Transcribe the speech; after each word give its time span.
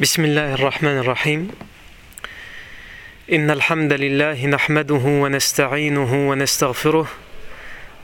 بسم 0.00 0.24
الله 0.24 0.54
الرحمن 0.54 0.98
الرحيم. 0.98 1.50
إن 3.32 3.50
الحمد 3.50 3.92
لله 3.92 4.46
نحمده 4.46 5.04
ونستعينه 5.04 6.30
ونستغفره 6.30 7.06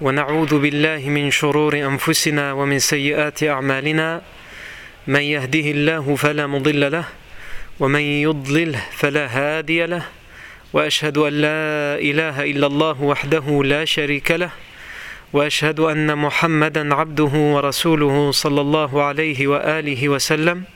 ونعوذ 0.01 0.59
بالله 0.61 1.09
من 1.09 1.30
شرور 1.30 1.72
أنفسنا 1.72 2.53
ومن 2.53 2.79
سيئات 2.79 3.43
أعمالنا. 3.43 4.21
من 5.06 5.21
يهده 5.21 5.67
الله 5.71 6.17
فلا 6.17 6.46
مضل 6.46 6.93
له 6.93 7.05
ومن 7.80 8.01
يضلل 8.01 8.77
فلا 8.93 9.27
هادي 9.27 9.87
له. 9.87 10.05
وأشهد 10.73 11.19
أن 11.19 11.33
لا 11.33 11.97
إله 11.97 12.45
إلا 12.45 12.67
الله 12.67 13.03
وحده 13.03 13.63
لا 13.65 13.85
شريك 13.85 14.31
له. 14.31 14.51
وأشهد 15.33 15.81
أن 15.81 16.19
محمدا 16.19 16.95
عبده 16.95 17.33
ورسوله 17.57 18.31
صلى 18.31 18.61
الله 18.61 19.03
عليه 19.03 19.47
وآله 19.47 20.09
وسلم. 20.09 20.75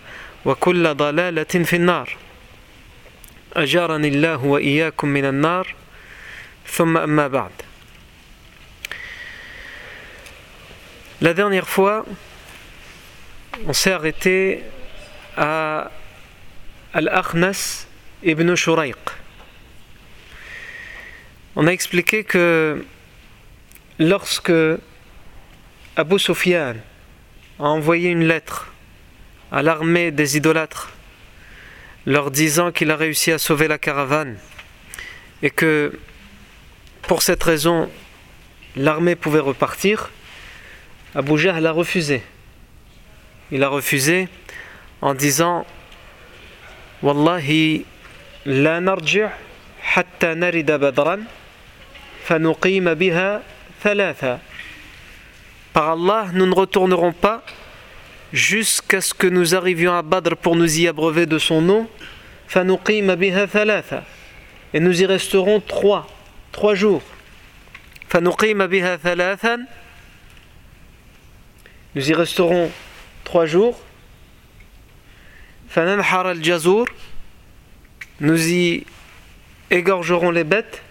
وكل 0.44 0.94
ضلالة 0.94 1.64
في 1.64 1.76
النار 1.76 2.16
أجارني 3.56 4.08
الله 4.08 4.44
وإياكم 4.44 5.08
من 5.08 5.24
النار 5.24 5.74
ثم 6.66 6.96
أما 6.96 7.28
بعد 7.28 7.52
La 11.22 11.32
dernière 11.32 11.66
fois, 11.66 12.04
on 13.66 13.72
s'est 13.72 13.90
arrêté 13.90 14.62
à 15.34 15.90
Al-Akhnas 16.92 17.86
ibn 18.22 18.54
Shuraiq. 18.54 18.98
On 21.56 21.66
a 21.66 21.72
expliqué 21.72 22.22
que 22.22 22.84
lorsque 23.98 24.52
Abu 25.96 26.18
Sufyan 26.18 26.74
a 27.58 27.64
envoyé 27.64 28.10
une 28.10 28.24
lettre 28.24 28.69
à 29.51 29.61
l'armée 29.61 30.11
des 30.11 30.37
idolâtres, 30.37 30.91
leur 32.05 32.31
disant 32.31 32.71
qu'il 32.71 32.89
a 32.91 32.95
réussi 32.95 33.31
à 33.31 33.37
sauver 33.37 33.67
la 33.67 33.77
caravane 33.77 34.37
et 35.43 35.49
que 35.49 35.99
pour 37.03 37.21
cette 37.21 37.43
raison 37.43 37.89
l'armée 38.75 39.15
pouvait 39.15 39.39
repartir, 39.39 40.09
Abu 41.13 41.37
Jahl 41.37 41.65
a 41.65 41.71
refusé. 41.71 42.21
Il 43.51 43.63
a 43.63 43.67
refusé 43.67 44.29
en 45.01 45.13
disant 45.13 45.65
Wallahi 47.03 47.85
la 48.45 48.79
narji' 48.79 49.27
hatta 49.95 50.35
narida 50.35 50.77
badran 50.77 51.19
fanuqima 52.23 52.95
biha 52.95 53.41
thalatha. 53.81 54.39
Par 55.73 55.89
Allah, 55.89 56.27
nous 56.33 56.45
ne 56.45 56.53
retournerons 56.53 57.13
pas 57.13 57.43
jusqu'à 58.33 59.01
ce 59.01 59.13
que 59.13 59.27
nous 59.27 59.55
arrivions 59.55 59.93
à 59.93 60.01
Badr 60.01 60.35
pour 60.35 60.55
nous 60.55 60.79
y 60.79 60.87
abreuver 60.87 61.25
de 61.25 61.37
son 61.37 61.61
thalatha. 63.47 64.03
Et 64.73 64.79
nous 64.79 65.01
y 65.01 65.05
resterons 65.05 65.59
trois, 65.59 66.07
trois 66.51 66.75
jours. 66.75 67.01
nous 71.93 72.09
y 72.09 72.13
resterons 72.13 72.71
trois 73.23 73.45
jours. 73.45 73.79
Nous 78.19 78.47
y 78.49 78.85
égorgerons 79.69 80.31
les 80.31 80.43
bêtes. 80.43 80.81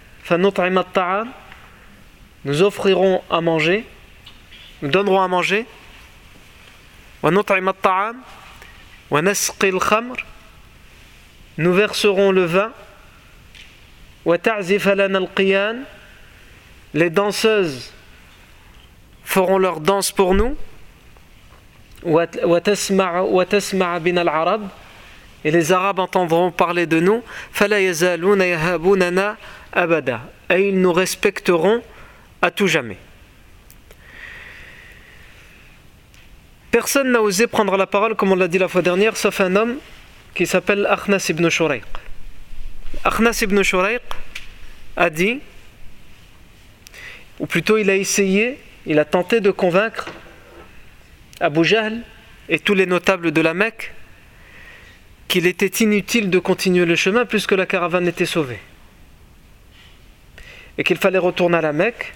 Nous 2.45 2.63
offrirons 2.63 3.23
à 3.31 3.41
manger. 3.41 3.85
Nous 4.83 4.91
donnerons 4.91 5.21
à 5.21 5.29
manger. 5.29 5.67
At-ta'am. 7.23 8.17
Wanasqi 9.11 9.67
al-khamr. 9.67 10.17
Nous 11.59 11.73
verserons 11.73 12.33
le 12.33 12.45
vin. 12.45 12.73
Wata'zif 14.25 14.87
alana 14.87 15.19
al-qiyan. 15.19 15.85
Les 16.95 17.11
danseuses 17.11 17.93
feront 19.25 19.59
leur 19.59 19.81
danse 19.81 20.11
pour 20.13 20.35
nous. 20.35 20.57
Et 25.45 25.51
les 25.51 25.73
Arabes 25.73 25.99
entendront 25.99 26.51
parler 26.51 26.87
de 26.87 27.01
nous. 27.01 27.23
Et 30.51 30.69
ils 30.69 30.81
nous 30.81 30.93
respecteront 30.93 31.83
à 32.43 32.51
tout 32.51 32.67
jamais. 32.67 32.97
Personne 36.71 37.11
n'a 37.11 37.21
osé 37.21 37.47
prendre 37.47 37.77
la 37.77 37.87
parole, 37.87 38.15
comme 38.15 38.33
on 38.33 38.37
l'a 38.37 38.47
dit 38.47 38.59
la 38.59 38.69
fois 38.69 38.83
dernière, 38.83 39.17
sauf 39.17 39.41
un 39.41 39.57
homme 39.57 39.79
qui 40.35 40.47
s'appelle 40.47 40.87
Akhnas 40.89 41.27
ibn 41.29 41.49
Shuraiq. 41.49 41.83
Akhnas 43.05 43.41
ibn 43.43 43.63
Shuraiq 43.63 44.03
a 44.97 45.11
dit, 45.11 45.41
ou 47.41 47.47
plutôt 47.47 47.77
il 47.77 47.91
a 47.91 47.97
essayé, 47.97 48.59
il 48.87 48.99
a 48.99 49.05
tenté 49.05 49.41
de 49.41 49.51
convaincre 49.51 50.07
Abu 51.41 51.65
Jahl 51.65 52.03
et 52.49 52.59
tous 52.59 52.75
les 52.75 52.87
notables 52.87 53.33
de 53.33 53.41
la 53.41 53.55
Mecque 53.55 53.93
qu'il 55.27 55.47
était 55.47 55.85
inutile 55.85 56.31
de 56.31 56.39
continuer 56.39 56.85
le 56.85 56.97
chemin 56.97 57.25
puisque 57.25 57.53
la 57.53 57.67
caravane 57.67 58.07
était 58.07 58.27
sauvée. 58.27 58.59
Et 60.79 60.85
qu'il 60.85 60.99
fallait 60.99 61.19
retourner 61.19 61.59
à 61.59 61.61
la 61.63 61.73
Mecque 61.73 62.13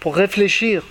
pour 0.00 0.16
réfléchir 0.16 0.82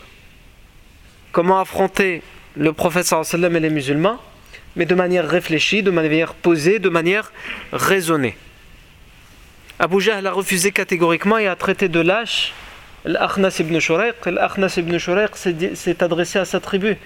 comment 1.31 1.59
affronter 1.59 2.21
le 2.55 2.73
prophète 2.73 3.05
sallam 3.05 3.55
et 3.55 3.59
les 3.59 3.69
musulmans, 3.69 4.19
mais 4.75 4.85
de 4.85 4.95
manière 4.95 5.27
réfléchie, 5.27 5.83
de 5.83 5.91
manière 5.91 6.33
posée, 6.33 6.79
de 6.79 6.89
manière 6.89 7.31
raisonnée. 7.71 8.37
Abu 9.79 9.99
Jahl 9.99 10.25
a 10.27 10.31
refusé 10.31 10.71
catégoriquement 10.71 11.37
et 11.37 11.47
a 11.47 11.55
traité 11.55 11.89
de 11.89 11.99
lâche 11.99 12.53
L'Akhnas 13.03 13.57
ibn 13.59 13.79
Shuraiq. 13.79 14.25
L'Akhnas 14.27 14.75
ibn 14.77 14.97
Shuraiq 14.97 15.35
s'est 15.35 16.03
adressé 16.03 16.39
à 16.39 16.45
sa 16.45 16.59
tribu, 16.59 16.97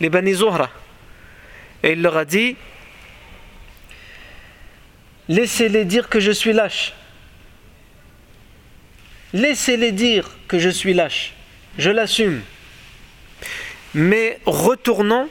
les 0.00 0.10
Bani 0.10 0.34
Zuhra. 0.34 0.68
Et 1.82 1.92
il 1.92 2.02
leur 2.02 2.16
a 2.16 2.24
dit 2.24 2.56
Laissez-les 5.28 5.84
dire 5.84 6.08
que 6.08 6.20
je 6.20 6.30
suis 6.30 6.52
lâche. 6.52 6.94
Laissez-les 9.32 9.92
dire 9.92 10.30
que 10.48 10.58
je 10.58 10.70
suis 10.70 10.94
lâche. 10.94 11.34
Je 11.78 11.90
l'assume. 11.90 12.40
Mais 13.94 14.38
retournons 14.46 15.28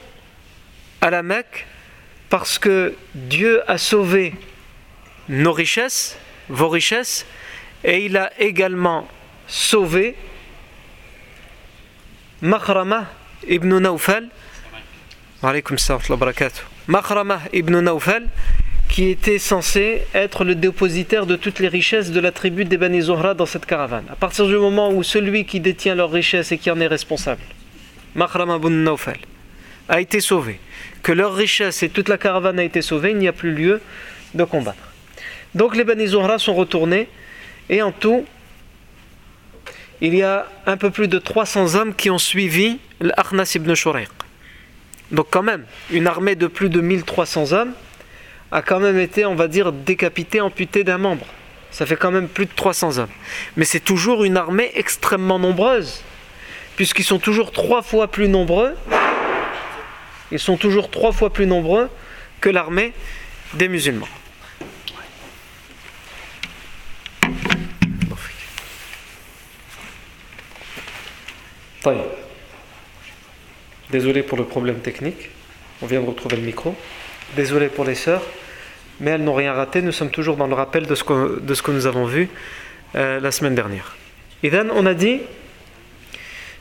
à 1.00 1.10
la 1.10 1.22
Mecque 1.22 1.66
parce 2.28 2.58
que 2.58 2.94
Dieu 3.14 3.62
a 3.70 3.78
sauvé 3.78 4.34
nos 5.28 5.52
richesses, 5.52 6.18
vos 6.48 6.68
richesses, 6.68 7.26
et 7.84 8.04
il 8.04 8.16
a 8.16 8.30
également 8.40 9.06
sauvé 9.46 10.16
Makhrama 12.42 13.06
ibn 13.46 13.78
Nawfal. 13.78 14.28
Makhrama 16.88 17.40
ibn 17.52 17.80
Nawfal 17.80 18.28
qui 18.88 19.10
était 19.10 19.38
censé 19.38 20.02
être 20.14 20.44
le 20.44 20.54
dépositaire 20.54 21.26
de 21.26 21.36
toutes 21.36 21.58
les 21.60 21.68
richesses 21.68 22.10
de 22.10 22.20
la 22.20 22.32
tribu 22.32 22.64
des 22.64 22.76
Bani 22.78 23.02
Zohra 23.02 23.34
dans 23.34 23.46
cette 23.46 23.66
caravane. 23.66 24.04
À 24.10 24.16
partir 24.16 24.46
du 24.46 24.56
moment 24.56 24.90
où 24.90 25.02
celui 25.02 25.44
qui 25.44 25.60
détient 25.60 25.94
leurs 25.94 26.10
richesses 26.10 26.52
et 26.52 26.58
qui 26.58 26.70
en 26.70 26.80
est 26.80 26.86
responsable, 26.86 27.42
Makhrama 28.14 28.56
ibn 28.56 28.84
Nawfal, 28.84 29.18
a 29.88 30.00
été 30.00 30.20
sauvé, 30.20 30.60
que 31.02 31.12
leur 31.12 31.34
richesse 31.34 31.82
et 31.82 31.88
toute 31.88 32.08
la 32.08 32.18
caravane 32.18 32.58
a 32.58 32.64
été 32.64 32.82
sauvée, 32.82 33.10
il 33.10 33.18
n'y 33.18 33.28
a 33.28 33.32
plus 33.32 33.52
lieu 33.52 33.80
de 34.34 34.44
combattre. 34.44 34.92
Donc 35.54 35.76
les 35.76 35.84
Bani 35.84 36.06
Zuhra 36.06 36.38
sont 36.38 36.54
retournés 36.54 37.08
et 37.70 37.80
en 37.82 37.92
tout, 37.92 38.24
il 40.00 40.14
y 40.14 40.22
a 40.22 40.46
un 40.66 40.76
peu 40.76 40.90
plus 40.90 41.08
de 41.08 41.18
300 41.18 41.74
hommes 41.74 41.94
qui 41.94 42.10
ont 42.10 42.18
suivi 42.18 42.78
l'Akhnas 43.00 43.52
ibn 43.54 43.74
Shuraiq. 43.74 44.08
Donc 45.10 45.28
quand 45.30 45.42
même, 45.42 45.64
une 45.90 46.06
armée 46.06 46.34
de 46.34 46.46
plus 46.46 46.68
de 46.68 46.80
1300 46.80 47.52
hommes 47.52 47.72
a 48.52 48.62
quand 48.62 48.80
même 48.80 48.98
été, 48.98 49.24
on 49.26 49.34
va 49.34 49.48
dire, 49.48 49.72
décapitée, 49.72 50.40
amputée 50.40 50.84
d'un 50.84 50.98
membre. 50.98 51.26
Ça 51.70 51.86
fait 51.86 51.96
quand 51.96 52.10
même 52.10 52.28
plus 52.28 52.46
de 52.46 52.50
300 52.54 52.98
hommes. 52.98 53.10
Mais 53.56 53.64
c'est 53.64 53.80
toujours 53.80 54.24
une 54.24 54.36
armée 54.36 54.70
extrêmement 54.74 55.38
nombreuse, 55.38 56.02
puisqu'ils 56.78 57.02
sont 57.02 57.18
toujours 57.18 57.50
trois 57.50 57.82
fois 57.82 58.06
plus 58.06 58.28
nombreux. 58.28 58.76
Ils 60.30 60.38
sont 60.38 60.56
toujours 60.56 60.92
trois 60.92 61.10
fois 61.10 61.32
plus 61.32 61.44
nombreux 61.44 61.90
que 62.40 62.48
l'armée 62.48 62.92
des 63.54 63.66
musulmans. 63.66 64.06
Désolé 73.90 74.22
pour 74.22 74.38
le 74.38 74.44
problème 74.44 74.78
technique. 74.78 75.30
On 75.82 75.86
vient 75.86 76.00
de 76.00 76.06
retrouver 76.06 76.36
le 76.36 76.42
micro. 76.42 76.76
Désolé 77.34 77.66
pour 77.66 77.86
les 77.86 77.96
sœurs. 77.96 78.22
Mais 79.00 79.10
elles 79.10 79.24
n'ont 79.24 79.34
rien 79.34 79.52
raté. 79.52 79.82
Nous 79.82 79.90
sommes 79.90 80.12
toujours 80.12 80.36
dans 80.36 80.46
le 80.46 80.54
rappel 80.54 80.86
de 80.86 80.94
ce 80.94 81.02
que, 81.02 81.70
nous 81.72 81.86
avons 81.86 82.04
vu 82.04 82.28
euh, 82.94 83.18
la 83.18 83.32
semaine 83.32 83.56
dernière. 83.56 83.96
Et 84.44 84.50
then, 84.50 84.70
on 84.72 84.86
a 84.86 84.94
dit, 84.94 85.22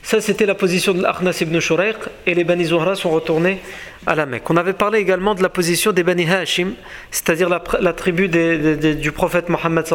ça 0.07 0.21
c'était 0.21 0.45
la 0.45 0.55
position 0.55 0.93
de 0.93 1.01
l'Akhnas 1.01 1.39
ibn 1.41 1.59
Shuraiq 1.59 1.97
et 2.25 2.33
les 2.33 2.45
Bani 2.45 2.63
Zuhra 2.63 2.95
sont 2.95 3.09
retournés 3.09 3.59
à 4.05 4.15
la 4.15 4.25
Mecque. 4.25 4.49
On 4.49 4.55
avait 4.55 4.71
parlé 4.71 4.99
également 4.99 5.35
de 5.35 5.43
la 5.43 5.49
position 5.49 5.91
des 5.91 6.01
Bani 6.01 6.25
Hashim, 6.31 6.75
c'est-à-dire 7.11 7.49
la, 7.49 7.91
tribu 7.91 8.29
du 8.29 9.11
prophète 9.11 9.49
Mohammed. 9.49 9.85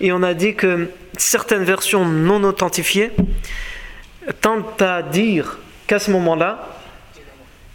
Et 0.00 0.10
on 0.10 0.22
a 0.22 0.32
dit 0.32 0.54
que 0.54 0.88
certaines 1.18 1.64
versions 1.64 2.06
non 2.06 2.42
authentifiées 2.44 3.10
tente 4.40 4.80
à 4.80 5.02
dire 5.02 5.58
qu'à 5.86 5.98
ce 5.98 6.10
moment-là, 6.10 6.66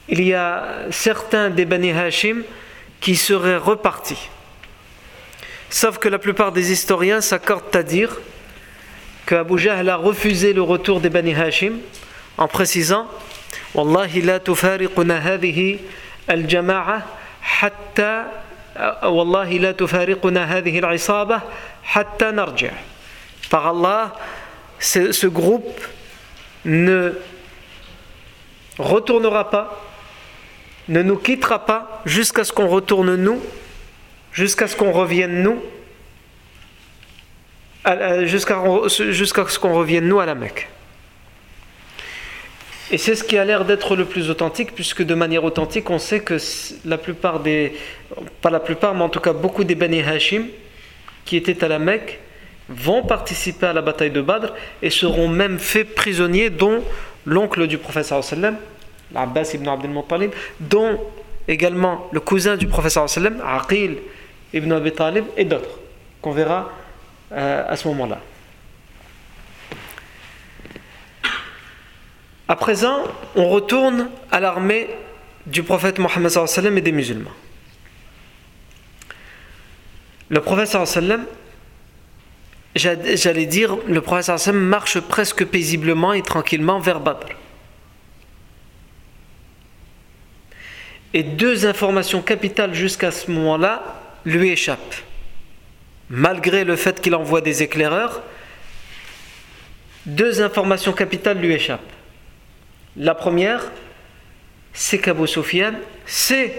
il 0.09 0.24
y 0.24 0.33
a 0.33 0.63
certains 0.89 1.51
des 1.51 1.66
Bani 1.66 1.92
Hashim 1.92 2.42
qui 3.01 3.16
seraient 3.16 3.57
repartis. 3.57 4.30
Sauf 5.69 6.00
que 6.00 6.09
la 6.09 6.18
plupart 6.18 6.54
des 6.54 6.71
historiens 6.71 7.21
s'accordent 7.21 7.75
à 7.75 7.83
dire 7.83 8.18
que 9.25 9.36
Abu 9.36 9.58
Jahl 9.58 9.90
a 9.90 9.96
refusé 9.96 10.54
le 10.54 10.62
retour 10.62 11.00
des 11.00 11.10
Bani 11.10 11.34
Hashim 11.34 11.78
en 12.38 12.48
précisant 12.48 13.08
Wallahi 13.74 14.22
la 14.22 14.40
tufariquna 14.40 15.20
hadhihi 15.20 15.80
al-jama'a 16.28 17.02
hatta 17.62 18.31
Wallahi 19.04 19.60
la 19.60 19.74
tufariquna 19.74 20.46
hadhihi 20.48 20.80
al-isaba 20.80 21.44
hatta 21.94 22.31
narji'. 22.31 22.72
Par 23.50 23.68
Allah, 23.68 24.14
ce 24.80 25.28
groupe 25.28 25.80
ne 26.66 27.14
retournera 28.80 29.50
pas, 29.50 29.81
ne 30.88 31.02
nous 31.04 31.18
quittera 31.18 31.66
pas 31.66 32.02
jusqu'à 32.06 32.44
ce 32.44 32.52
qu'on 32.52 32.68
retourne 32.68 33.16
nous, 33.16 33.40
jusqu'à 34.31 34.68
ce 34.68 34.76
qu'on 34.76 34.92
revienne 34.92 35.44
nous, 35.44 35.62
jusqu'à 38.25 39.45
ce 39.47 39.59
qu'on 39.59 39.74
revienne 39.74 40.07
nous 40.07 40.19
à 40.19 40.25
la 40.25 40.35
Mecque. 40.35 40.69
Et 42.91 42.97
c'est 42.97 43.15
ce 43.15 43.24
qui 43.24 43.38
a 43.38 43.45
l'air 43.45 43.65
d'être 43.65 43.95
le 43.95 44.06
plus 44.06 44.30
authentique, 44.30 44.75
puisque 44.75 45.01
de 45.01 45.15
manière 45.15 45.44
authentique, 45.44 45.89
on 45.89 45.97
sait 45.97 46.19
que 46.19 46.38
la 46.85 46.97
plupart 46.97 47.39
des, 47.39 47.74
pas 48.41 48.50
la 48.50 48.59
plupart, 48.59 48.94
mais 48.94 49.03
en 49.03 49.09
tout 49.09 49.19
cas 49.19 49.33
beaucoup 49.33 49.63
des 49.63 49.75
Bani 49.75 50.01
Hashim 50.01 50.45
qui 51.25 51.38
étaient 51.38 51.63
à 51.63 51.68
la 51.68 51.80
Mecque, 51.80 52.19
vont 52.69 53.03
participer 53.03 53.68
à 53.68 53.74
la 53.74 53.81
bataille 53.81 54.12
de 54.12 54.21
Badr 54.21 54.53
et 54.81 54.89
seront 54.89 55.27
même 55.27 55.59
faits 55.59 55.95
prisonniers, 55.95 56.50
dont 56.50 56.83
l'oncle 57.25 57.68
du 57.68 57.77
professeur 57.77 58.24
sallam, 58.24 58.57
l'Abbas 59.13 59.51
ibn 59.53 59.68
Abdel 59.68 59.91
Muttalib, 59.91 60.31
dont 60.59 61.00
également 61.47 62.07
le 62.12 62.19
cousin 62.19 62.57
du 62.57 62.68
professeur 62.68 63.09
sallam, 63.09 63.41
Aqil 63.45 63.97
ibn 64.53 64.71
Abi 64.71 64.91
Talib 64.91 65.25
et 65.35 65.45
d'autres, 65.45 65.80
qu'on 66.21 66.31
verra 66.31 66.69
euh, 67.33 67.65
à 67.68 67.75
ce 67.75 67.88
moment-là. 67.88 68.19
À 72.47 72.56
présent, 72.56 73.03
on 73.35 73.50
retourne 73.50 74.09
à 74.31 74.39
l'armée 74.39 74.89
du 75.47 75.63
prophète 75.63 75.97
Mohammed 75.97 76.31
et 76.77 76.81
des 76.81 76.91
musulmans. 76.91 77.31
Le 80.30 80.41
prophète 80.41 80.77
j'allais 82.75 83.45
dire, 83.45 83.77
le 83.88 84.01
prophète 84.01 84.47
marche 84.47 85.00
presque 85.00 85.45
paisiblement 85.45 86.13
et 86.13 86.21
tranquillement 86.21 86.80
vers 86.80 87.00
Badr. 87.00 87.27
Et 91.13 91.24
deux 91.24 91.65
informations 91.65 92.21
capitales 92.21 92.74
jusqu'à 92.74 93.12
ce 93.12 93.30
moment-là 93.30 94.01
lui 94.25 94.50
échappent. 94.50 94.95
Malgré 96.10 96.64
le 96.64 96.76
fait 96.76 97.02
qu'il 97.02 97.16
envoie 97.16 97.42
des 97.42 97.64
éclaireurs, 97.64 98.22
deux 100.06 100.42
informations 100.42 100.94
capitales 100.94 101.40
lui 101.40 101.54
échappent. 101.54 101.82
La 102.98 103.16
première, 103.16 103.72
c'est 104.74 105.00
qu'Abu 105.00 105.28
Sufyan 105.28 105.74
sait 106.06 106.54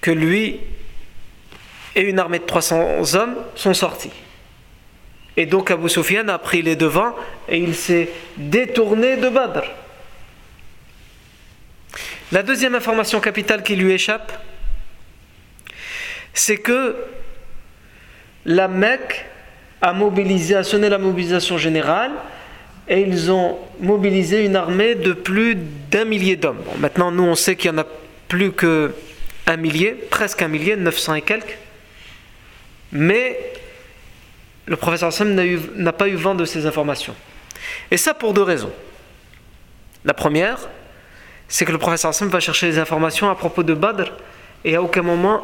que 0.00 0.10
lui 0.10 0.60
et 1.94 2.02
une 2.02 2.18
armée 2.18 2.38
de 2.38 2.44
300 2.44 3.14
hommes 3.14 3.36
sont 3.54 3.74
sortis. 3.74 4.10
Et 5.36 5.46
donc 5.46 5.70
Abu 5.70 5.88
Sufyan 5.88 6.28
a 6.28 6.38
pris 6.38 6.62
les 6.62 6.76
devants 6.76 7.14
et 7.48 7.58
il 7.58 7.74
s'est 7.74 8.08
détourné 8.36 9.16
de 9.16 9.28
Badr. 9.28 9.62
La 12.32 12.42
deuxième 12.42 12.74
information 12.74 13.20
capitale 13.20 13.62
qui 13.62 13.76
lui 13.76 13.92
échappe, 13.92 14.32
c'est 16.34 16.56
que 16.56 16.96
la 18.44 18.68
Mecque 18.68 19.24
a 19.80 19.92
mobilisé, 19.92 20.62
sonné 20.62 20.88
la 20.88 20.98
mobilisation 20.98 21.58
générale 21.58 22.12
et 22.88 23.00
ils 23.00 23.30
ont 23.30 23.58
mobilisé 23.80 24.44
une 24.44 24.56
armée 24.56 24.94
de 24.94 25.12
plus 25.12 25.56
d'un 25.90 26.04
millier 26.04 26.36
d'hommes. 26.36 26.62
maintenant, 26.78 27.10
nous, 27.10 27.24
on 27.24 27.34
sait 27.34 27.56
qu'il 27.56 27.70
y 27.70 27.74
en 27.74 27.78
a 27.78 27.86
plus 28.28 28.52
que 28.52 28.94
un 29.46 29.56
millier, 29.56 29.92
presque 29.92 30.42
un 30.42 30.48
millier, 30.48 30.76
900 30.76 31.14
et 31.14 31.22
quelques. 31.22 31.58
Mais 32.92 33.38
le 34.66 34.76
professeur 34.76 35.12
Sam 35.12 35.34
n'a 35.34 35.92
pas 35.92 36.08
eu 36.08 36.14
vent 36.14 36.34
de 36.34 36.44
ces 36.44 36.66
informations. 36.66 37.14
Et 37.90 37.96
ça 37.96 38.14
pour 38.14 38.32
deux 38.32 38.42
raisons. 38.42 38.72
La 40.04 40.14
première, 40.14 40.68
c'est 41.48 41.64
que 41.64 41.72
le 41.72 41.78
professeur 41.78 42.14
Sam 42.14 42.28
va 42.28 42.40
chercher 42.40 42.66
les 42.66 42.78
informations 42.78 43.30
à 43.30 43.34
propos 43.34 43.62
de 43.62 43.74
Badr 43.74 44.12
et 44.64 44.76
à 44.76 44.82
aucun 44.82 45.02
moment 45.02 45.42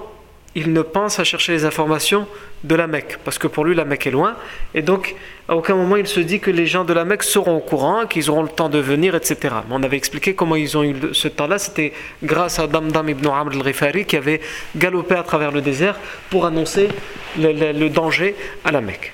il 0.54 0.72
ne 0.72 0.82
pense 0.82 1.18
à 1.18 1.24
chercher 1.24 1.52
les 1.52 1.64
informations 1.64 2.26
de 2.64 2.74
la 2.74 2.86
Mecque, 2.86 3.18
parce 3.24 3.38
que 3.38 3.46
pour 3.46 3.64
lui 3.64 3.74
la 3.74 3.84
Mecque 3.84 4.06
est 4.06 4.10
loin, 4.10 4.36
et 4.74 4.82
donc 4.82 5.14
à 5.48 5.56
aucun 5.56 5.76
moment 5.76 5.96
il 5.96 6.06
se 6.06 6.20
dit 6.20 6.40
que 6.40 6.50
les 6.50 6.66
gens 6.66 6.84
de 6.84 6.92
la 6.92 7.04
Mecque 7.04 7.22
seront 7.22 7.56
au 7.56 7.60
courant, 7.60 8.06
qu'ils 8.06 8.30
auront 8.30 8.42
le 8.42 8.48
temps 8.48 8.68
de 8.68 8.78
venir, 8.78 9.14
etc. 9.14 9.54
On 9.70 9.82
avait 9.82 9.96
expliqué 9.96 10.34
comment 10.34 10.56
ils 10.56 10.76
ont 10.76 10.82
eu 10.82 10.96
ce 11.12 11.28
temps-là, 11.28 11.58
c'était 11.58 11.92
grâce 12.22 12.58
à 12.58 12.66
Damdam 12.66 13.08
ibn 13.08 13.26
Amr 13.26 13.52
al-Rifari 13.52 14.04
qui 14.06 14.16
avait 14.16 14.40
galopé 14.74 15.14
à 15.14 15.22
travers 15.22 15.52
le 15.52 15.60
désert 15.60 15.96
pour 16.30 16.46
annoncer 16.46 16.88
le, 17.38 17.72
le 17.72 17.88
danger 17.90 18.34
à 18.64 18.72
la 18.72 18.80
Mecque. 18.80 19.12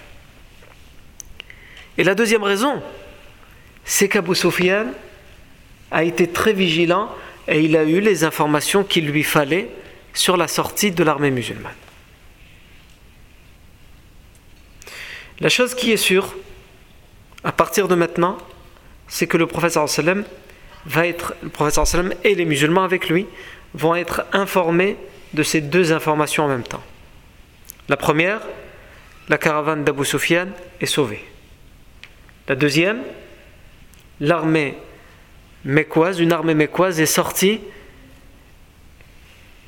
Et 1.99 2.05
la 2.05 2.15
deuxième 2.15 2.43
raison, 2.43 2.83
c'est 3.85 4.09
qu'Abu 4.09 4.35
Sufyan 4.35 4.87
a 5.91 6.05
été 6.05 6.27
très 6.27 6.53
vigilant 6.53 7.11
et 7.47 7.61
il 7.61 7.77
a 7.77 7.85
eu 7.85 8.01
les 8.01 8.25
informations 8.25 8.83
qu'il 8.83 9.07
lui 9.07 9.23
fallait 9.23 9.69
sur 10.15 10.37
la 10.37 10.49
sortie 10.49 10.93
de 10.93 11.05
l'armée 11.05 11.31
musulmane. 11.31 11.75
La 15.41 15.49
chose 15.49 15.75
qui 15.75 15.91
est 15.93 15.97
sûre, 15.97 16.35
à 17.43 17.53
partir 17.53 17.89
de 17.89 17.95
maintenant, 17.95 18.39
c'est 19.09 19.27
que 19.27 19.37
le 19.37 19.47
professeur 19.47 19.89
sallam 19.89 20.25
va 20.87 21.07
être, 21.07 21.35
le 21.43 21.49
professeur 21.49 21.87
et 22.23 22.35
les 22.35 22.45
musulmans 22.45 22.85
avec 22.85 23.09
lui 23.09 23.27
vont 23.75 23.95
être 23.95 24.25
informés 24.33 24.97
de 25.35 25.43
ces 25.43 25.61
deux 25.61 25.93
informations 25.93 26.45
en 26.45 26.49
même 26.49 26.63
temps. 26.63 26.83
La 27.89 27.97
première, 27.97 28.41
la 29.29 29.37
caravane 29.37 29.85
d'Abu 29.85 30.05
Sufyan 30.05 30.47
est 30.81 30.87
sauvée. 30.87 31.25
La 32.49 32.55
deuxième, 32.55 33.03
l'armée 34.21 34.77
mécoise, 35.65 36.21
une 36.21 36.33
armée 36.33 36.55
mécoise 36.55 37.01
est 37.01 37.07
sortie 37.07 37.61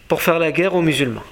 pour 0.09 0.23
faire 0.23 0.39
la 0.39 0.53
guerre 0.53 0.75
aux 0.75 0.83
musulmans. 0.83 1.25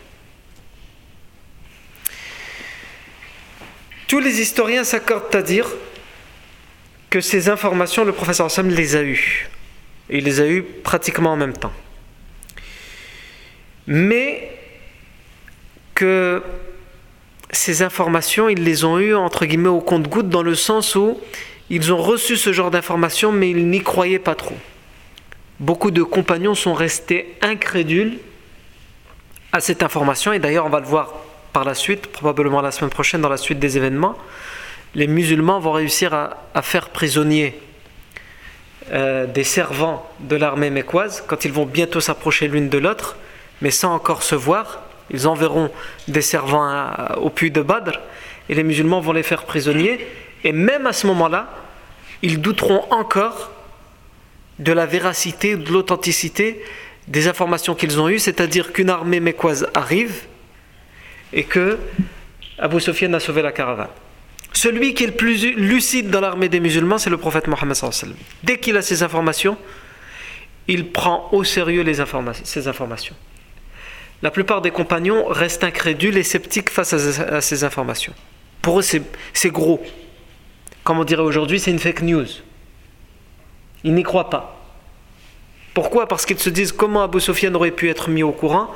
Tous 4.09 4.21
les 4.21 4.41
historiens 4.41 4.85
s'accordent 4.85 5.35
à 5.35 5.43
dire 5.43 5.69
que 7.11 7.21
ces 7.21 7.49
informations, 7.49 8.05
le 8.05 8.13
professeur 8.13 8.51
Sam 8.51 8.69
les 8.69 8.97
a 8.97 9.03
eues. 9.03 9.49
Il 10.11 10.25
les 10.25 10.41
a 10.41 10.47
eues 10.47 10.63
pratiquement 10.63 11.33
en 11.33 11.37
même 11.37 11.55
temps. 11.55 11.73
Mais 13.87 14.51
que 15.95 16.43
ces 17.51 17.83
informations, 17.83 18.49
ils 18.49 18.63
les 18.63 18.85
ont 18.85 18.99
eues 18.99 19.15
entre 19.15 19.47
guillemets 19.47 19.69
au 19.69 19.81
compte-goutte 19.81 20.29
dans 20.29 20.43
le 20.43 20.55
sens 20.55 20.97
où 20.97 21.19
ils 21.71 21.93
ont 21.93 22.03
reçu 22.03 22.37
ce 22.37 22.53
genre 22.53 22.71
d'informations 22.71 23.33
mais 23.33 23.51
ils 23.51 23.69
n'y 23.69 23.81
croyaient 23.81 24.19
pas 24.19 24.35
trop. 24.35 24.57
Beaucoup 25.61 25.91
de 25.91 26.03
compagnons 26.03 26.55
sont 26.55 26.75
restés 26.75 27.37
incrédules 27.41 28.19
à 29.55 29.61
cette 29.61 29.85
information 29.85 30.33
et 30.33 30.41
d'ailleurs 30.41 30.67
on 30.67 30.69
va 30.69 30.81
le 30.81 30.87
voir 30.87 31.15
par 31.53 31.65
la 31.65 31.75
suite, 31.75 32.09
probablement 32.09 32.61
la 32.61 32.73
semaine 32.73 32.91
prochaine 32.91 33.21
dans 33.21 33.29
la 33.29 33.37
suite 33.37 33.61
des 33.61 33.77
événements, 33.77 34.19
les 34.97 35.07
musulmans 35.07 35.61
vont 35.61 35.71
réussir 35.71 36.13
à, 36.13 36.63
faire 36.63 36.89
prisonnier 36.89 37.57
euh, 38.91 39.27
des 39.27 39.45
servants 39.45 40.11
de 40.19 40.35
l'armée 40.35 40.71
mécoise 40.71 41.23
quand 41.25 41.45
ils 41.45 41.53
vont 41.53 41.67
bientôt 41.67 42.01
s'approcher 42.01 42.49
l'une 42.49 42.69
de 42.69 42.79
l'autre, 42.79 43.17
mais 43.63 43.71
sans 43.71 43.95
encore 43.95 44.25
se 44.25 44.35
voir. 44.35 44.83
Ils 45.11 45.29
enverront 45.29 45.71
des 46.09 46.23
servants 46.23 46.89
au 47.17 47.31
puits 47.31 47.53
de 47.53 47.63
Badr 47.63 48.01
et 48.49 48.55
les 48.55 48.65
musulmans 48.65 49.01
vont 49.01 49.13
les 49.13 49.23
faire 49.23 49.45
prisonniers. 49.45 50.05
Et 50.43 50.51
même 50.51 50.87
à 50.87 50.93
ce 50.93 51.07
moment-là, 51.07 51.49
ils 52.23 52.41
douteront 52.41 52.85
encore 52.91 53.53
de 54.59 54.73
la 54.73 54.87
véracité, 54.87 55.57
de 55.57 55.71
l'authenticité 55.71 56.61
des 57.09 57.29
informations 57.29 57.75
qu'ils 57.75 58.01
ont 58.01 58.09
eues, 58.09 58.19
c'est-à-dire 58.19 58.73
qu'une 58.73 58.91
armée 58.91 59.21
mécoise 59.21 59.67
arrive 59.75 60.23
et 61.33 61.45
que 61.45 61.79
Abu 62.59 62.81
Sufyan 62.81 63.13
a 63.13 63.21
sauvé 63.21 63.43
la 63.43 63.53
caravane. 63.53 63.89
Celui 64.53 64.95
qui 64.95 65.05
est 65.05 65.09
le 65.09 65.15
plus 65.15 65.45
lucide 65.57 66.11
dans 66.11 66.21
l'armée 66.21 66.49
des 66.49 66.61
musulmans, 66.61 66.99
c'est 66.99 67.11
le 67.11 67.19
prophète 67.19 67.49
Mohammed. 67.49 67.77
Dès 68.43 68.59
qu'il 68.59 68.77
a 68.77 68.83
ces 68.83 69.03
informations, 69.03 69.59
il 70.69 70.91
prend 70.93 71.29
au 71.33 71.45
sérieux 71.45 71.85
ces 72.45 72.69
informations. 72.69 73.17
La 74.23 74.31
plupart 74.31 74.63
des 74.63 74.71
compagnons 74.71 75.27
restent 75.27 75.65
incrédules 75.65 76.17
et 76.17 76.23
sceptiques 76.23 76.71
face 76.71 76.93
à 76.95 77.41
ces 77.41 77.65
informations. 77.65 78.15
Pour 78.63 78.79
eux, 78.79 78.83
c'est 78.83 79.51
gros. 79.51 79.85
Comme 80.85 80.99
on 80.99 81.05
dirait 81.05 81.23
aujourd'hui, 81.23 81.61
c'est 81.61 81.71
une 81.71 81.79
fake 81.79 82.03
news. 82.03 82.27
Ils 83.83 83.93
n'y 83.93 84.03
croient 84.03 84.31
pas. 84.31 84.64
Pourquoi? 85.75 86.07
Parce 86.07 86.25
qu'ils 86.25 86.39
se 86.39 86.51
disent 86.51 86.73
comment 86.73 87.03
Abu 87.03 87.21
Sufyan 87.21 87.53
aurait 87.55 87.73
pu 87.73 87.91
être 87.91 88.09
mis 88.09 88.23
au 88.23 88.33
courant 88.33 88.71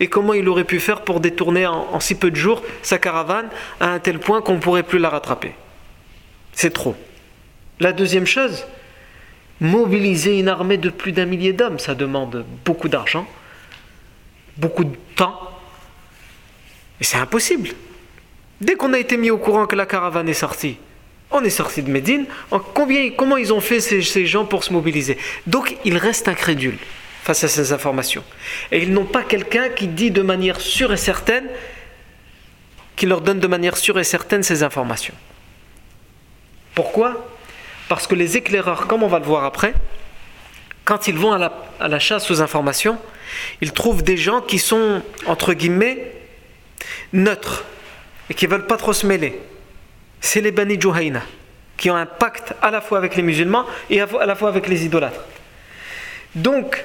et 0.00 0.08
comment 0.08 0.34
il 0.34 0.48
aurait 0.48 0.64
pu 0.64 0.80
faire 0.80 1.02
pour 1.02 1.20
détourner 1.20 1.66
en, 1.66 2.00
si 2.00 2.16
peu 2.16 2.30
de 2.30 2.36
jours 2.36 2.62
sa 2.82 2.98
caravane 2.98 3.48
à 3.78 3.90
un 3.90 3.98
tel 4.00 4.18
point 4.18 4.42
qu'on 4.42 4.54
ne 4.54 4.58
pourrait 4.58 4.82
plus 4.82 4.98
la 4.98 5.10
rattraper. 5.10 5.54
C'est 6.52 6.72
trop. 6.72 6.96
La 7.78 7.92
deuxième 7.92 8.26
chose, 8.26 8.66
mobiliser 9.60 10.38
une 10.38 10.48
armée 10.48 10.76
de 10.76 10.90
plus 10.90 11.12
d'un 11.12 11.26
millier 11.26 11.52
d'hommes, 11.52 11.78
ça 11.78 11.94
demande 11.94 12.44
beaucoup 12.64 12.88
d'argent, 12.88 13.26
beaucoup 14.56 14.84
de 14.84 14.96
temps, 15.16 15.38
et 17.00 17.04
c'est 17.04 17.18
impossible. 17.18 17.70
Dès 18.60 18.74
qu'on 18.74 18.92
a 18.92 18.98
été 18.98 19.16
mis 19.16 19.30
au 19.30 19.38
courant 19.38 19.66
que 19.66 19.76
la 19.76 19.86
caravane 19.86 20.28
est 20.28 20.34
sortie, 20.34 20.78
on 21.30 21.42
est 21.44 21.50
sorti 21.50 21.82
de 21.82 21.90
Médine, 21.90 22.26
combien, 22.74 23.10
comment 23.10 23.36
ils 23.36 23.52
ont 23.52 23.60
fait 23.60 23.80
ces, 23.80 24.26
gens 24.26 24.44
pour 24.44 24.64
se 24.64 24.72
mobiliser? 24.72 25.16
Donc 25.46 25.76
ils 25.84 25.96
restent 25.96 26.28
incrédules 26.28 26.78
face 27.22 27.44
à 27.44 27.48
ces 27.48 27.72
informations. 27.72 28.24
Et 28.72 28.82
ils 28.82 28.92
n'ont 28.92 29.04
pas 29.04 29.22
quelqu'un 29.22 29.68
qui 29.68 29.86
dit 29.86 30.10
de 30.10 30.22
manière 30.22 30.60
sûre 30.60 30.92
et 30.92 30.96
certaine, 30.96 31.46
qui 32.96 33.06
leur 33.06 33.20
donne 33.20 33.38
de 33.38 33.46
manière 33.46 33.76
sûre 33.76 33.98
et 33.98 34.04
certaine 34.04 34.42
ces 34.42 34.62
informations. 34.62 35.14
Pourquoi? 36.74 37.26
Parce 37.88 38.06
que 38.06 38.14
les 38.14 38.36
éclaireurs, 38.36 38.86
comme 38.86 39.02
on 39.02 39.08
va 39.08 39.18
le 39.18 39.24
voir 39.24 39.44
après, 39.44 39.74
quand 40.84 41.08
ils 41.08 41.16
vont 41.16 41.32
à 41.32 41.38
la, 41.38 41.52
à 41.78 41.88
la 41.88 41.98
chasse 41.98 42.30
aux 42.30 42.42
informations, 42.42 42.98
ils 43.60 43.72
trouvent 43.72 44.02
des 44.02 44.16
gens 44.16 44.40
qui 44.40 44.58
sont, 44.58 45.02
entre 45.26 45.52
guillemets, 45.52 46.12
neutres 47.12 47.64
et 48.28 48.34
qui 48.34 48.46
ne 48.46 48.50
veulent 48.50 48.66
pas 48.66 48.76
trop 48.76 48.92
se 48.92 49.06
mêler. 49.06 49.38
C'est 50.20 50.40
les 50.40 50.52
Bani 50.52 50.80
Juhayna, 50.80 51.22
qui 51.76 51.90
ont 51.90 51.96
un 51.96 52.06
pacte 52.06 52.54
à 52.62 52.70
la 52.70 52.80
fois 52.80 52.98
avec 52.98 53.16
les 53.16 53.22
musulmans 53.22 53.66
et 53.88 54.00
à 54.00 54.26
la 54.26 54.34
fois 54.34 54.48
avec 54.48 54.68
les 54.68 54.84
idolâtres. 54.84 55.24
Donc, 56.34 56.84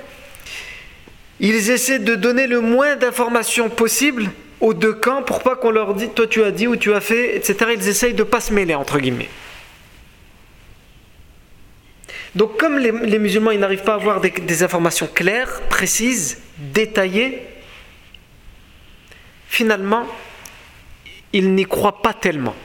ils 1.39 1.70
essaient 1.70 2.00
de 2.00 2.15
donner 2.15 2.48
le 2.48 2.62
moins 2.62 2.96
d'informations 2.96 3.70
possible 3.70 4.32
aux 4.62 4.74
deux 4.74 4.94
camps 4.94 5.22
pour 5.22 5.44
pas 5.44 5.56
qu'on 5.56 5.72
leur 5.72 5.94
dise 5.94 6.10
toi 6.15 6.27
tu 6.27 6.44
as 6.44 6.51
dit 6.51 6.68
ou 6.68 6.75
tu 6.75 6.94
as 6.94 7.01
fait, 7.01 7.36
etc. 7.36 7.72
Ils 7.75 7.88
essayent 7.88 8.13
de 8.13 8.24
pas 8.24 8.39
se 8.39 8.54
mêler, 8.54 8.74
entre 8.74 9.00
guillemets. 9.00 9.30
Donc 12.36 12.58
comme 12.58 12.77
les, 12.77 13.20
musulmans 13.20 13.51
ils 13.51 13.60
n'arrivent 13.60 13.84
pas 13.84 13.94
à 13.94 13.96
avoir 13.96 14.20
des, 14.20 14.63
informations 14.63 15.08
claires, 15.08 15.62
précises, 15.70 16.42
détaillées, 16.58 17.42
finalement, 19.48 20.06
ils 21.32 21.54
n'y 21.54 21.63
croient 21.63 22.01
pas 22.01 22.13
tellement. 22.13 22.56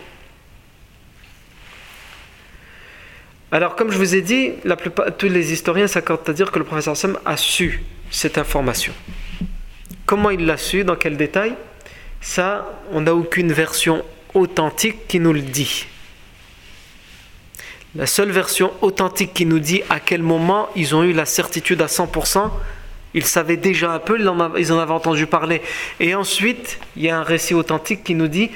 Alors 3.52 3.75
comme 3.75 3.90
je 3.90 3.99
vous 3.99 4.14
ai 4.14 4.23
dit, 4.23 4.52
tous 5.19 5.28
les 5.28 5.52
historiens 5.52 5.88
s'accordent 5.88 6.28
à 6.28 6.33
dire 6.33 6.52
que 6.52 6.59
le 6.59 6.64
professeur 6.64 6.97
Sam 6.97 7.19
a 7.25 7.37
su 7.37 7.83
cette 8.11 8.38
information. 8.38 8.92
Comment 10.07 10.30
il 10.30 10.47
l'a 10.47 10.57
su, 10.57 10.85
dans 10.85 10.97
quel 10.97 11.16
détail? 11.16 11.54
Ça, 12.21 12.80
on 12.92 13.00
n'a 13.00 13.14
aucune 13.14 13.52
version 13.52 14.04
authentique 14.35 15.09
qui 15.09 15.19
nous 15.19 15.33
le 15.33 15.40
dit. 15.40 15.87
La 17.97 18.07
seule 18.07 18.30
version 18.30 18.73
authentique 18.83 19.35
qui 19.35 19.47
nous 19.47 19.59
dit 19.59 19.83
à 19.90 19.99
quel 19.99 20.23
moment 20.23 20.69
ils 20.76 20.95
ont 20.95 21.02
eu 21.02 21.12
la 21.12 21.25
certitude 21.25 21.83
à 21.83 21.87
100%, 21.87 22.50
ils 23.14 23.25
savaient 23.25 23.57
déjà 23.57 23.90
un 23.90 23.99
peu, 23.99 24.16
ils 24.21 24.28
en 24.73 24.78
avaient 24.78 24.92
entendu 24.92 25.26
parler. 25.26 25.61
Et 25.99 26.14
ensuite, 26.14 26.78
il 26.97 27.02
y 27.02 27.11
a 27.11 27.19
un 27.19 27.25
récit 27.25 27.54
authentique 27.54 28.04
qui 28.04 28.14
nous 28.14 28.28
dit 28.28 28.50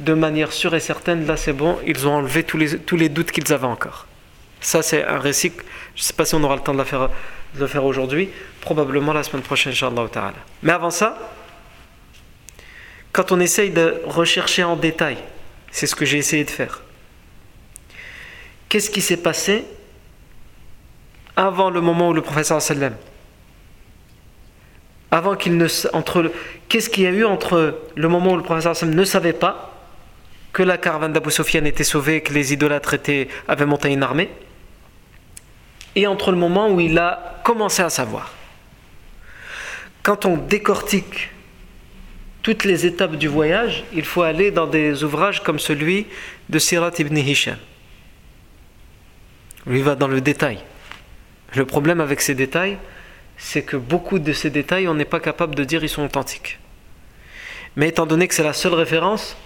de 0.00 0.14
manière 0.14 0.50
sûre 0.50 0.74
et 0.74 0.80
certaine, 0.80 1.24
là 1.24 1.36
c'est 1.36 1.52
bon, 1.52 1.78
ils 1.86 2.08
ont 2.08 2.14
enlevé 2.14 2.42
tous 2.42 2.96
les 2.96 3.08
doutes 3.08 3.30
qu'ils 3.30 3.52
avaient 3.52 3.66
encore. 3.66 4.06
Ça, 4.60 4.82
c'est 4.82 5.04
un 5.04 5.18
récit, 5.18 5.52
je 5.94 6.00
ne 6.00 6.04
sais 6.04 6.12
pas 6.12 6.24
si 6.24 6.34
on 6.34 6.42
aura 6.44 6.56
le 6.56 6.62
temps 6.62 6.74
de, 6.74 6.84
le 7.58 7.66
faire 7.66 7.84
aujourd'hui, 7.84 8.28
probablement 8.60 9.12
la 9.12 9.22
semaine 9.22 9.42
prochaine, 9.42 9.72
Inch'Allah 9.72 10.06
ta'ala. 10.10 10.34
Mais 10.62 10.72
avant 10.72 10.90
ça, 10.90 11.18
quand 13.12 13.32
on 13.32 13.40
essaye 13.40 13.70
de 13.70 14.02
rechercher 14.04 14.62
en 14.62 14.76
détail, 14.76 15.16
c'est 15.70 15.86
ce 15.86 15.96
que 15.96 16.04
j'ai 16.04 16.18
essayé 16.18 16.44
de 16.44 16.50
faire. 16.50 16.82
Qu'est-ce 18.68 18.90
qui 18.90 19.00
s'est 19.00 19.16
passé 19.16 19.64
avant 21.34 21.70
le 21.70 21.80
moment 21.80 22.10
où 22.10 22.12
le 22.12 22.22
professeur 22.22 22.60
sallam 22.60 22.94
avant 25.10 25.34
qu'il 25.34 25.56
ne 25.56 25.66
entre 25.92 26.30
qu'est-ce 26.68 26.88
qu'il 26.88 27.02
y 27.02 27.06
a 27.06 27.10
eu 27.10 27.24
entre 27.24 27.80
le 27.96 28.08
moment 28.08 28.32
où 28.32 28.36
le 28.36 28.42
professeur 28.42 28.76
ne 28.88 29.04
savait 29.04 29.32
pas 29.32 29.74
que 30.52 30.62
la 30.62 30.78
caravane 30.78 31.12
d'Abu 31.12 31.30
Sufyan 31.30 31.64
était 31.64 31.84
sauvée, 31.84 32.20
que 32.20 32.32
les 32.32 32.52
idolâtres 32.52 32.94
avaient 33.48 33.66
monté 33.66 33.88
une 33.92 34.02
armée? 34.02 34.30
Et 35.96 36.06
entre 36.06 36.30
le 36.30 36.36
moment 36.36 36.70
où 36.70 36.80
il 36.80 36.98
a 36.98 37.40
commencé 37.44 37.82
à 37.82 37.90
savoir. 37.90 38.32
Quand 40.02 40.24
on 40.24 40.36
décortique 40.36 41.30
toutes 42.42 42.64
les 42.64 42.86
étapes 42.86 43.16
du 43.16 43.28
voyage, 43.28 43.84
il 43.92 44.04
faut 44.04 44.22
aller 44.22 44.50
dans 44.50 44.66
des 44.66 45.04
ouvrages 45.04 45.42
comme 45.42 45.58
celui 45.58 46.06
de 46.48 46.58
Sirat 46.58 46.92
ibn 46.98 47.16
Hisham. 47.16 47.58
Lui 49.66 49.82
va 49.82 49.94
dans 49.94 50.08
le 50.08 50.20
détail. 50.20 50.58
Le 51.54 51.66
problème 51.66 52.00
avec 52.00 52.20
ces 52.20 52.34
détails, 52.34 52.78
c'est 53.36 53.62
que 53.62 53.76
beaucoup 53.76 54.18
de 54.18 54.32
ces 54.32 54.50
détails, 54.50 54.88
on 54.88 54.94
n'est 54.94 55.04
pas 55.04 55.20
capable 55.20 55.54
de 55.54 55.64
dire 55.64 55.82
ils 55.82 55.88
sont 55.88 56.04
authentiques. 56.04 56.58
Mais 57.76 57.88
étant 57.88 58.06
donné 58.06 58.26
que 58.28 58.34
c'est 58.34 58.42
la 58.42 58.52
seule 58.52 58.74
référence, 58.74 59.36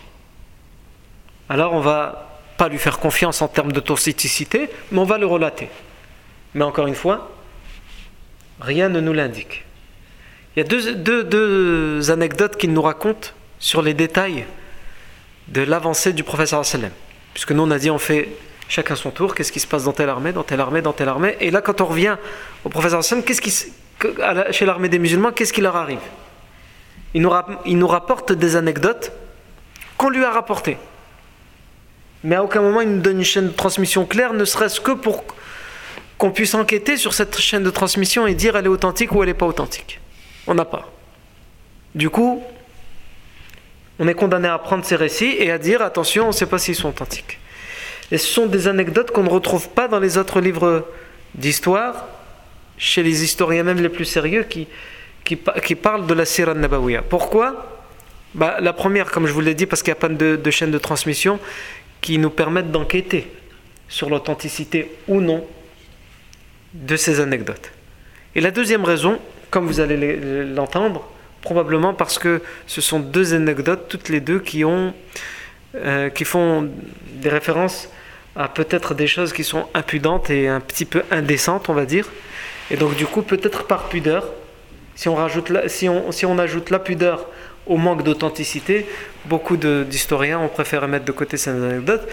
alors 1.48 1.72
on 1.72 1.80
va 1.80 2.40
pas 2.56 2.68
lui 2.68 2.78
faire 2.78 2.98
confiance 2.98 3.42
en 3.42 3.48
termes 3.48 3.72
d'authenticité, 3.72 4.70
mais 4.92 4.98
on 4.98 5.04
va 5.04 5.18
le 5.18 5.26
relater. 5.26 5.68
Mais 6.54 6.64
encore 6.64 6.86
une 6.86 6.94
fois, 6.94 7.30
rien 8.60 8.88
ne 8.88 9.00
nous 9.00 9.12
l'indique. 9.12 9.64
Il 10.56 10.60
y 10.60 10.62
a 10.62 10.64
deux, 10.64 12.10
anecdotes 12.10 12.56
qu'il 12.56 12.72
nous 12.72 12.82
racontent 12.82 13.30
sur 13.58 13.82
les 13.82 13.94
détails 13.94 14.46
de 15.48 15.62
l'avancée 15.62 16.12
du 16.12 16.22
professeur 16.22 16.64
sallam. 16.64 16.92
Puisque 17.32 17.50
nous, 17.50 17.62
on 17.62 17.70
a 17.70 17.78
dit, 17.78 17.90
on 17.90 17.98
fait 17.98 18.28
chacun 18.68 18.94
son 18.94 19.10
tour, 19.10 19.34
qu'est-ce 19.34 19.50
qui 19.50 19.60
se 19.60 19.66
passe 19.66 19.84
dans 19.84 19.92
telle 19.92 20.08
armée, 20.08 20.32
dans 20.32 20.44
telle 20.44 20.60
armée, 20.60 20.80
dans 20.80 20.92
telle 20.92 21.08
armée. 21.08 21.36
Et 21.40 21.50
là, 21.50 21.60
quand 21.60 21.80
on 21.80 21.86
revient 21.86 22.16
au 22.64 22.68
professeur 22.68 23.02
sallam, 23.02 23.24
qu'est-ce 23.24 23.40
qui, 23.40 23.52
chez 24.52 24.64
l'armée 24.64 24.88
des 24.88 25.00
musulmans, 25.00 25.32
qu'est-ce 25.32 25.52
qui 25.52 25.60
leur 25.60 25.74
arrive? 25.74 25.98
Il 27.14 27.22
nous, 27.22 27.32
il 27.66 27.78
nous 27.78 27.88
rapporte 27.88 28.32
des 28.32 28.54
anecdotes 28.54 29.12
qu'on 29.96 30.08
lui 30.08 30.24
a 30.24 30.30
rapportées. 30.30 30.78
Mais 32.22 32.36
à 32.36 32.44
aucun 32.44 32.62
moment, 32.62 32.80
il 32.80 32.88
nous 32.88 33.02
donne 33.02 33.18
une 33.18 33.24
chaîne 33.24 33.48
de 33.48 33.52
transmission 33.52 34.06
claire, 34.06 34.32
ne 34.32 34.44
serait-ce 34.44 34.80
que 34.80 34.92
pour 34.92 35.24
qu'on 36.24 36.30
puisse 36.30 36.54
enquêter 36.54 36.96
sur 36.96 37.12
cette 37.12 37.38
chaîne 37.38 37.64
de 37.64 37.68
transmission 37.68 38.26
et 38.26 38.32
dire 38.32 38.56
elle 38.56 38.64
est 38.64 38.68
authentique 38.68 39.12
ou 39.12 39.22
elle 39.22 39.28
n'est 39.28 39.34
pas 39.34 39.44
authentique. 39.44 40.00
On 40.46 40.54
n'a 40.54 40.64
pas. 40.64 40.90
Du 41.94 42.08
coup, 42.08 42.42
on 43.98 44.08
est 44.08 44.14
condamné 44.14 44.48
à 44.48 44.56
prendre 44.56 44.86
ces 44.86 44.96
récits 44.96 45.36
et 45.38 45.50
à 45.50 45.58
dire 45.58 45.82
attention, 45.82 46.24
on 46.24 46.28
ne 46.28 46.32
sait 46.32 46.46
pas 46.46 46.56
s'ils 46.56 46.76
sont 46.76 46.88
authentiques. 46.88 47.38
Et 48.10 48.16
ce 48.16 48.26
sont 48.26 48.46
des 48.46 48.68
anecdotes 48.68 49.10
qu'on 49.10 49.22
ne 49.22 49.28
retrouve 49.28 49.68
pas 49.68 49.86
dans 49.86 50.00
les 50.00 50.16
autres 50.16 50.40
livres 50.40 50.88
d'histoire, 51.34 52.06
chez 52.78 53.02
les 53.02 53.22
historiens 53.22 53.62
même 53.62 53.82
les 53.82 53.90
plus 53.90 54.06
sérieux 54.06 54.44
qui, 54.44 54.66
qui, 55.24 55.74
parlent 55.74 56.06
de 56.06 56.14
la 56.14 56.24
Sirah 56.24 56.54
Nabawiya. 56.54 57.02
Pourquoi? 57.02 57.82
Bah, 58.34 58.56
La 58.60 58.72
première, 58.72 59.10
comme 59.10 59.26
je 59.26 59.32
vous 59.34 59.42
l'ai 59.42 59.54
dit, 59.54 59.66
parce 59.66 59.82
qu'il 59.82 59.92
n'y 59.92 59.98
a 59.98 60.00
pas 60.00 60.08
de, 60.08 60.36
de 60.36 60.50
chaîne 60.50 60.70
de 60.70 60.78
transmission 60.78 61.38
qui 62.00 62.16
nous 62.16 62.30
permettent 62.30 62.70
d'enquêter 62.72 63.30
sur 63.90 64.08
l'authenticité 64.08 64.90
ou 65.06 65.20
non 65.20 65.46
de 66.74 66.96
ces 66.96 67.20
anecdotes. 67.20 67.70
Et 68.34 68.40
la 68.40 68.50
deuxième 68.50 68.84
raison, 68.84 69.18
comme 69.50 69.66
vous 69.66 69.80
allez 69.80 70.44
l'entendre, 70.44 71.08
probablement 71.40 71.94
parce 71.94 72.18
que 72.18 72.42
ce 72.66 72.80
sont 72.80 72.98
deux 72.98 73.34
anecdotes, 73.34 73.86
toutes 73.88 74.08
les 74.08 74.20
deux, 74.20 74.40
qui, 74.40 74.64
ont, 74.64 74.92
euh, 75.76 76.10
qui 76.10 76.24
font 76.24 76.70
des 77.22 77.28
références 77.28 77.88
à 78.34 78.48
peut-être 78.48 78.94
des 78.94 79.06
choses 79.06 79.32
qui 79.32 79.44
sont 79.44 79.66
impudentes 79.74 80.30
et 80.30 80.48
un 80.48 80.60
petit 80.60 80.84
peu 80.84 81.02
indécentes, 81.10 81.68
on 81.68 81.74
va 81.74 81.86
dire. 81.86 82.08
Et 82.70 82.76
donc 82.76 82.96
du 82.96 83.06
coup, 83.06 83.22
peut-être 83.22 83.64
par 83.64 83.88
pudeur, 83.88 84.28
si 84.96 85.08
on, 85.08 85.14
rajoute 85.14 85.52
si, 85.68 85.88
on, 85.88 86.10
si 86.10 86.26
on 86.26 86.38
ajoute 86.38 86.70
la 86.70 86.78
pudeur 86.78 87.26
au 87.66 87.76
manque 87.76 88.02
d'authenticité, 88.02 88.86
beaucoup 89.26 89.56
d'historiens 89.56 90.38
ont 90.38 90.48
préféré 90.48 90.86
mettre 90.86 91.04
de 91.04 91.12
côté 91.12 91.36
ces 91.36 91.50
anecdotes. 91.50 92.06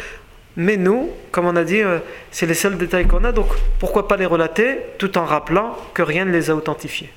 Mais 0.57 0.75
nous, 0.75 1.09
comme 1.31 1.45
on 1.45 1.55
a 1.55 1.63
dit, 1.63 1.81
euh, 1.81 1.99
c'est 2.29 2.45
les 2.45 2.53
seuls 2.53 2.77
détails 2.77 3.07
qu'on 3.07 3.23
a, 3.23 3.31
donc 3.31 3.47
pourquoi 3.79 4.07
pas 4.07 4.17
les 4.17 4.25
relater 4.25 4.79
tout 4.97 5.17
en 5.17 5.25
rappelant 5.25 5.77
que 5.93 6.01
rien 6.01 6.25
ne 6.25 6.31
les 6.31 6.49
a 6.49 6.55
authentifiés. 6.55 7.09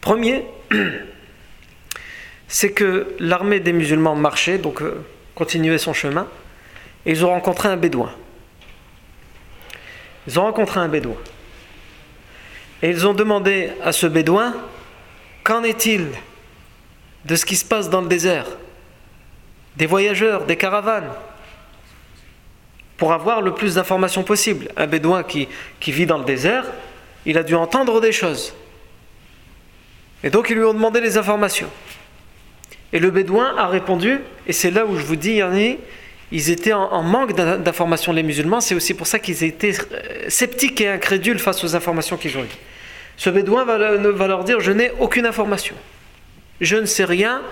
Premier, 0.00 0.44
c'est 2.48 2.72
que 2.72 3.14
l'armée 3.20 3.60
des 3.60 3.72
musulmans 3.72 4.16
marchait, 4.16 4.58
donc 4.58 4.82
euh, 4.82 5.04
continuait 5.34 5.78
son 5.78 5.92
chemin, 5.92 6.26
et 7.04 7.12
ils 7.12 7.24
ont 7.24 7.30
rencontré 7.30 7.68
un 7.68 7.76
bédouin. 7.76 8.10
Ils 10.26 10.40
ont 10.40 10.42
rencontré 10.42 10.80
un 10.80 10.88
bédouin. 10.88 11.16
Et 12.82 12.90
ils 12.90 13.06
ont 13.06 13.14
demandé 13.14 13.70
à 13.84 13.92
ce 13.92 14.06
bédouin, 14.06 14.54
qu'en 15.44 15.62
est-il 15.62 16.08
de 17.24 17.36
ce 17.36 17.46
qui 17.46 17.54
se 17.54 17.64
passe 17.64 17.88
dans 17.88 18.00
le 18.00 18.08
désert? 18.08 18.46
Des 19.76 19.86
voyageurs, 19.86 20.44
des 20.44 20.56
caravanes? 20.56 21.10
Pour 22.96 23.12
avoir 23.12 23.42
le 23.42 23.52
plus 23.52 23.74
d'informations 23.74 24.22
possible. 24.22 24.68
Un 24.76 24.86
bédouin 24.86 25.22
qui, 25.22 25.48
vit 25.86 26.06
dans 26.06 26.18
le 26.18 26.24
désert, 26.24 26.64
il 27.24 27.38
a 27.38 27.42
dû 27.42 27.54
entendre 27.54 28.00
des 28.00 28.12
choses. 28.12 28.54
Et 30.24 30.30
donc 30.30 30.50
ils 30.50 30.56
lui 30.56 30.64
ont 30.64 30.74
demandé 30.74 31.00
les 31.00 31.18
informations. 31.18 31.68
Et 32.92 32.98
le 32.98 33.10
bédouin 33.10 33.54
a 33.56 33.66
répondu, 33.66 34.20
et 34.46 34.52
c'est 34.52 34.70
là 34.70 34.86
où 34.86 34.96
je 34.96 35.04
vous 35.04 35.16
dis, 35.16 35.32
Yanni, 35.32 35.78
ils 36.32 36.50
étaient 36.50 36.72
en, 36.72 37.02
manque 37.02 37.34
d'informations, 37.34 38.12
les 38.12 38.22
musulmans, 38.22 38.60
c'est 38.60 38.74
aussi 38.74 38.94
pour 38.94 39.06
ça 39.06 39.18
qu'ils 39.18 39.44
étaient 39.44 39.74
euh, 39.92 40.28
sceptiques 40.28 40.80
et 40.80 40.88
incrédules 40.88 41.38
face 41.38 41.62
aux 41.62 41.76
informations 41.76 42.16
qu'ils 42.16 42.36
ont 42.36 42.42
eues. 42.42 42.58
Ce 43.16 43.30
bédouin 43.30 43.64
va, 43.64 43.96
va 43.96 44.26
leur 44.26 44.44
dire, 44.44 44.60
je 44.60 44.72
n'ai 44.72 44.90
aucune 44.98 45.26
information. 45.26 45.74
Je 46.60 46.76
ne 46.76 46.86
sais 46.86 47.04
rien, 47.04 47.42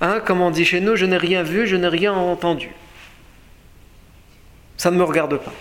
hein, 0.00 0.20
comme 0.20 0.40
on 0.40 0.50
dit 0.50 0.64
chez 0.64 0.80
nous, 0.80 0.96
je 0.96 1.06
n'ai 1.06 1.18
rien 1.18 1.42
vu, 1.42 1.66
je 1.66 1.76
n'ai 1.76 1.88
rien 1.88 2.12
entendu. 2.12 2.70
Ça 4.80 4.90
ne 4.90 4.96
me 4.96 5.04
regarde 5.04 5.36
pas. 5.36 5.52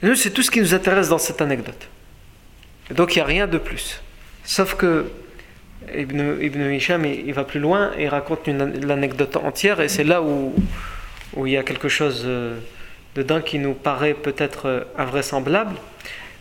Nous, 0.00 0.14
c'est 0.14 0.30
tout 0.30 0.42
ce 0.42 0.50
qui 0.50 0.58
nous 0.58 0.72
intéresse 0.72 1.10
dans 1.10 1.18
cette 1.18 1.42
anecdote. 1.42 1.86
donc, 2.90 3.14
il 3.14 3.18
n'y 3.18 3.22
a 3.22 3.26
rien 3.26 3.46
de 3.46 3.58
plus. 3.58 4.00
Sauf 4.42 4.76
que 4.76 5.10
Ibn, 5.94 6.40
Ibn 6.40 6.72
Hisham, 6.72 7.04
il, 7.04 7.34
va 7.34 7.44
plus 7.44 7.60
loin 7.60 7.92
et 7.98 8.08
raconte 8.08 8.48
l'anecdote 8.48 9.36
entière, 9.36 9.82
et 9.82 9.88
c'est 9.90 10.02
là 10.02 10.22
où, 10.22 10.54
où 11.36 11.46
il 11.46 11.52
y 11.52 11.58
a 11.58 11.62
quelque 11.62 11.90
chose 11.90 12.22
euh, 12.24 12.58
dedans 13.16 13.42
qui 13.42 13.58
nous 13.58 13.74
paraît 13.74 14.14
peut-être 14.14 14.64
euh, 14.64 14.84
invraisemblable, 14.96 15.74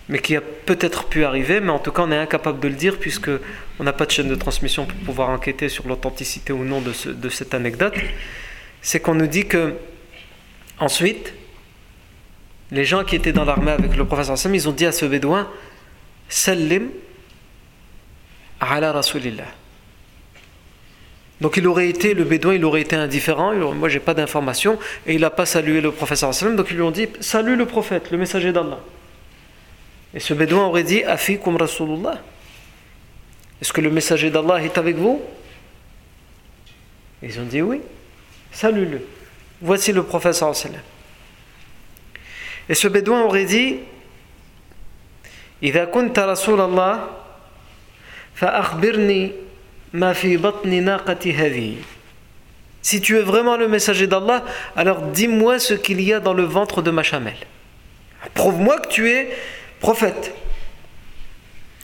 mais 0.10 0.20
qui 0.20 0.36
a 0.36 0.42
peut-être 0.42 1.06
pu 1.06 1.24
arriver, 1.24 1.60
mais 1.60 1.70
en 1.70 1.78
tout 1.78 1.92
cas, 1.92 2.02
on 2.02 2.12
est 2.12 2.18
incapable 2.18 2.60
de 2.60 2.68
le 2.68 2.74
dire 2.74 2.98
puisque 2.98 3.30
on 3.80 3.84
n'a 3.84 3.94
pas 3.94 4.08
de 4.08 4.12
chaîne 4.12 4.28
de 4.28 4.36
transmission 4.36 4.88
pour 4.88 4.98
pouvoir 4.98 5.30
enquêter 5.30 5.70
sur 5.70 5.88
l'authenticité 5.88 6.52
ou 6.52 6.66
non 6.66 6.82
de, 6.82 7.30
cette 7.30 7.54
anecdote, 7.54 7.94
c'est 8.82 9.00
qu'on 9.00 9.14
nous 9.14 9.28
dit 9.28 9.46
que 9.46 9.76
ensuite, 10.80 11.34
les 12.72 12.86
gens 12.86 13.04
qui 13.04 13.16
étaient 13.16 13.32
dans 13.32 13.46
l'armée 13.46 13.72
avec 13.72 13.96
le 13.96 14.04
professeur 14.04 14.38
Sam, 14.38 14.56
ils 14.56 14.68
ont 14.68 14.72
dit 14.72 14.88
à 14.88 14.92
ce 14.92 15.06
bédouin 15.06 15.48
Salim 16.28 16.90
ala 18.60 18.92
Rasulillah. 18.92 19.46
Donc 21.40 21.56
il 21.56 21.68
aurait 21.68 21.88
été, 21.88 22.16
le 22.16 22.24
bédouin, 22.24 22.56
il 22.56 22.66
aurait 22.66 22.82
été 22.82 22.96
indifférent, 22.96 23.54
il 23.54 23.62
aurait, 23.62 23.76
moi 23.76 23.90
j'ai 23.90 24.00
pas 24.00 24.16
d'informations, 24.16 24.80
et 25.06 25.14
il 25.14 25.22
n'a 25.22 25.30
pas 25.30 25.46
salué 25.46 25.82
le 25.82 25.92
professeur 25.92 26.34
Sallam, 26.34 26.56
donc 26.56 26.68
ils 26.72 26.76
lui 26.76 26.82
ont 26.82 26.92
dit 26.92 27.08
Salue 27.20 27.56
le 27.56 27.66
prophète, 27.68 28.10
le 28.10 28.18
messager 28.18 28.52
d'Allah. 28.52 28.80
Et 30.15 30.21
ce 30.21 30.35
bédouin 30.35 30.67
aurait 30.67 30.85
dit 30.85 31.03
Afikum 31.03 31.57
Rasulullah. 31.57 32.21
Est-ce 33.61 33.73
que 33.73 33.81
le 33.81 33.91
messager 33.91 34.31
d'Allah 34.31 34.63
est 34.63 34.79
avec 34.79 34.97
vous 34.97 35.23
Ils 37.23 37.39
ont 37.41 37.45
dit 37.45 37.63
oui. 37.63 37.81
Salue-le. 38.53 39.01
Voici 39.61 39.93
le 39.93 40.03
prophète 40.03 40.35
sallam. 40.35 40.81
Et 42.69 42.75
ce 42.75 42.89
bédouin 42.89 43.23
aurait 43.23 43.45
dit 43.45 43.79
إذا 45.63 45.85
كنت 45.85 46.19
رسول 46.19 46.61
الله 46.61 47.09
فأخبرني 48.35 49.33
ما 49.93 50.13
في 50.13 50.37
بطن 50.37 50.83
ناقة 50.85 51.31
هذه 51.31 51.75
Si 52.83 53.01
tu 53.01 53.17
es 53.17 53.23
vraiment 53.23 53.57
le 53.57 53.67
messager 53.67 54.07
d'Allah, 54.07 54.45
alors 54.77 55.01
dis-moi 55.01 55.59
ce 55.59 55.73
qu'il 55.73 56.03
y 56.03 56.13
a 56.13 56.21
dans 56.21 56.35
le 56.35 56.43
ventre 56.43 56.83
de 56.83 56.91
ma 56.91 57.03
chamelle. 57.03 57.39
Prouve-moi 58.35 58.79
que 58.79 58.89
tu 58.89 59.09
es 59.09 59.35
prophète. 59.80 60.34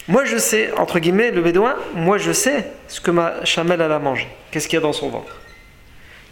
Moi 0.07 0.25
je 0.25 0.37
sais, 0.37 0.71
entre 0.77 0.99
guillemets, 0.99 1.31
le 1.31 1.41
bédouin, 1.41 1.75
moi 1.95 2.17
je 2.17 2.31
sais 2.31 2.67
ce 2.87 3.01
que 3.01 3.11
ma 3.11 3.43
chamelle 3.43 3.81
a 3.81 3.99
mangé. 3.99 4.27
Qu'est-ce 4.51 4.67
qu'il 4.67 4.77
y 4.77 4.79
a 4.79 4.81
dans 4.81 4.93
son 4.93 5.09
ventre? 5.09 5.33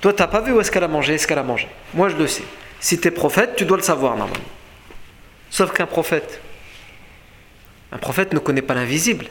Toi, 0.01 0.13
tu 0.13 0.21
n'as 0.21 0.27
pas 0.27 0.41
vu 0.41 0.51
où 0.51 0.59
est-ce 0.59 0.69
qu'elle 0.69 0.83
a 0.83 0.89
mangé, 0.89 1.17
ce 1.17 1.25
qu'elle 1.25 1.39
a 1.39 1.43
mangé? 1.43 1.67
Moi 1.93 2.09
je 2.09 2.15
le 2.17 2.27
sais. 2.27 2.43
Si 2.79 2.99
tu 2.99 3.07
es 3.07 3.11
prophète, 3.11 3.55
tu 3.55 3.65
dois 3.65 3.77
le 3.77 3.83
savoir 3.83 4.17
normalement. 4.17 4.45
Sauf 5.49 5.71
qu'un 5.71 5.85
prophète, 5.85 6.41
un 7.91 7.97
prophète 7.97 8.33
ne 8.33 8.39
connaît 8.39 8.61
pas 8.61 8.73
l'invisible. 8.73 9.27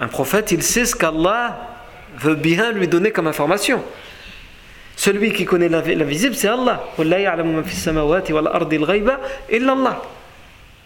Un 0.00 0.08
prophète, 0.08 0.52
il 0.52 0.62
sait 0.62 0.84
ce 0.84 0.94
qu'Allah 0.94 1.58
veut 2.16 2.36
bien 2.36 2.72
lui 2.72 2.88
donner 2.88 3.10
comme 3.10 3.26
information. 3.26 3.82
Celui 4.96 5.32
qui 5.32 5.44
connaît 5.44 5.68
l'invisible, 5.68 6.34
c'est 6.34 6.48
Allah. 6.48 6.84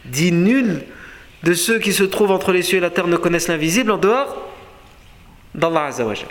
Dit 0.05 0.33
nul 0.33 0.85
de 1.43 1.55
ceux 1.55 1.79
qui 1.79 1.93
se 1.93 2.05
trouvent 2.05 2.31
entre 2.31 2.53
les 2.53 2.63
cieux 2.63 2.79
et 2.79 2.81
la 2.81 2.91
terre 2.91 3.07
ne 3.07 3.17
connaissent 3.17 3.49
l'invisible 3.49 3.91
en 3.91 3.99
dehors 3.99 4.51
d'Allah 5.55 5.87
Azzawajal. 5.87 6.29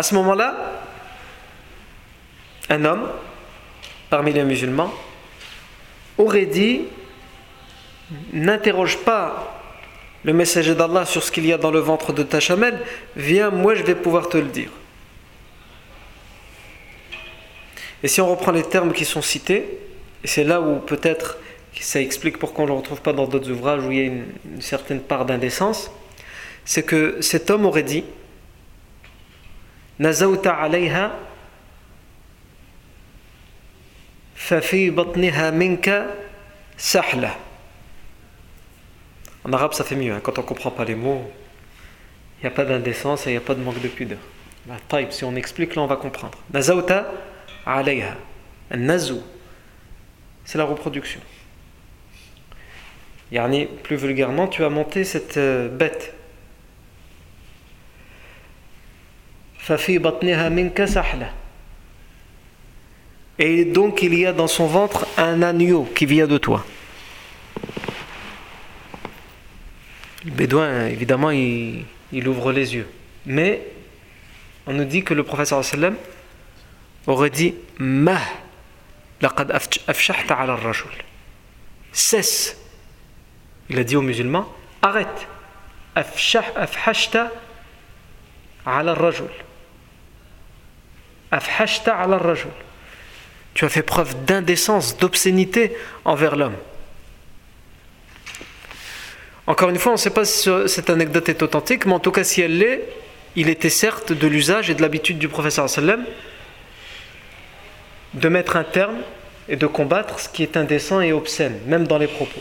À 0.00 0.02
ce 0.02 0.14
moment-là, 0.14 0.56
un 2.70 2.86
homme 2.86 3.06
parmi 4.08 4.32
les 4.32 4.44
musulmans 4.44 4.90
aurait 6.16 6.46
dit 6.46 6.84
N'interroge 8.32 8.96
pas 9.04 9.60
le 10.24 10.32
messager 10.32 10.74
d'Allah 10.74 11.04
sur 11.04 11.22
ce 11.22 11.30
qu'il 11.30 11.44
y 11.44 11.52
a 11.52 11.58
dans 11.58 11.70
le 11.70 11.80
ventre 11.80 12.14
de 12.14 12.22
ta 12.22 12.40
chamelle, 12.40 12.80
viens, 13.14 13.50
moi 13.50 13.74
je 13.74 13.82
vais 13.82 13.94
pouvoir 13.94 14.30
te 14.30 14.38
le 14.38 14.46
dire. 14.46 14.70
Et 18.02 18.08
si 18.08 18.20
on 18.20 18.30
reprend 18.30 18.52
les 18.52 18.62
termes 18.62 18.92
qui 18.92 19.04
sont 19.04 19.22
cités, 19.22 19.78
et 20.24 20.26
c'est 20.26 20.44
là 20.44 20.60
où 20.60 20.78
peut-être 20.78 21.38
ça 21.78 22.00
explique 22.00 22.38
pourquoi 22.38 22.64
on 22.64 22.66
ne 22.66 22.72
le 22.72 22.78
retrouve 22.78 23.00
pas 23.00 23.12
dans 23.12 23.26
d'autres 23.26 23.50
ouvrages 23.50 23.84
où 23.84 23.90
il 23.90 23.98
y 23.98 24.00
a 24.00 24.04
une, 24.04 24.26
certaine 24.60 25.00
part 25.00 25.24
d'indécence, 25.24 25.90
c'est 26.64 26.82
que 26.82 27.20
cet 27.20 27.50
homme 27.50 27.64
aurait 27.64 27.82
dit 27.82 28.04
Nazauta 29.98 30.54
alayha 30.54 31.12
fafi 34.34 34.90
batniha 34.90 35.50
minka 35.52 36.06
sahla. 36.76 37.36
En 39.44 39.52
arabe, 39.52 39.72
ça 39.72 39.84
fait 39.84 39.96
mieux. 39.96 40.12
Hein. 40.12 40.20
Quand 40.22 40.38
on 40.38 40.42
ne 40.42 40.46
comprend 40.46 40.70
pas 40.70 40.84
les 40.84 40.94
mots, 40.94 41.22
il 42.38 42.42
n'y 42.42 42.46
a 42.48 42.50
pas 42.50 42.64
d'indécence 42.64 43.26
et 43.26 43.30
il 43.30 43.32
n'y 43.32 43.38
a 43.38 43.42
pas 43.42 43.54
de 43.54 43.62
manque 43.62 43.80
de 43.80 43.88
pudeur. 43.88 44.18
Bah, 44.66 44.76
si 45.10 45.24
on 45.24 45.34
explique, 45.34 45.74
là, 45.74 45.82
on 45.82 45.86
va 45.86 45.96
comprendre. 45.96 46.38
Nazauta 46.52 47.10
alayha. 47.66 48.16
Nazou, 48.70 49.20
c'est 50.44 50.58
la 50.58 50.64
reproduction. 50.64 51.20
Yani, 53.32 53.66
plus 53.82 53.96
vulgairement, 53.96 54.48
tu 54.48 54.64
as 54.64 54.68
monté 54.68 55.04
cette 55.04 55.36
euh, 55.36 55.68
bête. 55.68 56.14
Et 63.38 63.64
donc 63.64 64.02
il 64.02 64.14
y 64.14 64.26
a 64.26 64.32
dans 64.32 64.46
son 64.48 64.66
ventre 64.66 65.06
un 65.16 65.42
agneau 65.42 65.84
qui 65.94 66.06
vient 66.06 66.26
de 66.26 66.38
toi. 66.38 66.64
Le 70.24 70.30
bédouin, 70.32 70.86
évidemment, 70.86 71.30
il, 71.30 71.84
il 72.12 72.26
ouvre 72.26 72.52
les 72.52 72.74
yeux. 72.74 72.88
Mais 73.26 73.62
on 74.66 74.72
nous 74.72 74.84
dit 74.84 75.04
que 75.04 75.14
le 75.14 75.22
professeur 75.22 75.64
sallam 75.64 75.94
aurait 77.06 77.30
dit 77.30 77.54
Mah, 77.78 78.20
laqad 79.20 79.52
afshahta 79.86 80.34
ala 80.34 80.56
rajul. 80.56 80.90
Cesse. 81.92 82.56
Il 83.68 83.78
a 83.78 83.84
dit 83.84 83.96
aux 83.96 84.02
musulmans 84.02 84.52
Arrête. 84.82 85.28
Afhashta 85.94 87.30
ala 88.66 88.94
rajul. 88.94 89.30
Afhashta 91.30 91.96
ala 91.96 92.18
rajul. 92.18 92.50
Tu 93.54 93.64
as 93.64 93.68
fait 93.68 93.82
preuve 93.82 94.24
d'indécence, 94.24 94.96
d'obscénité 94.96 95.76
envers 96.04 96.36
l'homme. 96.36 96.56
Encore 99.46 99.70
une 99.70 99.78
fois, 99.78 99.92
on 99.92 99.96
ne 99.96 100.00
sait 100.00 100.10
pas 100.10 100.24
si 100.24 100.48
cette 100.66 100.90
anecdote 100.90 101.28
est 101.28 101.42
authentique, 101.42 101.84
mais 101.84 101.94
en 101.94 101.98
tout 101.98 102.12
cas, 102.12 102.22
si 102.22 102.40
elle 102.40 102.58
l'est, 102.58 102.88
il 103.34 103.48
était 103.48 103.70
certes 103.70 104.12
de 104.12 104.26
l'usage 104.28 104.70
et 104.70 104.74
de 104.74 104.82
l'habitude 104.82 105.18
du 105.18 105.28
professeur 105.28 105.68
sallam 105.68 106.04
de 108.14 108.28
mettre 108.28 108.56
un 108.56 108.64
terme 108.64 108.98
et 109.48 109.56
de 109.56 109.66
combattre 109.66 110.20
ce 110.20 110.28
qui 110.28 110.42
est 110.42 110.56
indécent 110.56 111.00
et 111.00 111.12
obscène, 111.12 111.58
même 111.66 111.86
dans 111.86 111.98
les 111.98 112.06
propos. 112.06 112.40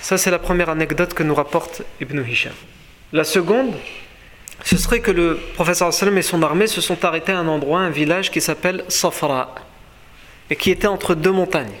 Ça 0.00 0.18
c'est 0.18 0.30
la 0.30 0.38
première 0.38 0.68
anecdote 0.68 1.14
que 1.14 1.22
nous 1.22 1.34
rapporte 1.34 1.82
Ibn 2.00 2.24
Hisham. 2.26 2.52
La 3.12 3.24
seconde, 3.24 3.74
ce 4.64 4.76
serait 4.76 5.00
que 5.00 5.10
le 5.10 5.38
professeur 5.54 5.88
et 5.88 6.22
son 6.22 6.42
armée 6.42 6.66
se 6.66 6.80
sont 6.80 7.04
arrêtés 7.04 7.32
à 7.32 7.38
un 7.38 7.46
endroit, 7.46 7.80
un 7.80 7.90
village 7.90 8.30
qui 8.30 8.40
s'appelle 8.40 8.84
Safra, 8.88 9.54
et 10.50 10.56
qui 10.56 10.70
était 10.70 10.86
entre 10.86 11.14
deux 11.14 11.30
montagnes. 11.30 11.76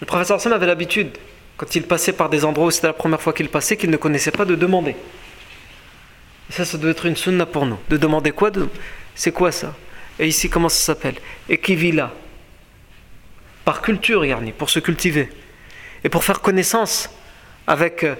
Le 0.00 0.06
professeur 0.06 0.40
sallam 0.40 0.56
avait 0.56 0.66
l'habitude, 0.66 1.18
quand 1.56 1.74
il 1.74 1.82
passait 1.82 2.12
par 2.12 2.28
des 2.28 2.44
endroits 2.44 2.66
où 2.66 2.70
c'était 2.70 2.86
la 2.86 2.92
première 2.92 3.20
fois 3.20 3.32
qu'il 3.32 3.48
passait, 3.48 3.76
qu'il 3.76 3.90
ne 3.90 3.96
connaissait 3.96 4.30
pas, 4.30 4.44
de 4.44 4.54
demander. 4.54 4.96
Et 6.48 6.52
ça, 6.52 6.64
ça 6.64 6.78
doit 6.78 6.90
être 6.90 7.06
une 7.06 7.16
sunna 7.16 7.46
pour 7.46 7.66
nous. 7.66 7.78
De 7.88 7.96
demander 7.96 8.30
quoi 8.30 8.50
c'est 9.16 9.32
quoi 9.32 9.50
ça 9.50 9.74
Et 10.20 10.28
ici, 10.28 10.48
comment 10.48 10.68
ça 10.68 10.78
s'appelle 10.78 11.16
Et 11.48 11.58
qui 11.58 11.74
vit 11.74 11.90
là 11.90 12.12
Par 13.64 13.82
culture, 13.82 14.24
Yarni, 14.24 14.52
pour 14.52 14.70
se 14.70 14.78
cultiver. 14.78 15.28
Et 16.04 16.08
pour 16.08 16.22
faire 16.22 16.40
connaissance 16.40 17.10
avec 17.66 18.04
euh, 18.04 18.14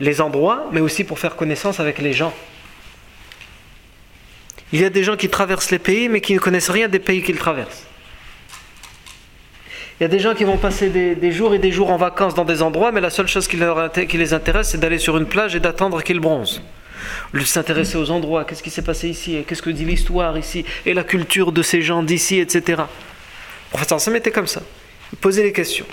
les 0.00 0.20
endroits, 0.20 0.68
mais 0.72 0.80
aussi 0.80 1.04
pour 1.04 1.18
faire 1.18 1.36
connaissance 1.36 1.78
avec 1.78 1.98
les 1.98 2.14
gens. 2.14 2.34
Il 4.72 4.80
y 4.80 4.84
a 4.84 4.90
des 4.90 5.04
gens 5.04 5.16
qui 5.16 5.28
traversent 5.28 5.70
les 5.70 5.78
pays, 5.78 6.08
mais 6.08 6.20
qui 6.20 6.34
ne 6.34 6.38
connaissent 6.38 6.70
rien 6.70 6.88
des 6.88 6.98
pays 6.98 7.22
qu'ils 7.22 7.38
traversent. 7.38 7.86
Il 10.00 10.04
y 10.04 10.06
a 10.06 10.08
des 10.08 10.20
gens 10.20 10.34
qui 10.34 10.44
vont 10.44 10.56
passer 10.56 10.88
des, 10.88 11.32
jours 11.32 11.54
et 11.54 11.58
des 11.58 11.72
jours 11.72 11.90
en 11.90 11.96
vacances 11.96 12.34
dans 12.34 12.44
des 12.44 12.62
endroits, 12.62 12.92
mais 12.92 13.00
la 13.00 13.10
seule 13.10 13.26
chose 13.26 13.48
qui, 13.48 13.56
les 13.56 14.32
intéresse, 14.32 14.70
c'est 14.70 14.78
d'aller 14.78 14.98
sur 14.98 15.16
une 15.18 15.26
plage 15.26 15.56
et 15.56 15.60
d'attendre 15.60 16.02
qu'ils 16.02 16.20
bronzent 16.20 16.62
s'intéresser 17.44 17.96
aux 17.96 18.10
endroits, 18.10 18.44
qu'est-ce 18.44 18.62
qui 18.62 18.70
s'est 18.70 18.82
passé 18.82 19.08
ici, 19.08 19.44
qu'est-ce 19.46 19.62
que 19.62 19.70
dit 19.70 19.84
l'histoire 19.84 20.36
ici, 20.38 20.64
et 20.86 20.94
la 20.94 21.04
culture 21.04 21.52
de 21.52 21.62
ces 21.62 21.82
gens 21.82 22.02
d'ici, 22.02 22.38
etc. 22.38 22.82
Le 22.82 23.70
prophète 23.70 24.00
Sam 24.00 24.16
était 24.16 24.30
comme 24.30 24.46
ça. 24.46 24.62
Il 25.12 25.18
posait 25.18 25.42
les 25.42 25.52
questions. 25.52 25.86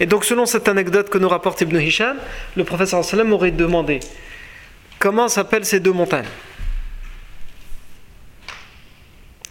Et 0.00 0.06
donc, 0.06 0.24
selon 0.24 0.46
cette 0.46 0.68
anecdote 0.68 1.08
que 1.08 1.18
nous 1.18 1.28
rapporte 1.28 1.60
Ibn 1.60 1.76
Hisham, 1.78 2.16
le 2.56 2.64
prophète 2.64 2.88
sallam 2.88 3.32
aurait 3.32 3.52
demandé 3.52 4.00
comment 4.98 5.28
s'appellent 5.28 5.64
ces 5.64 5.80
deux 5.80 5.92
montagnes? 5.92 6.28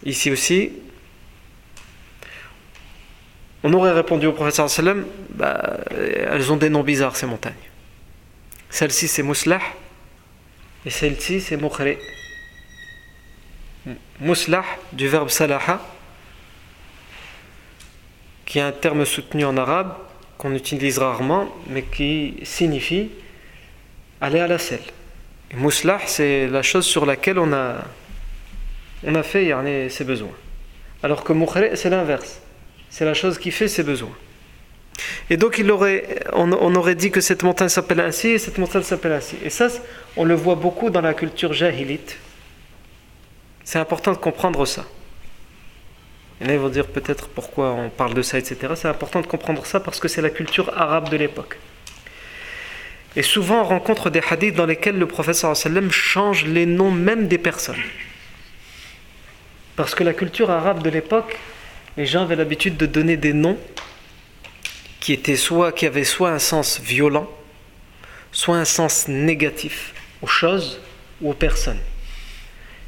Ici 0.04 0.30
aussi, 0.30 0.72
on 3.62 3.72
aurait 3.72 3.92
répondu 3.92 4.26
au 4.26 4.32
prophète 4.32 4.68
sallam 4.68 5.06
bah, 5.30 5.78
elles 5.90 6.52
ont 6.52 6.56
des 6.56 6.68
noms 6.68 6.82
bizarres 6.82 7.16
ces 7.16 7.26
montagnes. 7.26 7.54
Celle-ci 8.68 9.08
c'est 9.08 9.22
Mouslah, 9.22 9.60
et 10.86 10.90
celle-ci, 10.90 11.40
c'est 11.40 11.56
mukhri. 11.56 11.96
Muslah, 14.20 14.64
du 14.92 15.08
verbe 15.08 15.28
salaha, 15.28 15.80
qui 18.44 18.58
est 18.58 18.62
un 18.62 18.72
terme 18.72 19.04
soutenu 19.04 19.44
en 19.44 19.56
arabe, 19.56 19.94
qu'on 20.38 20.54
utilise 20.54 20.98
rarement, 20.98 21.48
mais 21.68 21.82
qui 21.82 22.36
signifie 22.42 23.10
aller 24.20 24.40
à 24.40 24.46
la 24.46 24.58
selle. 24.58 24.84
Et 25.50 25.56
muslah, 25.56 26.00
c'est 26.06 26.46
la 26.48 26.62
chose 26.62 26.86
sur 26.86 27.06
laquelle 27.06 27.38
on 27.38 27.52
a, 27.52 27.76
on 29.04 29.14
a 29.14 29.22
fait 29.22 29.54
ses 29.88 30.04
besoins. 30.04 30.36
Alors 31.02 31.24
que 31.24 31.32
mukhri, 31.32 31.70
c'est 31.74 31.90
l'inverse. 31.90 32.40
C'est 32.90 33.04
la 33.04 33.14
chose 33.14 33.38
qui 33.38 33.50
fait 33.50 33.68
ses 33.68 33.82
besoins. 33.82 34.16
Et 35.30 35.36
donc 35.36 35.60
on, 36.32 36.74
aurait 36.74 36.94
dit 36.94 37.10
que 37.10 37.20
cette 37.20 37.42
montagne 37.42 37.68
s'appelle 37.68 38.00
ainsi 38.00 38.28
et 38.28 38.38
cette 38.38 38.58
montagne 38.58 38.82
s'appelle 38.82 39.12
ainsi. 39.12 39.36
Et 39.44 39.50
ça, 39.50 39.68
on 40.16 40.24
le 40.24 40.34
voit 40.34 40.54
beaucoup 40.54 40.90
dans 40.90 41.00
la 41.00 41.14
culture 41.14 41.52
jahilite. 41.52 42.18
C'est 43.64 43.78
important 43.78 44.12
de 44.12 44.18
comprendre 44.18 44.66
ça. 44.66 44.84
Et 46.40 46.44
là, 46.44 46.52
ils 46.52 46.58
vont 46.58 46.68
dire 46.68 46.86
peut-être 46.86 47.28
pourquoi 47.28 47.72
on 47.72 47.90
parle 47.90 48.14
de 48.14 48.22
ça, 48.22 48.38
etc. 48.38 48.74
C'est 48.76 48.88
important 48.88 49.20
de 49.20 49.26
comprendre 49.26 49.64
ça 49.66 49.80
parce 49.80 50.00
que 50.00 50.08
c'est 50.08 50.22
la 50.22 50.30
culture 50.30 50.70
arabe 50.76 51.08
de 51.08 51.16
l'époque. 51.16 51.58
Et 53.16 53.22
souvent, 53.22 53.60
on 53.60 53.64
rencontre 53.64 54.10
des 54.10 54.20
hadiths 54.28 54.56
dans 54.56 54.66
lesquels 54.66 54.98
le 54.98 55.06
professeur 55.06 55.56
sallam 55.56 55.90
change 55.90 56.44
les 56.44 56.66
noms 56.66 56.90
même 56.90 57.28
des 57.28 57.38
personnes. 57.38 57.82
Parce 59.76 59.94
que 59.94 60.04
la 60.04 60.12
culture 60.12 60.50
arabe 60.50 60.82
de 60.82 60.90
l'époque, 60.90 61.36
les 61.96 62.06
gens 62.06 62.22
avaient 62.22 62.36
l'habitude 62.36 62.76
de 62.76 62.86
donner 62.86 63.16
des 63.16 63.32
noms 63.32 63.58
qui, 65.04 65.36
soit, 65.36 65.72
qui 65.72 65.84
avait 65.84 66.04
soit 66.04 66.30
un 66.30 66.38
sens 66.38 66.80
violent, 66.80 67.28
soit 68.32 68.56
un 68.56 68.64
sens 68.64 69.06
négatif 69.06 69.92
aux 70.22 70.26
choses 70.26 70.80
ou 71.20 71.30
aux 71.30 71.34
personnes. 71.34 71.80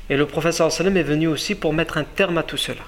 Et 0.09 0.17
le 0.17 0.25
professeur 0.25 0.73
sallam 0.73 0.97
est 0.97 1.03
venu 1.03 1.27
aussi 1.27 1.55
pour 1.55 1.75
mettre 1.75 1.99
un 1.99 2.05
terme 2.05 2.39
à 2.39 2.43
tout 2.43 2.57
cela. 2.57 2.81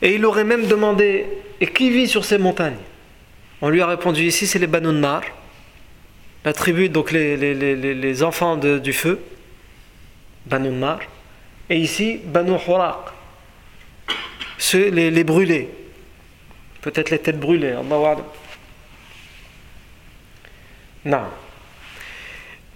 Et 0.00 0.14
il 0.14 0.24
aurait 0.24 0.44
même 0.44 0.68
demandé 0.68 1.26
Et 1.60 1.66
qui 1.66 1.90
vit 1.90 2.06
sur 2.06 2.24
ces 2.24 2.38
montagnes? 2.38 2.78
On 3.60 3.68
lui 3.68 3.80
a 3.80 3.86
répondu 3.88 4.22
Ici, 4.22 4.46
c'est 4.46 4.60
les 4.60 4.68
Banu 4.68 4.92
Nar, 4.92 5.22
la 6.44 6.52
tribu, 6.52 6.88
donc 6.88 7.10
les, 7.10 7.36
les, 7.36 8.22
enfants 8.22 8.56
du 8.56 8.92
feu, 8.92 9.18
Banu 10.46 10.70
Nar. 10.70 11.00
Et 11.68 11.78
ici, 11.78 12.20
Banu 12.24 12.52
Huraq, 12.52 13.17
les, 14.72 15.10
les 15.10 15.24
brûler. 15.24 15.70
Peut-être 16.80 17.10
les 17.10 17.18
têtes 17.18 17.38
brûlées, 17.38 17.74
Non. 21.04 21.22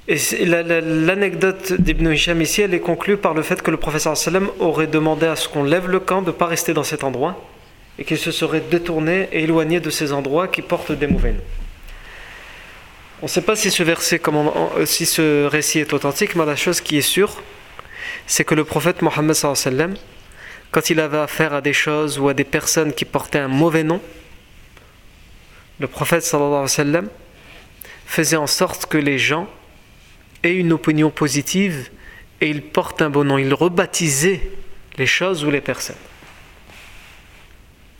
Et 0.08 0.16
l'anecdote 0.44 1.74
d'Ibn 1.74 2.12
Hisham 2.12 2.42
ici, 2.42 2.62
elle 2.62 2.74
est 2.74 2.80
conclue 2.80 3.16
par 3.16 3.34
le 3.34 3.42
fait 3.42 3.62
que 3.62 3.70
le 3.70 3.76
professeur 3.76 4.16
sallam 4.16 4.50
aurait 4.58 4.88
demandé 4.88 5.26
à 5.26 5.36
ce 5.36 5.48
qu'on 5.48 5.62
lève 5.62 5.88
le 5.88 6.00
camp 6.00 6.22
de 6.22 6.26
ne 6.28 6.32
pas 6.32 6.46
rester 6.46 6.74
dans 6.74 6.82
cet 6.82 7.04
endroit 7.04 7.40
et 7.98 8.04
qu'il 8.04 8.18
se 8.18 8.32
serait 8.32 8.62
détourné 8.68 9.28
et 9.30 9.44
éloigné 9.44 9.78
de 9.78 9.90
ces 9.90 10.12
endroits 10.12 10.48
qui 10.48 10.60
portent 10.60 10.92
des 10.92 11.06
mauvais 11.06 11.32
noms. 11.32 11.44
On 13.20 13.26
ne 13.26 13.30
sait 13.30 13.42
pas 13.42 13.54
si 13.54 13.70
ce 13.70 13.84
verset, 13.84 14.20
si 14.86 15.06
ce 15.06 15.46
récit 15.46 15.78
est 15.78 15.92
authentique, 15.92 16.34
mais 16.34 16.44
la 16.44 16.56
chose 16.56 16.80
qui 16.80 16.98
est 16.98 17.02
sûre, 17.02 17.40
c'est 18.26 18.42
que 18.42 18.56
le 18.56 18.64
prophète 18.64 19.02
Mohammed 19.02 19.34
sallam 19.34 19.94
quand 20.72 20.88
il 20.88 20.98
avait 21.00 21.18
affaire 21.18 21.52
à 21.52 21.60
des 21.60 21.74
choses 21.74 22.18
ou 22.18 22.28
à 22.28 22.34
des 22.34 22.44
personnes 22.44 22.94
qui 22.94 23.04
portaient 23.04 23.38
un 23.38 23.48
mauvais 23.48 23.84
nom, 23.84 24.00
le 25.78 25.86
prophète 25.86 26.24
faisait 28.06 28.36
en 28.36 28.46
sorte 28.46 28.86
que 28.86 28.96
les 28.96 29.18
gens 29.18 29.48
aient 30.42 30.54
une 30.54 30.72
opinion 30.72 31.10
positive 31.10 31.90
et 32.40 32.48
ils 32.48 32.62
portent 32.62 33.02
un 33.02 33.10
bon 33.10 33.24
nom. 33.24 33.36
Il 33.36 33.52
rebaptisait 33.52 34.50
les 34.96 35.06
choses 35.06 35.44
ou 35.44 35.50
les 35.50 35.60
personnes. 35.60 35.96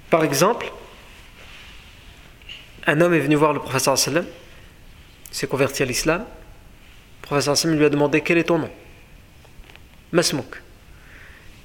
Par 0.08 0.24
exemple, 0.24 0.72
un 2.86 3.00
homme 3.02 3.14
est 3.14 3.20
venu 3.20 3.34
voir 3.34 3.52
le 3.52 3.60
professeur 3.60 3.98
sallam, 3.98 4.26
s'est 5.30 5.46
converti 5.46 5.82
à 5.82 5.86
l'islam. 5.86 6.24
Le 7.20 7.26
professeur 7.26 7.56
sallam 7.56 7.76
lui 7.76 7.84
a 7.84 7.90
demandé 7.90 8.22
quel 8.22 8.38
est 8.38 8.44
ton 8.44 8.58
nom 8.58 8.70
Masmouk. 10.10 10.61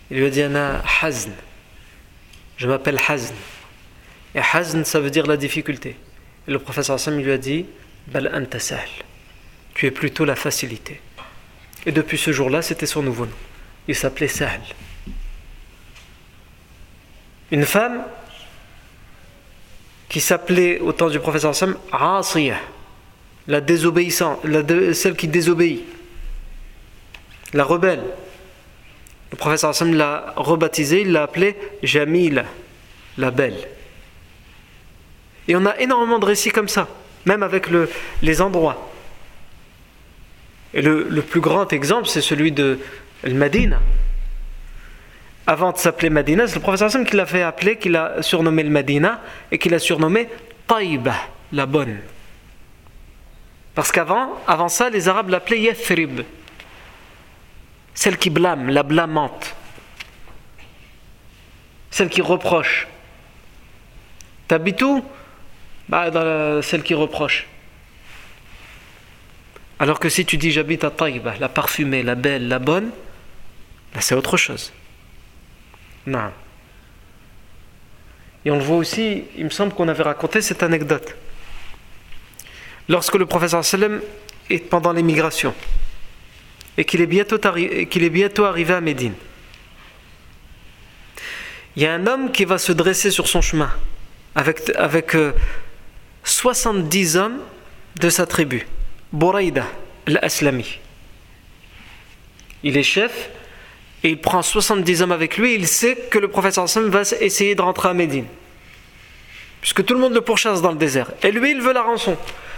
Il 0.09 0.17
lui 0.17 0.25
a 0.25 0.29
dit 0.29 0.41
Ana 0.41 0.83
Hazn. 1.01 1.31
Je 2.57 2.67
m'appelle 2.67 2.99
Hazn. 3.07 3.35
Et 4.35 4.39
Hazn, 4.39 4.83
ça 4.83 4.99
veut 4.99 5.09
dire 5.09 5.25
la 5.25 5.37
difficulté. 5.37 5.95
Et 6.47 6.51
le 6.51 6.59
professeur 6.59 6.95
Hassan 6.95 7.21
lui 7.21 7.31
a 7.31 7.37
dit 7.37 7.65
Bal 8.07 8.31
anta 8.33 8.57
Tu 9.73 9.85
es 9.85 9.91
plutôt 9.91 10.25
la 10.25 10.35
facilité. 10.35 11.01
Et 11.85 11.91
depuis 11.91 12.17
ce 12.17 12.31
jour-là, 12.31 12.61
c'était 12.61 12.85
son 12.85 13.03
nouveau 13.03 13.25
nom. 13.25 13.31
Il 13.87 13.95
s'appelait 13.95 14.27
Sahl. 14.27 14.61
Une 17.51 17.65
femme 17.65 18.03
qui 20.09 20.19
s'appelait 20.19 20.79
au 20.79 20.93
temps 20.93 21.09
du 21.09 21.19
professeur 21.19 21.51
Hassan 21.51 21.75
Asiyah, 21.91 22.59
la 23.47 23.61
désobéissante, 23.61 24.41
celle 24.93 25.15
qui 25.15 25.27
désobéit, 25.27 25.83
la 27.53 27.63
rebelle. 27.63 28.03
Le 29.37 29.39
professeur 29.39 29.69
Hassan 29.69 29.95
l'a 29.95 30.33
rebaptisé, 30.35 31.01
il 31.01 31.11
l'a 31.11 31.21
appelé 31.21 31.55
Jamil, 31.83 32.43
la 33.19 33.29
belle. 33.29 33.67
Et 35.47 35.55
on 35.55 35.63
a 35.67 35.77
énormément 35.77 36.17
de 36.17 36.25
récits 36.25 36.49
comme 36.49 36.67
ça, 36.67 36.87
même 37.27 37.43
avec 37.43 37.67
les 38.23 38.41
endroits. 38.41 38.91
Et 40.73 40.81
le, 40.81 41.21
plus 41.21 41.39
grand 41.39 41.71
exemple, 41.71 42.07
c'est 42.07 42.21
celui 42.21 42.51
de, 42.51 42.79
le 43.23 43.33
Medina. 43.35 43.79
Avant 45.45 45.71
de 45.71 45.77
s'appeler 45.77 46.09
Medina, 46.09 46.47
c'est 46.47 46.55
le 46.55 46.61
professeur 46.61 46.87
Hassan 46.87 47.05
qui 47.05 47.15
l'a 47.15 47.27
fait 47.27 47.43
appeler, 47.43 47.77
qui 47.77 47.89
l'a 47.89 48.23
surnommé 48.23 48.63
le 48.63 48.71
Medina 48.71 49.21
et 49.51 49.59
qui 49.59 49.69
l'a 49.69 49.77
surnommé 49.77 50.29
Taïba, 50.65 51.13
la 51.53 51.67
bonne. 51.67 51.99
Parce 53.75 53.91
qu'avant, 53.91 54.41
avant 54.47 54.67
ça, 54.67 54.89
les 54.89 55.07
Arabes 55.07 55.29
l'appelaient 55.29 55.61
Yathrib, 55.61 56.21
celle 57.97 58.19
qui 58.19 58.29
blâme, 58.29 58.69
la 58.69 58.83
blâmante, 58.83 59.55
celle 61.89 62.09
qui 62.09 62.21
reproche. 62.21 62.87
T'habites 64.47 64.83
où? 64.83 65.03
Bah, 65.89 66.11
dans 66.11 66.61
Celle 66.61 66.83
qui 66.83 66.93
reproche. 66.93 67.47
Alors 69.79 69.99
que 69.99 70.09
si 70.09 70.27
tu 70.27 70.37
dis 70.37 70.51
j'habite 70.51 70.83
à 70.83 70.91
Taïba, 70.91 71.33
la 71.39 71.49
parfumée, 71.49 72.03
la 72.03 72.13
belle, 72.13 72.47
la 72.47 72.59
bonne, 72.59 72.91
c'est 73.99 74.13
autre 74.13 74.37
chose. 74.37 74.71
Non. 76.05 76.31
Et 78.45 78.51
on 78.51 78.57
le 78.57 78.63
voit 78.63 78.77
aussi, 78.77 79.23
il 79.35 79.45
me 79.45 79.49
semble 79.49 79.73
qu'on 79.73 79.87
avait 79.87 80.03
raconté 80.03 80.41
cette 80.41 80.61
anecdote. 80.61 81.15
Lorsque 82.89 83.15
le 83.15 83.25
professeur 83.25 83.65
sallam 83.65 84.01
est 84.51 84.69
pendant 84.69 84.93
l'émigration 84.93 85.55
et 86.77 86.85
qu'il 86.85 87.01
est, 87.01 87.07
bientôt 88.09 88.45
arrivé 88.45 88.73
à 88.73 88.81
Médine, 88.81 89.13
il 91.75 91.83
y 91.83 91.85
a 91.85 91.93
un 91.93 92.07
homme 92.07 92.31
qui 92.31 92.45
va 92.45 92.57
se 92.57 92.71
dresser 92.71 93.11
sur 93.11 93.27
son 93.27 93.41
chemin 93.41 93.71
avec, 94.35 94.71
avec 94.75 95.15
70 96.23 97.15
euh, 97.15 97.21
hommes 97.21 97.39
de 97.99 98.09
sa 98.09 98.25
tribu. 98.25 98.67
Bouraïda, 99.11 99.65
l'aslami. 100.05 100.79
Il 102.63 102.77
est 102.77 102.83
chef 102.83 103.29
et 104.03 104.09
il 104.09 104.21
prend 104.21 104.41
70 104.41 105.01
hommes 105.01 105.11
avec 105.11 105.37
lui. 105.37 105.55
Il 105.55 105.67
sait 105.67 105.95
que 105.95 106.19
le 106.19 106.27
prophète 106.27 106.57
va 106.57 107.01
essayer 107.21 107.55
de 107.55 107.61
rentrer 107.61 107.89
à 107.89 107.93
Médine. 107.93 108.25
Puisque 109.61 109.83
tout 109.83 109.93
le 109.93 109.99
monde 109.99 110.13
le 110.13 110.21
pourchasse 110.21 110.61
dans 110.61 110.71
le 110.71 110.77
désert. 110.77 111.11
Et 111.23 111.31
lui, 111.31 111.51
il 111.51 111.61
veut 111.61 111.73
la 111.73 111.81
rançon. 111.81 112.17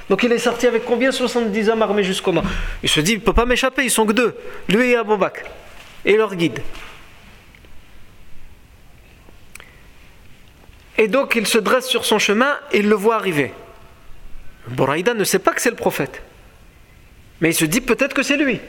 Donc 0.10 0.24
il 0.24 0.32
est 0.32 0.39
sorti 0.39 0.65
avec 0.65 0.86
combien? 0.86 1.12
70 1.12 1.69
hommes 1.69 1.82
armés 1.82 2.04
jusqu'au 2.04 2.32
nord. 2.32 2.45
Il 2.82 2.89
se 2.89 3.00
dit, 3.00 3.13
il 3.13 3.19
ne 3.19 3.24
peut 3.24 3.34
pas 3.34 3.45
m'échapper, 3.45 3.84
ils 3.84 3.91
sont 3.91 4.06
que 4.06 4.13
deux. 4.13 4.36
Lui 4.67 4.89
et 4.89 4.95
Abou 4.95 5.17
Bakr. 5.17 5.43
Et 6.06 6.17
leur 6.17 6.36
guide. 6.36 6.60
Et 10.98 11.08
donc 11.08 11.36
il 11.36 11.48
se 11.48 11.58
dresse 11.58 11.88
sur 11.88 12.06
son 12.06 12.19
chemin 12.19 12.58
et 12.72 12.80
il 12.80 12.89
le 12.89 12.95
voit 12.95 13.15
arriver. 13.15 13.54
Bouraïda 14.67 15.13
ne 15.13 15.24
sait 15.24 15.39
pas 15.39 15.54
que 15.54 15.62
c'est 15.62 15.69
le 15.69 15.76
prophète. 15.76 16.22
Mais 17.39 17.52
il 17.52 17.54
se 17.54 17.65
dit 17.65 17.80
peut-être 17.80 18.13
que 18.13 18.24
c'est 18.24 18.36
lui. 18.36 18.60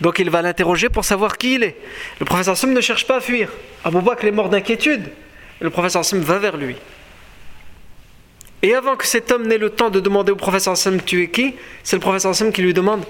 Donc 0.00 0.18
il 0.18 0.30
va 0.30 0.42
l'interroger 0.42 0.88
pour 0.88 1.04
savoir 1.04 1.38
qui 1.38 1.54
il 1.54 1.62
est. 1.64 1.76
Le 2.20 2.26
professeur 2.26 2.56
Sim 2.56 2.68
ne 2.68 2.80
cherche 2.80 3.06
pas 3.06 3.16
à 3.16 3.20
fuir. 3.20 3.50
Abou 3.84 4.02
Bakr 4.02 4.26
est 4.26 4.32
mort 4.32 4.50
d'inquiétude. 4.50 5.10
Le 5.60 5.70
professeur 5.70 6.04
Sim 6.04 6.20
va 6.20 6.38
vers 6.38 6.56
lui. 6.56 6.76
Et 8.64 8.72
avant 8.72 8.96
que 8.96 9.06
cet 9.06 9.30
homme 9.30 9.46
n'ait 9.46 9.58
le 9.58 9.68
temps 9.68 9.90
de 9.90 10.00
demander 10.00 10.32
au 10.32 10.36
professeur 10.36 10.74
Sim 10.74 10.96
tu 10.96 11.22
es 11.22 11.28
qui, 11.28 11.54
c'est 11.82 11.96
le 11.96 12.00
professeur 12.00 12.34
Sim 12.34 12.50
qui 12.50 12.62
lui 12.62 12.72
demande 12.72 13.04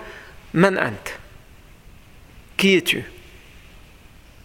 Man 0.53 0.77
ant 0.77 1.11
Qui 2.57 2.75
es-tu? 2.75 3.05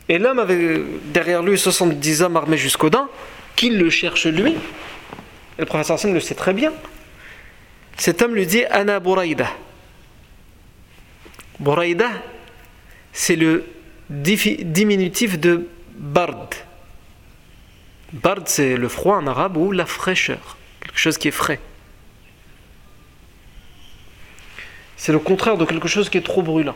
Et 0.08 0.19
l'homme 0.19 0.38
avait 0.38 0.84
derrière 1.06 1.41
lui 1.41 1.58
70 1.58 2.22
hommes 2.22 2.38
armés 2.38 2.58
jusqu'aux 2.58 2.91
dents, 2.91 3.08
qui 3.56 3.72
le 3.72 3.89
cherche 3.89 4.28
lui. 4.28 4.52
Et 4.52 5.62
le 5.62 5.65
professeur 5.65 5.98
Sim 5.98 6.13
le 6.13 6.19
sait 6.19 6.36
très 6.36 6.54
bien. 6.54 6.72
Cet 7.98 8.22
homme 8.22 8.36
lui 8.36 8.45
dit 8.45 8.63
Anna 8.65 9.00
Bouraïda. 9.00 9.48
Bouraïda, 11.60 12.12
c'est 13.13 13.36
le 13.36 13.65
diminutif 14.12 15.39
de 15.39 15.67
Bard. 15.95 16.52
Bard, 18.13 18.43
c'est 18.45 18.78
le 18.78 18.88
froid 18.89 19.17
en 19.17 19.26
arabe 19.26 19.58
ou 19.58 19.72
la 19.72 19.88
fraîcheur, 19.88 20.59
quelque 20.82 21.00
chose 21.00 21.18
qui 21.18 21.28
est 21.28 21.32
frais. 21.32 21.60
C'est 24.98 25.12
le 25.12 25.20
contraire 25.20 25.58
de 25.58 25.65
quelque 25.65 25.88
chose 25.88 26.10
qui 26.10 26.18
est 26.18 26.26
trop 26.26 26.42
brûlant. 26.42 26.76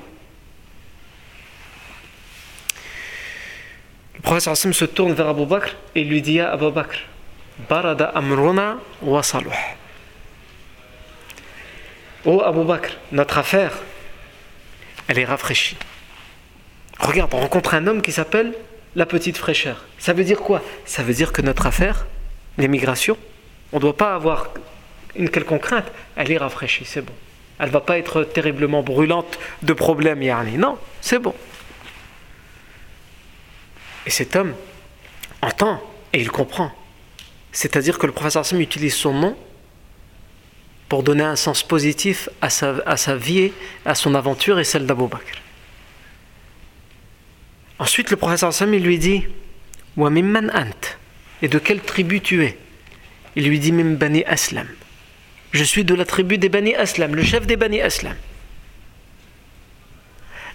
Le 4.15 4.21
professeur 4.21 4.53
Hassim 4.53 4.71
se 4.71 4.85
tourne 4.85 5.13
vers 5.13 5.27
Abu 5.27 5.45
Bakr 5.45 5.75
et 5.95 6.03
lui 6.03 6.21
dit 6.21 6.39
à 6.39 6.51
Abu 6.53 6.71
Bakr 6.71 6.99
Barada 7.69 8.05
amruna 8.15 8.77
wa. 9.01 9.21
Oh 12.25 12.41
Abu 12.41 12.63
Bakr, 12.63 12.93
notre 13.11 13.37
affaire, 13.37 13.73
elle 15.09 15.19
est 15.19 15.25
rafraîchie. 15.25 15.75
Regarde, 16.99 17.33
on 17.33 17.39
rencontre 17.39 17.73
un 17.73 17.85
homme 17.87 18.01
qui 18.01 18.13
s'appelle 18.13 18.53
la 18.95 19.05
petite 19.05 19.37
fraîcheur. 19.37 19.83
Ça 19.97 20.13
veut 20.13 20.23
dire 20.23 20.39
quoi? 20.39 20.61
Ça 20.85 21.03
veut 21.03 21.13
dire 21.13 21.33
que 21.33 21.41
notre 21.41 21.65
affaire, 21.65 22.05
l'émigration, 22.57 23.17
on 23.73 23.77
ne 23.77 23.81
doit 23.81 23.97
pas 23.97 24.13
avoir 24.13 24.49
une 25.15 25.29
quelconque 25.29 25.63
crainte. 25.63 25.91
Elle 26.15 26.31
est 26.31 26.37
rafraîchie, 26.37 26.85
c'est 26.85 27.01
bon. 27.01 27.13
Elle 27.59 27.67
ne 27.67 27.71
va 27.71 27.81
pas 27.81 27.97
être 27.97 28.23
terriblement 28.23 28.83
brûlante 28.83 29.39
de 29.63 29.73
problèmes, 29.73 30.21
Yani. 30.21 30.57
Non, 30.57 30.77
c'est 31.01 31.19
bon. 31.19 31.33
Et 34.05 34.09
cet 34.09 34.35
homme 34.35 34.53
entend 35.41 35.81
et 36.13 36.19
il 36.19 36.29
comprend. 36.29 36.71
C'est-à-dire 37.51 37.97
que 37.97 38.05
le 38.05 38.11
professeur 38.11 38.45
Sam 38.45 38.61
utilise 38.61 38.95
son 38.95 39.13
nom 39.13 39.37
pour 40.89 41.01
donner 41.01 41.23
un 41.23 41.35
sens 41.35 41.63
positif 41.63 42.29
à 42.41 42.49
sa, 42.49 43.15
vie, 43.15 43.51
à 43.85 43.95
son 43.95 44.13
aventure 44.13 44.59
et 44.59 44.63
celle 44.63 44.85
d'Abou 44.85 45.07
Bakr. 45.07 45.41
Ensuite, 47.79 48.11
le 48.11 48.17
professeur 48.17 48.53
Sam 48.53 48.71
lui 48.71 48.99
dit 48.99 49.25
Wa 49.97 50.09
mimman 50.09 50.51
ant 50.53 50.97
Et 51.41 51.47
de 51.47 51.57
quelle 51.57 51.81
tribu 51.81 52.21
tu 52.21 52.43
es? 52.43 52.57
Il 53.35 53.47
lui 53.47 53.59
dit 53.59 53.71
Mim 53.71 53.95
Bani 53.95 54.23
Aslam. 54.25 54.67
Je 55.51 55.63
suis 55.63 55.85
de 55.85 55.93
la 55.93 56.05
tribu 56.05 56.37
des 56.37 56.49
Bani 56.49 56.75
Aslam, 56.75 57.15
le 57.15 57.23
chef 57.23 57.45
des 57.45 57.55
Bani 57.55 57.81
Aslam. 57.81 58.15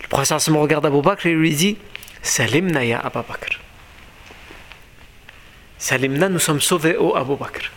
Le 0.02 0.08
professeur 0.08 0.40
Sam 0.40 0.56
regarde 0.56 0.86
Abou 0.86 1.02
Bakr 1.02 1.26
et 1.26 1.32
lui 1.32 1.54
dit 1.54 1.76
Salimna 2.22 2.84
ya 2.84 3.00
Abu 3.00 3.18
Bakr. 3.28 3.60
Salimna, 5.78 6.28
nous 6.28 6.40
sommes 6.40 6.60
sauvés, 6.60 6.96
au 6.96 7.14
Abu 7.14 7.36
Bakr. 7.36 7.70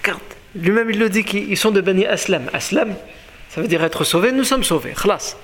Regarde, 0.00 0.20
lui-même 0.54 0.90
il 0.90 0.98
le 0.98 1.08
dit 1.08 1.24
qu'ils 1.24 1.56
sont 1.56 1.70
de 1.70 1.80
Bani 1.80 2.06
Aslam. 2.06 2.48
Aslam, 2.52 2.94
ça 3.48 3.60
veut 3.60 3.68
dire 3.68 3.82
être 3.82 4.04
sauvé, 4.04 4.30
nous 4.30 4.44
sommes 4.44 4.62
sauvés. 4.62 4.92
Khlas. 4.92 5.36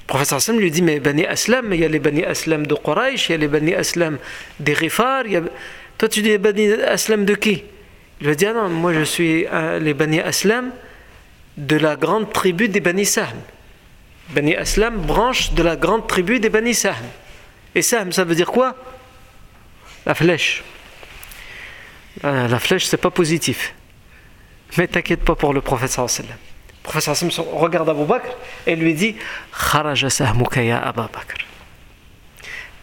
Le 0.00 0.06
professeur 0.06 0.38
Aslam 0.38 0.58
lui 0.58 0.70
dit 0.70 0.82
Mais 0.82 0.98
Bani 0.98 1.26
Aslam, 1.26 1.72
il 1.72 1.80
y 1.80 1.84
a 1.84 1.88
les 1.88 2.00
Bani 2.00 2.24
Aslam 2.24 2.66
de 2.66 2.74
Quraysh, 2.74 3.28
il 3.28 3.32
y 3.32 3.34
a 3.34 3.38
les 3.38 3.48
Bani 3.48 3.74
Aslam 3.74 4.18
des 4.58 4.74
Rifar. 4.74 5.24
Toi, 5.98 6.08
tu 6.08 6.22
dis 6.22 6.36
Bani 6.38 6.72
Aslam 6.72 7.24
de 7.24 7.34
qui? 7.34 7.64
Il 8.20 8.28
lui 8.28 8.36
dit 8.36 8.46
Ah 8.46 8.52
non, 8.52 8.68
moi 8.68 8.92
je 8.92 9.02
suis 9.02 9.46
euh, 9.46 9.78
les 9.78 9.94
Bani 9.94 10.20
Aslam 10.20 10.70
de 11.56 11.76
la 11.76 11.96
grande 11.96 12.32
tribu 12.32 12.68
des 12.68 12.80
Bani 12.80 13.04
Sahm. 13.04 13.36
Bani 14.30 14.54
Aslam, 14.56 14.96
branche 14.96 15.52
de 15.52 15.62
la 15.62 15.76
grande 15.76 16.06
tribu 16.06 16.40
des 16.40 16.48
Bani 16.48 16.74
Sahm. 16.74 16.94
Et 17.74 17.82
Sahm, 17.82 18.12
ça 18.12 18.24
veut 18.24 18.34
dire 18.34 18.50
quoi? 18.50 18.76
La 20.06 20.14
flèche. 20.14 20.62
Euh, 22.24 22.48
la 22.48 22.58
flèche, 22.58 22.86
c'est 22.86 22.96
pas 22.96 23.10
positif. 23.10 23.74
Mais 24.76 24.86
t'inquiète 24.86 25.24
pas 25.24 25.34
pour 25.34 25.52
le 25.52 25.60
professeur 25.60 26.06
Le 26.18 26.24
professeur 26.82 27.16
regarde 27.52 27.88
Abu 27.88 28.04
Bakr 28.04 28.30
et 28.66 28.74
lui 28.76 28.94
dit 28.94 29.16
Kharaja 29.52 30.08
ya 30.56 30.78
Abu 30.82 31.02
Bakr. 31.12 31.36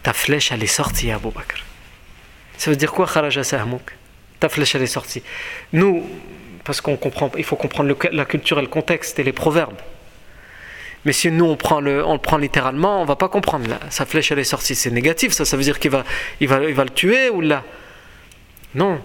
Ta 0.02 0.12
flèche, 0.12 0.52
elle 0.52 0.62
est 0.62 0.66
sortie, 0.66 1.10
Abu 1.10 1.30
Bakr. 1.30 1.64
Ça 2.60 2.70
veut 2.70 2.76
dire 2.76 2.92
quoi, 2.92 3.06
Kharaja 3.06 3.42
sahmouk 3.42 3.80
Ta 4.38 4.50
flèche, 4.50 4.74
elle 4.74 4.82
est 4.82 4.86
sortie. 4.86 5.22
Nous, 5.72 6.06
parce 6.62 6.82
qu'on 6.82 6.98
comprend, 6.98 7.32
il 7.38 7.44
faut 7.44 7.56
comprendre 7.56 7.96
la 8.12 8.24
culture 8.26 8.58
et 8.58 8.60
le 8.60 8.68
contexte 8.68 9.18
et 9.18 9.22
les 9.22 9.32
proverbes. 9.32 9.78
Mais 11.06 11.14
si 11.14 11.30
nous 11.30 11.46
on 11.46 11.56
prend 11.56 11.80
le, 11.80 12.04
on 12.04 12.12
le 12.12 12.18
prend 12.18 12.36
littéralement, 12.36 13.00
on 13.00 13.06
va 13.06 13.16
pas 13.16 13.30
comprendre. 13.30 13.64
sa 13.88 14.04
flèche 14.04 14.30
elle 14.30 14.40
est 14.40 14.44
sortie, 14.44 14.74
c'est 14.74 14.90
négatif, 14.90 15.32
ça, 15.32 15.46
ça 15.46 15.56
veut 15.56 15.62
dire 15.62 15.78
qu'il 15.78 15.90
va, 15.90 16.04
il 16.40 16.48
va, 16.48 16.62
il 16.64 16.74
va 16.74 16.84
le 16.84 16.90
tuer 16.90 17.30
ou 17.30 17.40
là? 17.40 17.64
Non, 18.74 19.00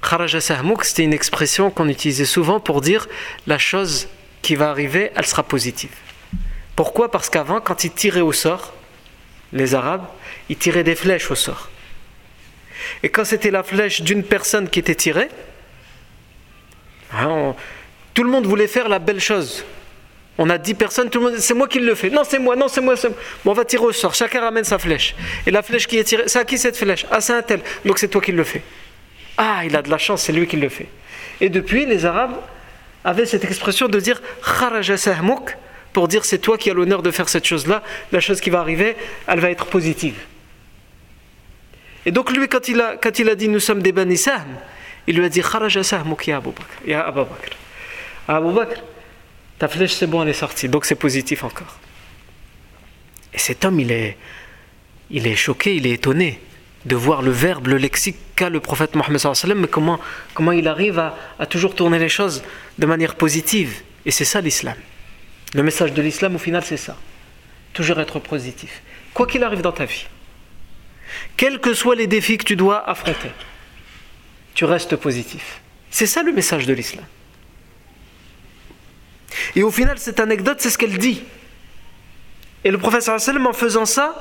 Kharaja 0.00 0.40
Sahmouk, 0.40 0.82
c'était 0.82 1.04
une 1.04 1.12
expression 1.12 1.70
qu'on 1.70 1.90
utilisait 1.90 2.24
souvent 2.24 2.60
pour 2.60 2.80
dire 2.80 3.08
la 3.46 3.58
chose 3.58 4.08
qui 4.40 4.54
va 4.54 4.70
arriver, 4.70 5.12
elle 5.14 5.26
sera 5.26 5.42
positive. 5.42 5.92
Pourquoi? 6.74 7.10
Parce 7.10 7.28
qu'avant, 7.28 7.60
quand 7.60 7.84
ils 7.84 7.92
tiraient 7.92 8.22
au 8.22 8.32
sort, 8.32 8.72
les 9.52 9.74
Arabes, 9.74 10.06
ils 10.48 10.56
tiraient 10.56 10.82
des 10.82 10.94
flèches 10.94 11.30
au 11.30 11.34
sort. 11.34 11.68
Et 13.02 13.08
quand 13.08 13.24
c'était 13.24 13.50
la 13.50 13.62
flèche 13.62 14.02
d'une 14.02 14.22
personne 14.22 14.68
qui 14.68 14.78
était 14.78 14.94
tirée, 14.94 15.28
hein, 17.12 17.54
tout 18.14 18.22
le 18.22 18.30
monde 18.30 18.46
voulait 18.46 18.68
faire 18.68 18.88
la 18.88 18.98
belle 18.98 19.20
chose. 19.20 19.64
On 20.38 20.50
a 20.50 20.58
dix 20.58 20.74
personnes, 20.74 21.08
tout 21.08 21.18
le 21.18 21.30
monde, 21.30 21.38
c'est 21.38 21.54
moi 21.54 21.66
qui 21.66 21.78
le 21.78 21.94
fais. 21.94 22.10
Non, 22.10 22.22
c'est 22.22 22.38
moi, 22.38 22.56
non, 22.56 22.68
c'est 22.68 22.82
moi, 22.82 22.96
c'est. 22.96 23.08
Bon, 23.08 23.52
on 23.52 23.54
va 23.54 23.64
tirer 23.64 23.84
au 23.84 23.92
sort. 23.92 24.14
Chacun 24.14 24.40
ramène 24.40 24.64
sa 24.64 24.78
flèche. 24.78 25.14
Et 25.46 25.50
la 25.50 25.62
flèche 25.62 25.86
qui 25.86 25.96
est 25.96 26.04
tirée, 26.04 26.24
c'est 26.26 26.38
à 26.38 26.44
qui 26.44 26.58
cette 26.58 26.76
flèche? 26.76 27.06
Ah, 27.10 27.20
c'est 27.20 27.32
un 27.32 27.42
tel. 27.42 27.60
Donc 27.86 27.98
c'est 27.98 28.08
toi 28.08 28.20
qui 28.20 28.32
le 28.32 28.44
fais. 28.44 28.62
Ah, 29.38 29.62
il 29.64 29.74
a 29.76 29.82
de 29.82 29.90
la 29.90 29.98
chance, 29.98 30.22
c'est 30.22 30.32
lui 30.32 30.46
qui 30.46 30.56
le 30.56 30.68
fait. 30.68 30.88
Et 31.40 31.48
depuis, 31.48 31.86
les 31.86 32.04
Arabes 32.04 32.36
avaient 33.04 33.26
cette 33.26 33.44
expression 33.44 33.88
de 33.88 34.00
dire 34.00 34.20
pour 35.92 36.08
dire 36.08 36.26
c'est 36.26 36.38
toi 36.38 36.58
qui 36.58 36.70
as 36.70 36.74
l'honneur 36.74 37.02
de 37.02 37.10
faire 37.10 37.28
cette 37.28 37.46
chose-là, 37.46 37.82
la 38.12 38.20
chose 38.20 38.40
qui 38.42 38.50
va 38.50 38.60
arriver, 38.60 38.96
elle 39.26 39.40
va 39.40 39.50
être 39.50 39.66
positive. 39.66 40.16
Et 42.06 42.12
donc 42.12 42.30
lui, 42.30 42.48
quand 42.48 42.68
il 42.68 42.80
a, 42.80 42.96
quand 42.96 43.18
il 43.18 43.28
a 43.28 43.34
dit 43.34 43.48
nous 43.48 43.60
sommes 43.60 43.82
des 43.82 43.92
Bani 43.92 44.16
Sahm, 44.16 44.46
il 45.08 45.16
lui 45.16 45.24
a 45.24 45.28
dit 45.28 45.42
Kharaja 45.42 45.82
Sahmuk 45.82 46.26
ya 46.26 46.36
Abu 46.36 46.50
Bakr. 46.50 46.86
Ya 46.86 47.06
Abu 47.06 47.20
Bakr. 47.20 47.56
Abu 48.28 48.52
Bakr, 48.52 48.80
ta 49.58 49.66
flèche 49.68 49.92
c'est 49.92 50.06
bon, 50.06 50.22
elle 50.22 50.28
est 50.28 50.32
sortie. 50.32 50.68
Donc 50.68 50.84
c'est 50.84 50.94
positif 50.94 51.42
encore. 51.42 51.78
Et 53.34 53.38
cet 53.38 53.64
homme, 53.64 53.80
il 53.80 53.90
est, 53.90 54.16
il 55.10 55.26
est 55.26 55.36
choqué, 55.36 55.74
il 55.74 55.86
est 55.86 55.92
étonné 55.92 56.40
de 56.84 56.94
voir 56.94 57.22
le 57.22 57.32
verbe, 57.32 57.66
le 57.66 57.76
lexique 57.76 58.16
qu'a 58.36 58.48
le 58.48 58.60
prophète 58.60 58.94
Mohammed 58.94 59.20
mais 59.56 59.66
comment, 59.66 59.98
comment 60.34 60.52
il 60.52 60.68
arrive 60.68 61.00
à 61.40 61.46
toujours 61.46 61.74
tourner 61.74 61.98
les 61.98 62.08
choses 62.08 62.44
de 62.78 62.86
manière 62.86 63.16
positive. 63.16 63.82
Et 64.04 64.12
c'est 64.12 64.24
ça 64.24 64.40
l'islam. 64.40 64.76
Le 65.54 65.64
message 65.64 65.92
de 65.92 66.00
l'islam, 66.00 66.36
au 66.36 66.38
final, 66.38 66.62
c'est 66.64 66.76
ça. 66.76 66.96
Toujours 67.72 67.98
être 67.98 68.20
positif. 68.20 68.82
Quoi 69.12 69.26
qu'il 69.26 69.42
arrive 69.42 69.62
dans 69.62 69.72
ta 69.72 69.84
vie 69.84 70.06
quels 71.36 71.60
que 71.60 71.74
soient 71.74 71.94
les 71.94 72.06
défis 72.06 72.38
que 72.38 72.44
tu 72.44 72.56
dois 72.56 72.88
affronter, 72.88 73.30
tu 74.54 74.64
restes 74.64 74.96
positif. 74.96 75.60
C'est 75.90 76.06
ça 76.06 76.22
le 76.22 76.32
message 76.32 76.66
de 76.66 76.72
l'islam. 76.72 77.04
Et 79.54 79.62
au 79.62 79.70
final, 79.70 79.98
cette 79.98 80.20
anecdote, 80.20 80.58
c'est 80.60 80.70
ce 80.70 80.78
qu'elle 80.78 80.98
dit. 80.98 81.22
Et 82.64 82.70
le 82.70 82.78
professeur 82.78 83.20
sallam, 83.20 83.46
en 83.46 83.52
faisant 83.52 83.86
ça, 83.86 84.14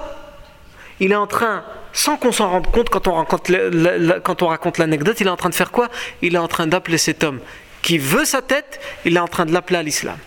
il 0.99 1.12
est 1.12 1.15
en 1.15 1.28
train, 1.28 1.63
sans 1.93 2.17
qu'on 2.17 2.32
s'en 2.32 2.49
rende 2.49 2.71
compte 2.71 2.89
quand 2.89 3.08
on, 3.08 3.25
quand 3.25 4.41
on 4.43 4.47
raconte 4.47 4.78
l'anecdote, 4.78 5.19
il 5.19 5.28
est 5.28 5.32
en 5.32 5.38
train 5.38 5.49
de 5.49 5.56
faire 5.56 5.71
quoi? 5.71 5.89
Il 6.21 6.36
est 6.36 6.39
en 6.39 6.47
train 6.47 6.67
d'appeler 6.67 6.97
cet 6.97 7.23
homme 7.23 7.39
qui 7.82 7.97
veut 7.97 8.25
sa 8.25 8.41
tête, 8.41 8.80
il 9.06 9.15
est 9.15 9.19
en 9.19 9.28
train 9.28 9.45
de 9.45 9.54
l'appeler 9.54 9.78
à 9.78 9.84
l'islam. 9.84 10.17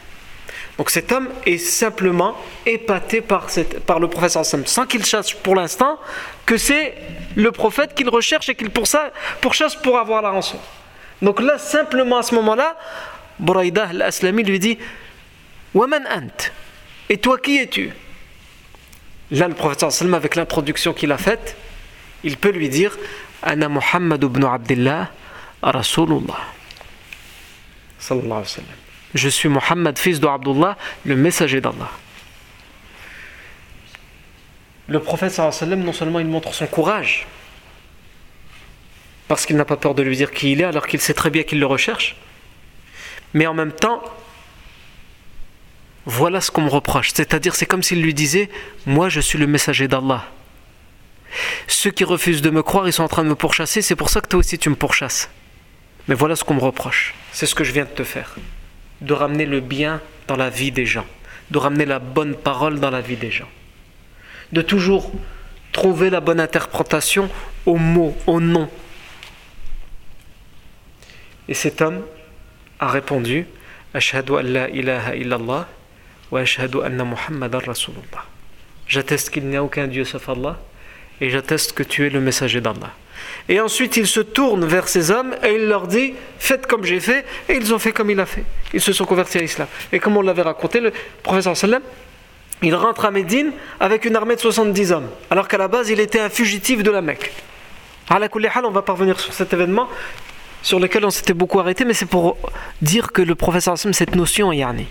Donc 0.79 0.91
cet 0.91 1.11
homme 1.11 1.29
est 1.45 1.59
simplement 1.59 2.37
épaté 2.65 3.21
par, 3.21 3.51
cette, 3.51 3.81
par 3.81 3.99
le 3.99 4.09
prophète 4.09 4.45
sans 4.67 4.87
qu'il 4.87 5.05
chasse 5.05 5.33
pour 5.33 5.57
l'instant 5.57 5.99
que 6.47 6.57
c'est 6.57 6.95
le 7.35 7.51
prophète 7.51 7.95
qu'il 7.95 8.09
recherche 8.09 8.49
et 8.49 8.55
qu'il 8.55 8.71
pourchasse 8.71 9.75
pour 9.83 9.99
avoir 9.99 10.23
la 10.23 10.31
rançon. 10.31 10.59
Donc 11.21 11.41
là, 11.41 11.59
simplement 11.59 12.19
à 12.19 12.23
ce 12.23 12.33
moment-là, 12.37 12.77
Buraïda 13.41 13.89
al-Aslami 13.89 14.45
lui 14.45 14.61
dit 14.61 14.79
Waman 15.75 16.07
ant? 16.07 16.51
Et 17.09 17.19
toi, 17.19 17.39
qui 17.39 17.59
es-tu? 17.59 17.91
Là, 19.33 19.49
le 19.49 19.55
prophète 19.55 19.85
avec 20.15 20.37
l'introduction 20.37 20.95
qu'il 20.95 21.11
a 21.11 21.19
faite, 21.19 21.57
il 22.23 22.37
peut 22.37 22.51
lui 22.51 22.69
dire 22.69 22.97
Ana 23.43 23.69
Muhammad 23.69 24.23
ibn 24.23 24.45
Abdullah, 24.45 25.11
Rasulullah. 25.61 26.39
Sallallahu 27.99 28.27
alayhi 28.27 28.43
wa 28.43 28.47
sallam. 28.47 28.88
Je 29.19 29.29
suis 29.29 29.49
Mohammed, 29.49 29.99
fils 29.99 30.21
de 30.21 30.29
Abdullah, 30.29 30.77
le 31.05 31.17
messager 31.17 31.61
d'Allah. 31.61 31.91
Le 34.87 35.01
prophète 35.01 35.37
non 35.39 35.93
seulement 35.93 36.21
il 36.21 36.27
montre 36.27 36.55
son 36.55 36.67
courage, 36.67 37.27
parce 39.27 39.45
qu'il 39.45 39.57
n'a 39.57 39.65
pas 39.65 39.77
peur 39.77 39.95
de 39.95 40.03
lui 40.03 40.17
dire 40.17 40.31
qui 40.31 40.53
il 40.53 40.61
est 40.61 40.65
alors 40.65 40.87
qu'il 40.87 41.01
sait 41.01 41.15
très 41.15 41.31
bien 41.31 41.43
qu'il 41.43 41.59
le 41.59 41.67
recherche, 41.67 42.17
mais 43.35 43.47
en 43.47 43.55
même 43.55 43.73
temps, 43.73 44.03
voilà 46.07 46.41
ce 46.41 46.51
qu'on 46.51 46.63
me 46.63 46.71
reproche. 46.71 47.11
C'est-à-dire, 47.13 47.55
c'est 47.55 47.67
comme 47.67 47.83
s'il 47.83 48.01
lui 48.01 48.15
disait 48.15 48.49
Moi, 48.87 49.11
je 49.11 49.21
suis 49.21 49.39
le 49.39 49.47
messager 49.47 49.89
d'Allah. 49.89 50.25
Ceux 51.67 51.91
qui 51.91 52.05
refusent 52.05 52.41
de 52.41 52.51
me 52.51 52.63
croire, 52.63 52.87
ils 52.87 52.93
sont 52.93 53.03
en 53.03 53.09
train 53.09 53.25
de 53.25 53.29
me 53.29 53.35
pourchasser, 53.35 53.83
c'est 53.83 53.97
pour 53.97 54.09
ça 54.09 54.21
que 54.21 54.29
toi 54.29 54.39
aussi 54.39 54.59
tu 54.59 54.71
me 54.71 54.77
pourchasses. 54.77 55.29
Mais 56.07 56.15
voilà 56.15 56.37
ce 56.37 56.45
qu'on 56.45 56.55
me 56.55 56.61
reproche. 56.61 57.15
C'est 57.33 57.47
ce 57.47 57.55
que 57.55 57.65
je 57.65 57.73
viens 57.73 57.85
de 57.85 57.91
te 57.91 58.05
faire 58.05 58.37
de 59.01 59.13
ramener 59.13 59.47
le 59.47 59.61
bien 59.61 60.01
dans 60.27 60.37
la 60.37 60.51
vie 60.51 60.73
des 60.73 60.87
gens, 60.87 61.07
de 61.51 61.59
ramener 61.59 61.85
la 61.87 61.99
bonne 61.99 62.35
parole 62.35 62.81
dans 62.81 62.91
la 62.91 63.01
vie 63.01 63.17
des 63.17 63.31
gens, 63.31 63.49
de 64.53 64.63
toujours 64.63 65.11
trouver 65.73 66.11
la 66.11 66.21
bonne 66.21 66.41
interprétation 66.41 67.31
au 67.67 67.77
mot, 67.77 68.17
au 68.27 68.41
nom. 68.41 68.69
Et 71.49 71.55
cet 71.55 71.81
homme 71.81 72.03
a 72.81 72.89
répondu 72.89 73.47
wa 73.95 73.99
ashhadu 76.41 76.83
anna 76.83 77.05
Muhammadan 77.05 77.61
Rasulullah. 77.67 78.25
J'atteste 78.87 79.31
qu'il 79.31 79.47
n'y 79.47 79.57
a 79.57 79.65
aucun 79.65 79.87
Dieu 79.87 80.05
sauf 80.05 80.29
Allah 80.29 80.59
et 81.21 81.31
j'atteste 81.31 81.73
que 81.73 81.83
tu 81.83 82.07
es 82.07 82.11
le 82.11 82.21
messager 82.21 82.61
d'Allah. 82.61 82.93
Et 83.49 83.61
ensuite, 83.61 83.97
il 83.97 84.07
se 84.07 84.21
tourne 84.21 84.67
vers 84.67 84.89
ces 84.89 85.11
hommes 85.11 85.35
et 85.43 85.55
il 85.55 85.69
leur 85.69 85.87
dit 85.87 86.15
Faites 86.39 86.67
comme 86.67 86.85
j'ai 86.85 87.01
fait. 87.01 87.25
Et 87.49 87.55
ils 87.55 87.73
ont 87.73 87.79
fait 87.79 87.93
comme 87.93 88.11
il 88.11 88.21
a 88.21 88.27
fait. 88.27 88.45
Ils 88.75 88.81
se 88.81 88.93
sont 88.93 89.07
convertis 89.07 89.39
à 89.39 89.41
l'islam. 89.41 89.69
Et 89.93 89.99
comme 89.99 90.17
on 90.17 90.23
l'avait 90.23 90.43
raconté, 90.43 90.81
le 90.81 90.93
professeur 91.23 91.57
sallam, 91.57 91.83
il 92.63 92.75
rentre 92.75 93.05
à 93.05 93.11
Médine 93.11 93.53
avec 93.81 94.05
une 94.05 94.17
armée 94.17 94.35
de 94.35 94.41
70 94.41 94.93
hommes, 94.93 95.09
alors 95.31 95.47
qu'à 95.47 95.59
la 95.59 95.69
base, 95.69 95.91
il 95.91 96.01
était 96.01 96.21
un 96.21 96.29
fugitif 96.29 96.83
de 96.83 96.91
la 96.91 97.01
Mecque. 97.01 97.33
À 98.11 98.19
la 98.19 98.29
on 98.65 98.71
va 98.71 98.83
parvenir 98.83 99.21
sur 99.21 99.33
cet 99.33 99.53
événement 99.53 99.89
sur 100.63 100.81
lequel 100.81 101.05
on 101.05 101.11
s'était 101.11 101.35
beaucoup 101.35 101.61
arrêté, 101.61 101.85
mais 101.85 101.95
c'est 101.95 102.07
pour 102.07 102.37
dire 102.83 103.13
que 103.13 103.23
le 103.23 103.35
professeur 103.35 103.75
Hassan, 103.75 103.93
cette 103.93 104.17
notion, 104.17 104.51
yani, 104.53 104.89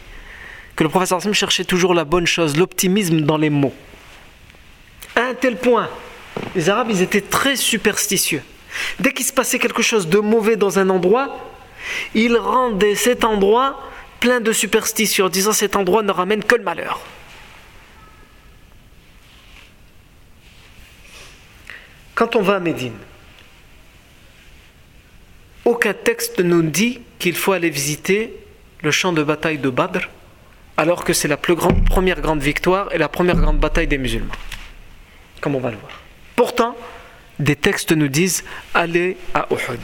que 0.76 0.84
le 0.84 0.90
professeur 0.90 1.18
Hassan 1.18 1.34
cherchait 1.34 1.66
toujours 1.66 1.94
la 1.94 2.06
bonne 2.06 2.26
chose, 2.26 2.56
l'optimisme 2.56 3.22
dans 3.22 3.38
les 3.38 3.50
mots. 3.50 3.74
À 5.16 5.24
un 5.24 5.34
tel 5.34 5.58
point 5.58 5.90
les 6.56 6.70
Arabes, 6.70 6.88
ils 6.90 7.02
étaient 7.02 7.22
très 7.22 7.56
superstitieux. 7.56 8.42
Dès 9.00 9.14
qu'il 9.14 9.26
se 9.26 9.34
passait 9.34 9.60
quelque 9.60 9.82
chose 9.82 10.08
de 10.08 10.20
mauvais 10.20 10.56
dans 10.56 10.80
un 10.80 10.90
endroit, 10.90 11.38
ils 12.14 12.38
rendaient 12.38 12.96
cet 12.96 13.24
endroit 13.24 13.82
plein 14.20 14.40
de 14.40 14.52
superstitions, 14.52 15.26
en 15.26 15.30
disant 15.30 15.54
cet 15.54 15.76
endroit 15.76 16.04
ne 16.04 16.12
ramène 16.12 16.44
que 16.44 16.56
le 16.56 16.64
malheur. 16.64 17.00
Quand 22.16 22.36
on 22.36 22.42
va 22.42 22.56
à 22.56 22.60
Médine, 22.60 22.98
aucun 25.66 25.94
texte 25.94 26.40
ne 26.40 26.44
nous 26.44 26.64
dit 26.64 27.02
qu'il 27.20 27.36
faut 27.36 27.52
aller 27.52 27.70
visiter 27.70 28.34
le 28.82 28.90
champ 28.90 29.14
de 29.14 29.24
bataille 29.24 29.60
de 29.60 29.70
Badr, 29.70 30.10
alors 30.78 31.04
que 31.04 31.14
c'est 31.14 31.28
la 31.28 31.38
première 31.38 32.22
grande 32.22 32.42
victoire 32.42 32.92
et 32.92 32.98
la 32.98 33.10
première 33.10 33.36
grande 33.36 33.60
bataille 33.60 33.88
des 33.88 33.98
musulmans. 33.98 34.34
Comme 35.42 35.56
on 35.56 35.60
va 35.60 35.72
le 35.72 35.78
voir. 35.78 36.07
Pourtant, 36.38 36.78
des 37.40 37.56
textes 37.56 37.94
nous 37.94 38.10
disent 38.10 38.46
allez 38.76 39.18
à 39.34 39.48
Uhud, 39.50 39.80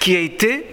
qui 0.00 0.16
a 0.16 0.18
été 0.18 0.66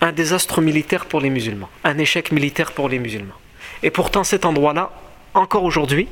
un 0.00 0.10
désastre 0.10 0.60
militaire 0.60 1.06
pour 1.06 1.20
les 1.20 1.30
musulmans, 1.30 1.68
un 1.84 1.96
échec 1.98 2.32
militaire 2.32 2.72
pour 2.72 2.88
les 2.88 2.98
musulmans. 2.98 3.36
Et 3.84 3.92
pourtant, 3.92 4.24
cet 4.24 4.44
endroit-là, 4.44 4.90
encore 5.34 5.62
aujourd'hui, 5.62 6.08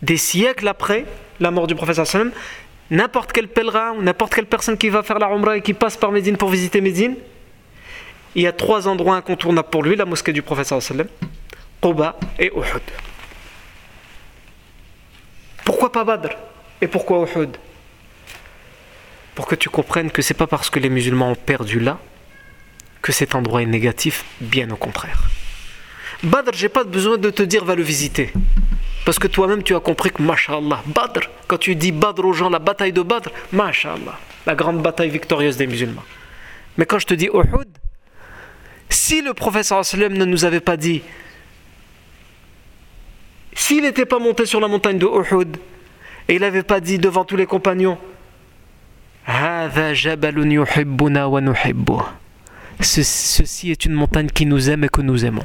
des 0.00 0.16
siècles 0.16 0.68
après 0.68 1.06
la 1.40 1.50
mort 1.50 1.66
du 1.66 1.74
prophète 1.74 2.04
sallam, 2.04 2.30
n'importe 2.88 3.32
quel 3.32 3.48
pèlerin 3.48 3.94
ou 3.98 4.02
n'importe 4.02 4.32
quelle 4.32 4.46
personne 4.46 4.78
qui 4.78 4.90
va 4.90 5.02
faire 5.02 5.18
la 5.18 5.28
Umrah 5.28 5.56
et 5.56 5.62
qui 5.62 5.74
passe 5.74 5.96
par 5.96 6.12
Médine 6.12 6.36
pour 6.36 6.50
visiter 6.50 6.80
Médine, 6.80 7.16
il 8.36 8.42
y 8.42 8.46
a 8.46 8.52
trois 8.52 8.86
endroits 8.86 9.16
incontournables 9.16 9.70
pour 9.70 9.82
lui 9.82 9.96
la 9.96 10.04
mosquée 10.04 10.32
du 10.32 10.42
prophète 10.42 10.68
sallam, 10.68 11.08
Quba 11.80 12.16
et 12.38 12.52
Uhud. 12.54 12.82
Pourquoi 15.64 15.90
pas 15.90 16.04
Badr? 16.04 16.49
Et 16.80 16.88
pourquoi 16.88 17.26
Uhud? 17.26 17.56
Pour 19.34 19.46
que 19.46 19.54
tu 19.54 19.68
comprennes 19.68 20.10
que 20.10 20.22
c'est 20.22 20.34
pas 20.34 20.46
parce 20.46 20.70
que 20.70 20.78
les 20.78 20.90
musulmans 20.90 21.30
ont 21.32 21.36
perdu 21.36 21.80
là 21.80 21.98
que 23.02 23.12
cet 23.12 23.34
endroit 23.34 23.62
est 23.62 23.66
négatif, 23.66 24.24
bien 24.40 24.70
au 24.70 24.76
contraire. 24.76 25.22
Badr, 26.22 26.52
j'ai 26.52 26.68
pas 26.68 26.84
besoin 26.84 27.16
de 27.16 27.30
te 27.30 27.42
dire 27.42 27.64
va 27.64 27.74
le 27.74 27.82
visiter. 27.82 28.32
Parce 29.04 29.18
que 29.18 29.26
toi-même 29.26 29.62
tu 29.62 29.74
as 29.74 29.80
compris 29.80 30.10
que 30.10 30.20
Masha'Allah, 30.20 30.82
Badr, 30.86 31.30
quand 31.46 31.56
tu 31.58 31.74
dis 31.74 31.92
Badr 31.92 32.24
aux 32.24 32.32
gens, 32.32 32.50
la 32.50 32.58
bataille 32.58 32.92
de 32.92 33.02
Badr, 33.02 33.30
Masha'Allah, 33.52 34.18
la 34.46 34.54
grande 34.54 34.82
bataille 34.82 35.08
victorieuse 35.08 35.56
des 35.56 35.66
musulmans. 35.66 36.04
Mais 36.76 36.84
quand 36.84 36.98
je 36.98 37.06
te 37.06 37.14
dis 37.14 37.30
Uhud, 37.32 37.68
si 38.90 39.22
le 39.22 39.32
professeur 39.32 39.84
sallam 39.84 40.12
ne 40.12 40.24
nous 40.24 40.44
avait 40.44 40.60
pas 40.60 40.76
dit, 40.76 41.02
s'il 43.54 43.82
n'était 43.82 44.06
pas 44.06 44.18
monté 44.18 44.46
sur 44.46 44.60
la 44.60 44.68
montagne 44.68 44.98
de 44.98 45.06
Uhud, 45.06 45.56
et 46.30 46.34
il 46.34 46.40
n'avait 46.40 46.62
pas 46.62 46.78
dit 46.78 46.98
devant 46.98 47.24
tous 47.24 47.36
les 47.36 47.46
compagnons 47.46 47.98
Ceci 52.80 53.70
est 53.70 53.84
une 53.84 53.92
montagne 53.92 54.28
qui 54.28 54.46
nous 54.46 54.70
aime 54.70 54.84
et 54.84 54.88
que 54.88 55.00
nous 55.02 55.24
aimons. 55.24 55.44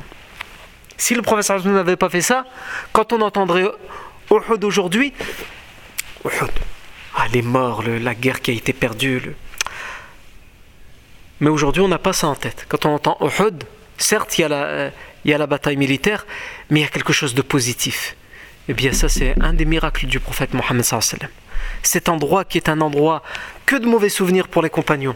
Si 0.95 1.15
le 1.15 1.23
professeur 1.23 1.65
n'avait 1.65 1.95
pas 1.95 2.09
fait 2.09 2.21
ça, 2.21 2.45
quand 2.93 3.13
on 3.13 3.21
entendrait 3.21 3.65
Uhud 4.31 4.63
aujourd'hui, 4.63 5.11
Uhud, 6.23 6.51
ah, 7.15 7.25
les 7.33 7.41
morts, 7.41 7.83
la 7.83 8.13
guerre 8.13 8.41
qui 8.41 8.51
a 8.51 8.53
été 8.53 8.71
perdue. 8.71 9.35
Mais 11.39 11.49
aujourd'hui, 11.49 11.81
on 11.81 11.87
n'a 11.87 11.99
pas 11.99 12.13
ça 12.13 12.27
en 12.27 12.35
tête. 12.35 12.65
Quand 12.69 12.85
on 12.85 12.93
entend 12.93 13.17
Uhud, 13.21 13.63
certes, 13.97 14.37
il 14.37 14.41
y, 14.41 14.43
a 14.45 14.49
la, 14.49 14.91
il 15.25 15.31
y 15.31 15.33
a 15.33 15.37
la 15.37 15.47
bataille 15.47 15.77
militaire, 15.77 16.27
mais 16.69 16.81
il 16.81 16.83
y 16.83 16.85
a 16.85 16.89
quelque 16.89 17.11
chose 17.13 17.33
de 17.33 17.41
positif. 17.41 18.15
Eh 18.67 18.73
bien, 18.73 18.91
ça, 18.93 19.09
c'est 19.09 19.35
un 19.41 19.53
des 19.53 19.65
miracles 19.65 20.07
du 20.07 20.19
prophète 20.19 20.53
Mohammed. 20.53 20.85
Cet 21.83 22.09
endroit 22.09 22.45
qui 22.45 22.57
est 22.57 22.67
un 22.69 22.81
endroit 22.81 23.21
que 23.65 23.75
de 23.75 23.85
mauvais 23.85 24.09
souvenirs 24.09 24.47
pour 24.47 24.63
les 24.63 24.69
compagnons. 24.69 25.15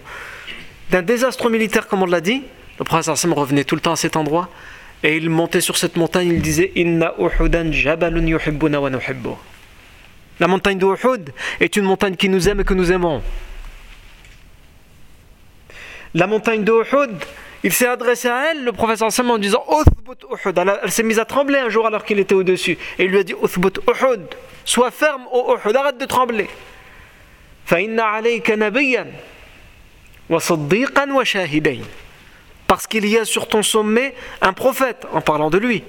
D'un 0.91 1.01
désastre 1.01 1.49
militaire, 1.49 1.87
comme 1.87 2.03
on 2.03 2.05
l'a 2.05 2.21
dit, 2.21 2.43
le 2.77 2.85
prophète 2.85 3.07
revenait 3.33 3.63
tout 3.63 3.75
le 3.75 3.81
temps 3.81 3.93
à 3.93 3.95
cet 3.95 4.15
endroit, 4.15 4.49
Et 5.01 5.17
il 5.17 5.29
montait 5.29 5.61
sur 5.61 5.77
cette 5.77 5.95
montagne, 5.95 6.27
il 6.27 6.41
disait 6.41 6.71
Inna 6.75 7.13
jabalun. 7.71 8.39
La 10.39 10.47
montagne 10.47 10.77
de 10.77 10.85
est 11.59 11.75
une 11.75 11.85
montagne 11.85 12.15
qui 12.15 12.29
nous 12.29 12.47
aime 12.49 12.59
et 12.61 12.63
que 12.63 12.73
nous 12.73 12.91
aimons. 12.91 13.21
La 16.13 16.27
montagne 16.27 16.63
de 16.63 16.73
il 17.63 17.73
s'est 17.73 17.87
adressé 17.87 18.29
à 18.29 18.51
elle, 18.51 18.63
le 18.63 18.71
professeur 18.71 19.11
Sam, 19.11 19.31
en 19.31 19.37
disant 19.37 19.63
Uhud. 19.69 20.57
Elle, 20.83 20.91
s'est 20.91 21.03
mise 21.03 21.19
à 21.19 21.25
trembler 21.25 21.59
un 21.59 21.69
jour 21.69 21.85
alors 21.85 22.05
qu'il 22.05 22.19
était 22.19 22.35
au-dessus. 22.35 22.77
Et 22.97 23.05
il 23.05 23.11
lui 23.11 23.19
a 23.19 23.23
dit 23.23 23.33
Uhud, 23.33 24.29
sois 24.65 24.91
ferme 24.91 25.23
au 25.31 25.55
Uhud, 25.55 25.75
arrête 25.75 25.97
de 25.97 26.05
trembler. 26.05 26.49
Parce 32.67 32.87
qu'il 32.87 33.05
y 33.07 33.17
a 33.17 33.25
sur 33.25 33.47
ton 33.47 33.63
sommet 33.63 34.15
un 34.41 34.53
prophète 34.53 35.05
en 35.11 35.21
parlant 35.21 35.49
de 35.49 35.57
lui, 35.57 35.83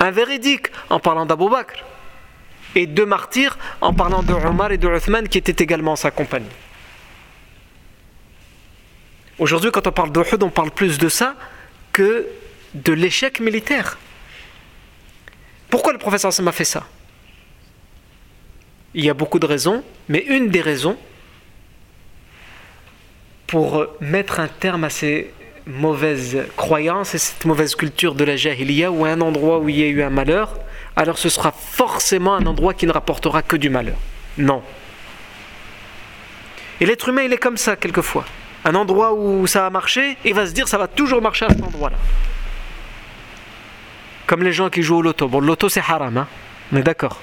un 0.00 0.10
véridique 0.10 0.68
en 0.90 1.00
parlant 1.00 1.26
d'Abu 1.26 1.48
Bakr, 1.50 1.84
et 2.76 2.86
deux 2.86 3.06
martyrs 3.06 3.58
en 3.80 3.92
parlant 3.92 4.22
de 4.22 4.32
Omar 4.32 4.70
et 4.70 4.78
de 4.78 4.88
Uthman 4.88 5.28
qui 5.28 5.38
étaient 5.38 5.62
également 5.62 5.96
sa 5.96 6.10
compagnie. 6.10 6.46
Aujourd'hui, 9.38 9.70
quand 9.70 9.86
on 9.86 9.92
parle 9.92 10.12
d'Uhud, 10.12 10.42
on 10.42 10.50
parle 10.50 10.70
plus 10.70 10.98
de 10.98 11.08
ça 11.08 11.34
que 11.92 12.26
de 12.74 12.92
l'échec 12.92 13.40
militaire. 13.40 13.98
Pourquoi 15.68 15.92
le 15.92 15.98
professeur 15.98 16.32
m'a 16.42 16.52
fait 16.52 16.64
ça? 16.64 16.86
Il 18.94 19.04
y 19.04 19.10
a 19.10 19.14
beaucoup 19.14 19.38
de 19.38 19.46
raisons, 19.46 19.84
mais 20.08 20.20
une 20.20 20.48
des 20.48 20.62
raisons 20.62 20.96
pour 23.46 23.86
mettre 24.00 24.40
un 24.40 24.48
terme 24.48 24.84
à 24.84 24.90
ces 24.90 25.32
mauvaises 25.66 26.38
croyances 26.56 27.14
et 27.14 27.18
cette 27.18 27.44
mauvaise 27.44 27.74
culture 27.74 28.14
de 28.14 28.24
la 28.24 28.36
jahiliya 28.36 28.90
ou 28.90 29.04
un 29.04 29.20
endroit 29.20 29.58
où 29.58 29.68
il 29.68 29.78
y 29.78 29.82
a 29.82 29.86
eu 29.86 30.02
un 30.02 30.10
malheur, 30.10 30.54
alors 30.94 31.18
ce 31.18 31.28
sera 31.28 31.52
forcément 31.52 32.34
un 32.34 32.46
endroit 32.46 32.72
qui 32.72 32.86
ne 32.86 32.92
rapportera 32.92 33.42
que 33.42 33.56
du 33.56 33.68
malheur. 33.68 33.98
Non. 34.38 34.62
Et 36.80 36.86
l'être 36.86 37.08
humain, 37.08 37.22
il 37.22 37.32
est 37.32 37.38
comme 37.38 37.56
ça 37.56 37.76
quelquefois. 37.76 38.24
Un 38.66 38.74
endroit 38.74 39.14
où 39.14 39.46
ça 39.46 39.64
a 39.64 39.70
marché, 39.70 40.16
il 40.24 40.34
va 40.34 40.44
se 40.44 40.50
dire 40.50 40.66
ça 40.66 40.76
va 40.76 40.88
toujours 40.88 41.22
marcher 41.22 41.44
à 41.44 41.50
cet 41.50 41.62
endroit-là. 41.62 41.96
Comme 44.26 44.42
les 44.42 44.52
gens 44.52 44.70
qui 44.70 44.82
jouent 44.82 44.96
au 44.96 45.02
loto. 45.02 45.28
Bon, 45.28 45.38
le 45.38 45.46
loto 45.46 45.68
c'est 45.68 45.82
haram, 45.88 46.16
hein 46.16 46.26
on 46.72 46.76
est 46.76 46.82
d'accord. 46.82 47.20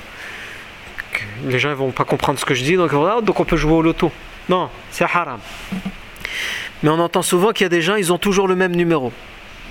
Les 1.46 1.60
gens 1.60 1.72
ne 1.72 1.74
vont 1.74 1.92
pas 1.92 2.06
comprendre 2.06 2.40
ce 2.40 2.46
que 2.46 2.54
je 2.54 2.64
dis, 2.64 2.76
donc, 2.78 2.92
donc 2.92 3.40
on 3.42 3.44
peut 3.44 3.58
jouer 3.58 3.74
au 3.74 3.82
loto. 3.82 4.10
Non, 4.48 4.70
c'est 4.90 5.04
haram. 5.04 5.40
Mais 6.82 6.90
on 6.90 7.00
entend 7.00 7.22
souvent 7.22 7.52
qu'il 7.52 7.66
y 7.66 7.68
a 7.68 7.70
des 7.70 7.82
gens, 7.82 7.96
ils 7.96 8.14
ont 8.14 8.18
toujours 8.18 8.48
le 8.48 8.56
même 8.56 8.74
numéro. 8.74 9.12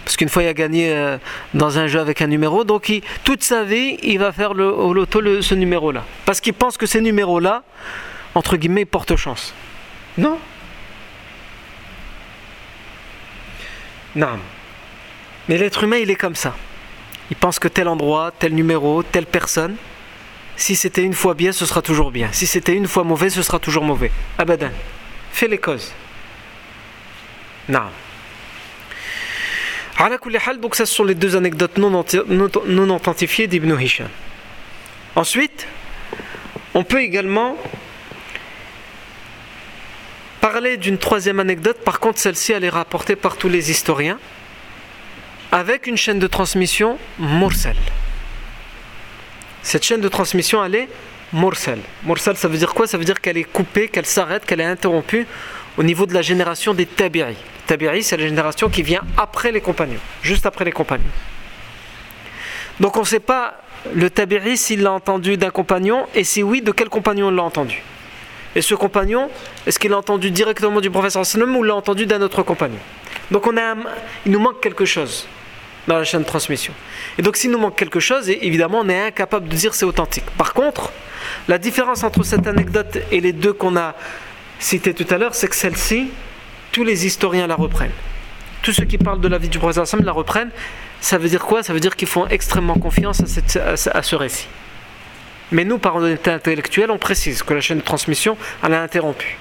Parce 0.04 0.18
qu'une 0.18 0.28
fois 0.28 0.42
il 0.42 0.48
a 0.48 0.54
gagné 0.54 0.92
euh, 0.92 1.16
dans 1.54 1.78
un 1.78 1.86
jeu 1.86 2.00
avec 2.00 2.20
un 2.20 2.26
numéro, 2.26 2.64
donc 2.64 2.92
toute 3.24 3.42
sa 3.42 3.64
vie, 3.64 3.96
il 4.02 4.18
va 4.18 4.30
faire 4.32 4.52
le, 4.52 4.70
au 4.70 4.92
loto 4.92 5.40
ce 5.40 5.54
numéro-là. 5.54 6.04
Parce 6.26 6.42
qu'il 6.42 6.52
pense 6.52 6.76
que 6.76 6.84
ces 6.84 7.00
numéros-là, 7.00 7.62
entre 8.34 8.58
guillemets, 8.58 8.84
portent 8.84 9.16
chance. 9.16 9.54
Non. 10.18 10.38
Non. 14.16 14.38
Mais 15.48 15.58
l'être 15.58 15.84
humain, 15.84 15.96
il 15.96 16.10
est 16.10 16.16
comme 16.16 16.36
ça. 16.36 16.54
Il 17.30 17.36
pense 17.36 17.58
que 17.58 17.68
tel 17.68 17.88
endroit, 17.88 18.32
tel 18.38 18.54
numéro, 18.54 19.02
telle 19.02 19.26
personne, 19.26 19.76
si 20.56 20.76
c'était 20.76 21.02
une 21.02 21.14
fois 21.14 21.34
bien, 21.34 21.52
ce 21.52 21.66
sera 21.66 21.82
toujours 21.82 22.10
bien. 22.10 22.28
Si 22.32 22.46
c'était 22.46 22.74
une 22.74 22.86
fois 22.86 23.04
mauvais, 23.04 23.30
ce 23.30 23.42
sera 23.42 23.58
toujours 23.58 23.84
mauvais. 23.84 24.12
Abadan. 24.38 24.70
Fais 25.32 25.48
les 25.48 25.58
causes. 25.58 25.92
Non. 27.68 27.88
Donc, 30.60 30.74
ce 30.74 30.84
sont 30.84 31.04
les 31.04 31.14
deux 31.14 31.36
anecdotes 31.36 31.78
non, 31.78 31.94
authentifiées 32.90 33.46
d'Ibn 33.46 33.78
Hisham. 33.80 34.08
Ensuite, 35.14 35.66
on 36.74 36.82
peut 36.82 37.00
également 37.00 37.56
parler 40.53 40.76
d'une 40.76 40.98
troisième 40.98 41.40
anecdote. 41.40 41.78
Par 41.82 41.98
contre, 41.98 42.18
celle-ci, 42.18 42.53
elle 42.53 42.64
est 42.64 42.68
rapportée 42.68 43.16
par 43.16 43.38
tous 43.38 43.48
les 43.48 43.70
historiens 43.70 44.18
avec 45.50 45.86
une 45.86 45.96
chaîne 45.96 46.18
de 46.18 46.26
transmission 46.26 46.98
mursal. 47.18 47.76
Cette 49.62 49.82
chaîne 49.82 50.03
de 50.03 50.09
transmission, 50.09 50.62
elle 50.62 50.74
est 50.74 50.88
mursal. 51.32 51.78
Mursal, 52.05 52.36
ça 52.36 52.48
veut 52.48 52.59
dire 52.59 52.74
quoi? 52.74 52.86
Ça 52.86 52.98
veut 52.98 53.07
dire 53.07 53.22
qu'elle 53.22 53.38
est 53.38 53.44
coupée, 53.44 53.88
qu'elle 53.88 54.05
s'arrête, 54.05 54.44
qu'elle 54.44 54.61
est 54.61 54.64
interrompue 54.76 55.26
au 55.78 55.82
niveau 55.82 56.05
de 56.05 56.12
la 56.12 56.20
génération 56.20 56.74
des 56.74 56.84
tabi'i. 56.84 57.36
Tabi'i, 57.66 58.03
c'est 58.03 58.18
la 58.18 58.26
génération 58.26 58.68
qui 58.68 58.82
vient 58.82 59.00
après 59.16 59.53
les 59.53 59.62
compagnons, 59.62 60.00
juste 60.22 60.44
après 60.44 60.66
les 60.66 60.72
compagnons. 60.72 61.14
Donc 62.78 62.98
on 62.98 63.00
ne 63.00 63.07
sait 63.07 63.20
pas 63.20 63.59
le 63.94 64.11
tabi'i 64.11 64.59
s'il 64.59 64.82
l'a 64.82 64.92
entendu 64.92 65.38
d'un 65.38 65.50
compagnon 65.50 66.07
et 66.14 66.24
si 66.24 66.42
oui, 66.42 66.61
de 66.61 66.72
quel 66.72 66.90
compagnon 66.90 67.30
il 67.30 67.36
l'a 67.36 67.42
entendu. 67.42 67.82
Et 68.55 68.62
ce 68.62 68.74
compagnon, 68.74 69.30
est-ce 69.66 69.78
qu'il 69.78 69.90
l'a 69.90 69.98
entendu 69.98 70.30
directement 70.30 70.80
du 70.80 70.90
professeur 70.90 71.24
sallam 71.24 71.57
ou 71.57 71.62
l'a 71.62 71.74
entendu 71.74 72.07
d'un 72.07 72.20
autre 72.20 72.42
compagnon? 72.42 72.78
Donc 73.30 73.46
on 73.46 73.57
a, 73.57 73.74
il 74.26 74.32
nous 74.32 74.40
manque 74.40 74.61
quelque 74.61 74.84
chose 74.84 75.26
dans 75.88 75.96
la 75.96 76.05
chaîne 76.05 76.22
de 76.22 76.26
transmission. 76.26 76.72
Et 77.18 77.22
donc 77.22 77.36
s'il 77.36 77.50
nous 77.50 77.59
manque 77.59 77.76
quelque 77.76 78.00
chose, 78.00 78.28
évidemment 78.28 78.80
on 78.80 78.88
est 78.88 79.07
incapable 79.07 79.48
de 79.48 79.57
dire 79.57 79.74
c'est 79.74 79.86
authentique. 79.86 80.26
Par 80.36 80.53
contre, 80.53 80.92
la 81.48 81.59
différence 81.59 82.05
entre 82.05 82.22
cette 82.22 82.46
anecdote 82.46 82.98
et 83.11 83.20
les 83.20 83.32
deux 83.32 83.53
qu'on 83.53 83.76
a 83.76 83.94
citées 84.59 84.94
tout 84.94 85.07
à 85.11 85.18
l'heure, 85.18 85.34
c'est 85.34 85.48
que 85.48 85.57
celle-ci, 85.57 86.09
tous 86.70 86.84
les 86.84 87.07
historiens 87.07 87.46
la 87.46 87.55
reprennent. 87.55 87.92
Tous 88.62 88.72
ceux 88.72 88.84
qui 88.84 88.96
parlent 88.96 89.20
de 89.20 89.28
la 89.28 89.38
vie 89.38 89.48
du 89.48 89.59
prophète 89.59 89.92
la 90.05 90.12
reprennent. 90.12 90.50
Ça 91.00 91.18
veut 91.18 91.28
dire 91.28 91.44
quoi? 91.44 91.62
Ça 91.64 91.72
veut 91.72 91.80
dire 91.80 91.96
qu'ils 91.96 92.09
font 92.09 92.28
extrêmement 92.28 92.76
confiance 92.76 93.20
à, 93.57 94.03
ce 94.03 94.16
récit. 94.16 94.46
Mais 95.53 95.64
nous, 95.64 95.78
par 95.78 95.96
honnêteté 95.96 96.30
intellectuelle, 96.30 96.90
on 96.90 96.98
précise 96.98 97.42
que 97.42 97.53
la 97.53 97.61
chaîne 97.61 97.78
de 97.78 97.84
transmission, 97.84 98.38
elle 98.64 98.72
a 98.72 98.82
interrompu. 98.82 99.36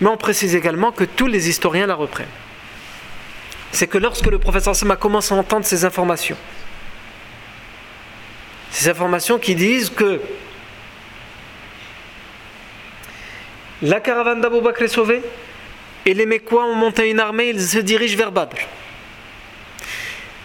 Mais 0.00 0.08
on 0.08 0.16
précise 0.16 0.54
également 0.54 0.90
que 0.90 1.04
tous 1.04 1.26
les 1.26 1.50
historiens 1.50 1.86
la 1.86 1.94
reprennent. 1.94 2.26
C'est 3.72 3.86
que 3.86 3.98
lorsque 3.98 4.26
le 4.26 4.38
professeur 4.38 4.74
Sama 4.74 4.96
commence 4.96 5.30
à 5.30 5.34
entendre 5.34 5.66
ces 5.66 5.84
informations, 5.84 6.36
ces 8.70 8.88
informations 8.88 9.38
qui 9.38 9.54
disent 9.54 9.90
que 9.90 10.20
la 13.82 14.00
caravane 14.00 14.40
d'Abou 14.40 14.62
Bakr 14.62 14.82
est 14.82 14.88
sauvée, 14.88 15.22
et 16.06 16.14
les 16.14 16.26
Mécois 16.26 16.64
ont 16.64 16.74
monté 16.74 17.10
une 17.10 17.20
armée, 17.20 17.50
ils 17.50 17.60
se 17.60 17.78
dirigent 17.78 18.16
vers 18.16 18.32
Badr. 18.32 18.56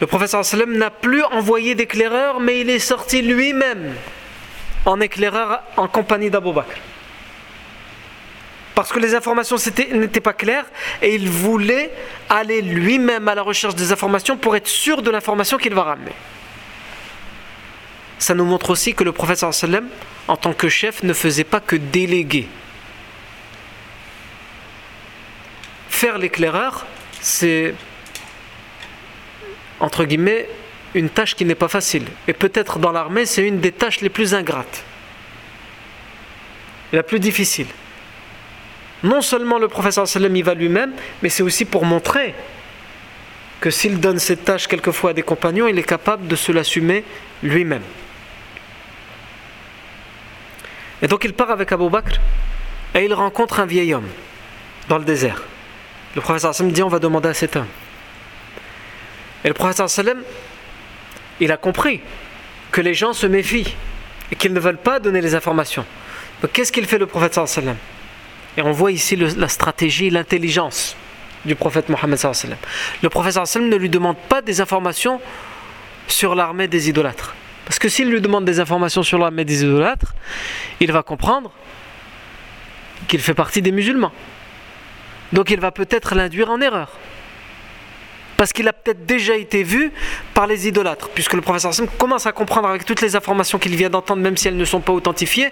Le 0.01 0.07
professeur 0.07 0.43
n'a 0.68 0.91
plus 0.91 1.24
envoyé 1.24 1.74
d'éclaireur, 1.74 2.39
mais 2.39 2.59
il 2.59 2.70
est 2.70 2.80
sorti 2.80 3.22
lui-même 3.22 3.95
en 4.88 4.99
éclaireur 4.99 5.61
en 5.75 5.88
compagnie 5.88 6.29
d'Abou. 6.29 6.53
Parce 8.73 8.91
que 8.91 8.99
les 8.99 9.15
informations 9.15 9.57
n'étaient 9.93 10.21
pas 10.21 10.33
claires 10.33 10.65
et 11.01 11.15
il 11.15 11.29
voulait 11.29 11.91
aller 12.29 12.61
lui-même 12.61 13.27
à 13.27 13.35
la 13.35 13.41
recherche 13.41 13.75
des 13.75 13.91
informations 13.91 14.38
pour 14.38 14.55
être 14.55 14.67
sûr 14.67 15.01
de 15.01 15.09
l'information 15.09 15.57
qu'il 15.57 15.73
va 15.73 15.83
ramener. 15.83 16.13
Ça 18.19 18.33
nous 18.33 18.45
montre 18.45 18.71
aussi 18.71 18.93
que 18.93 19.03
le 19.03 19.11
professeur 19.11 19.51
en 20.27 20.38
tant 20.38 20.53
que 20.53 20.69
chef, 20.69 21.03
ne 21.03 21.13
faisait 21.13 21.43
pas 21.43 21.59
que 21.59 21.75
déléguer 21.75 22.47
faire 25.97 26.19
l'éclaireur, 26.19 26.85
c'est 27.21 27.73
entre 29.79 30.05
guillemets 30.05 30.47
une 30.93 31.09
tâche 31.09 31.35
qui 31.35 31.45
n'est 31.45 31.55
pas 31.55 31.67
facile. 31.67 32.05
Et 32.27 32.33
peut-être 32.33 32.79
dans 32.79 32.91
l'armée, 32.91 33.25
c'est 33.25 33.45
une 33.45 33.59
des 33.59 33.71
tâches 33.71 34.01
les 34.01 34.09
plus 34.09 34.33
ingrates, 34.33 34.83
la 36.93 37.03
plus 37.03 37.19
difficile. 37.19 37.67
Non 39.03 39.21
seulement 39.21 39.59
le 39.59 39.67
professeur 39.67 40.07
sallam 40.07 40.35
y 40.35 40.41
va 40.41 40.53
lui-même, 40.53 40.93
mais 41.21 41.29
c'est 41.29 41.43
aussi 41.43 41.65
pour 41.65 41.85
montrer 41.85 42.33
que 43.59 43.69
s'il 43.69 43.99
donne 43.99 44.19
cette 44.19 44.45
tâche 44.45 44.67
quelquefois 44.67 45.11
à 45.11 45.13
des 45.13 45.23
compagnons, 45.23 45.67
il 45.67 45.77
est 45.77 45.83
capable 45.83 46.27
de 46.27 46.35
se 46.35 46.51
l'assumer 46.51 47.03
lui-même. 47.43 47.83
Et 51.01 51.07
donc 51.07 51.23
il 51.23 51.33
part 51.33 51.51
avec 51.51 51.71
Abu 51.71 51.89
Bakr 51.89 52.19
et 52.95 53.05
il 53.05 53.13
rencontre 53.13 53.59
un 53.59 53.65
vieil 53.65 53.93
homme 53.93 54.07
dans 54.89 54.97
le 54.97 55.05
désert. 55.05 55.43
Le 56.15 56.21
professeur 56.21 56.55
sallam 56.55 56.71
dit 56.71 56.81
on 56.81 56.88
va 56.88 56.99
demander 56.99 57.29
à 57.29 57.33
cet 57.33 57.55
homme. 57.55 57.67
Et 59.43 59.49
le 59.49 59.53
professeur 59.53 59.89
sallam, 59.89 60.23
il 61.39 61.51
a 61.51 61.57
compris 61.57 62.01
que 62.71 62.81
les 62.81 62.93
gens 62.93 63.13
se 63.13 63.27
méfient 63.27 63.73
et 64.31 64.35
qu'ils 64.35 64.53
ne 64.53 64.59
veulent 64.59 64.77
pas 64.77 64.99
donner 64.99 65.21
les 65.21 65.35
informations. 65.35 65.85
Qu'est-ce 66.53 66.71
qu'il 66.71 66.85
fait 66.85 66.97
le 66.97 67.07
prophète 67.07 67.39
sallam? 67.47 67.77
Et 68.57 68.61
on 68.61 68.71
voit 68.71 68.91
ici 68.91 69.15
la 69.15 69.47
stratégie, 69.47 70.09
l'intelligence 70.09 70.95
du 71.45 71.55
prophète 71.55 71.89
Mohammed 71.89 72.17
sallam. 72.17 72.57
Le 73.01 73.09
prophète 73.09 73.38
ne 73.55 73.75
lui 73.75 73.89
demande 73.89 74.17
pas 74.29 74.41
des 74.41 74.61
informations 74.61 75.21
sur 76.07 76.35
l'armée 76.35 76.67
des 76.67 76.89
idolâtres. 76.89 77.35
Parce 77.65 77.79
que 77.79 77.89
s'il 77.89 78.09
lui 78.09 78.21
demande 78.21 78.45
des 78.45 78.59
informations 78.59 79.03
sur 79.03 79.17
l'armée 79.17 79.43
des 79.43 79.63
idolâtres, 79.63 80.13
il 80.79 80.91
va 80.91 81.03
comprendre 81.03 81.51
qu'il 83.07 83.19
fait 83.19 83.33
partie 83.33 83.61
des 83.61 83.71
musulmans. 83.71 84.11
Donc 85.33 85.49
il 85.49 85.59
va 85.59 85.71
peut-être 85.71 86.15
l'induire 86.15 86.49
en 86.49 86.61
erreur. 86.61 86.91
Parce 88.38 88.53
qu'il 88.53 88.67
a 88.67 88.73
peut-être 88.73 89.05
déjà 89.05 89.35
été 89.35 89.63
vu 89.63 89.91
par 90.33 90.45
les 90.47 90.67
idolâtres, 90.67 91.09
puisque 91.09 91.33
le 91.33 91.41
professeur 91.41 91.71
Hassan 91.71 91.88
commence 91.97 92.27
à 92.27 92.31
comprendre 92.31 92.69
avec 92.69 92.85
toutes 92.85 93.01
les 93.01 93.15
informations 93.15 93.57
qu'il 93.57 93.75
vient 93.75 93.89
d'entendre, 93.89 94.21
même 94.21 94.38
si 94.38 94.47
elles 94.47 94.55
ne 94.55 94.65
sont 94.65 94.79
pas 94.79 94.93
authentifiées, 94.93 95.49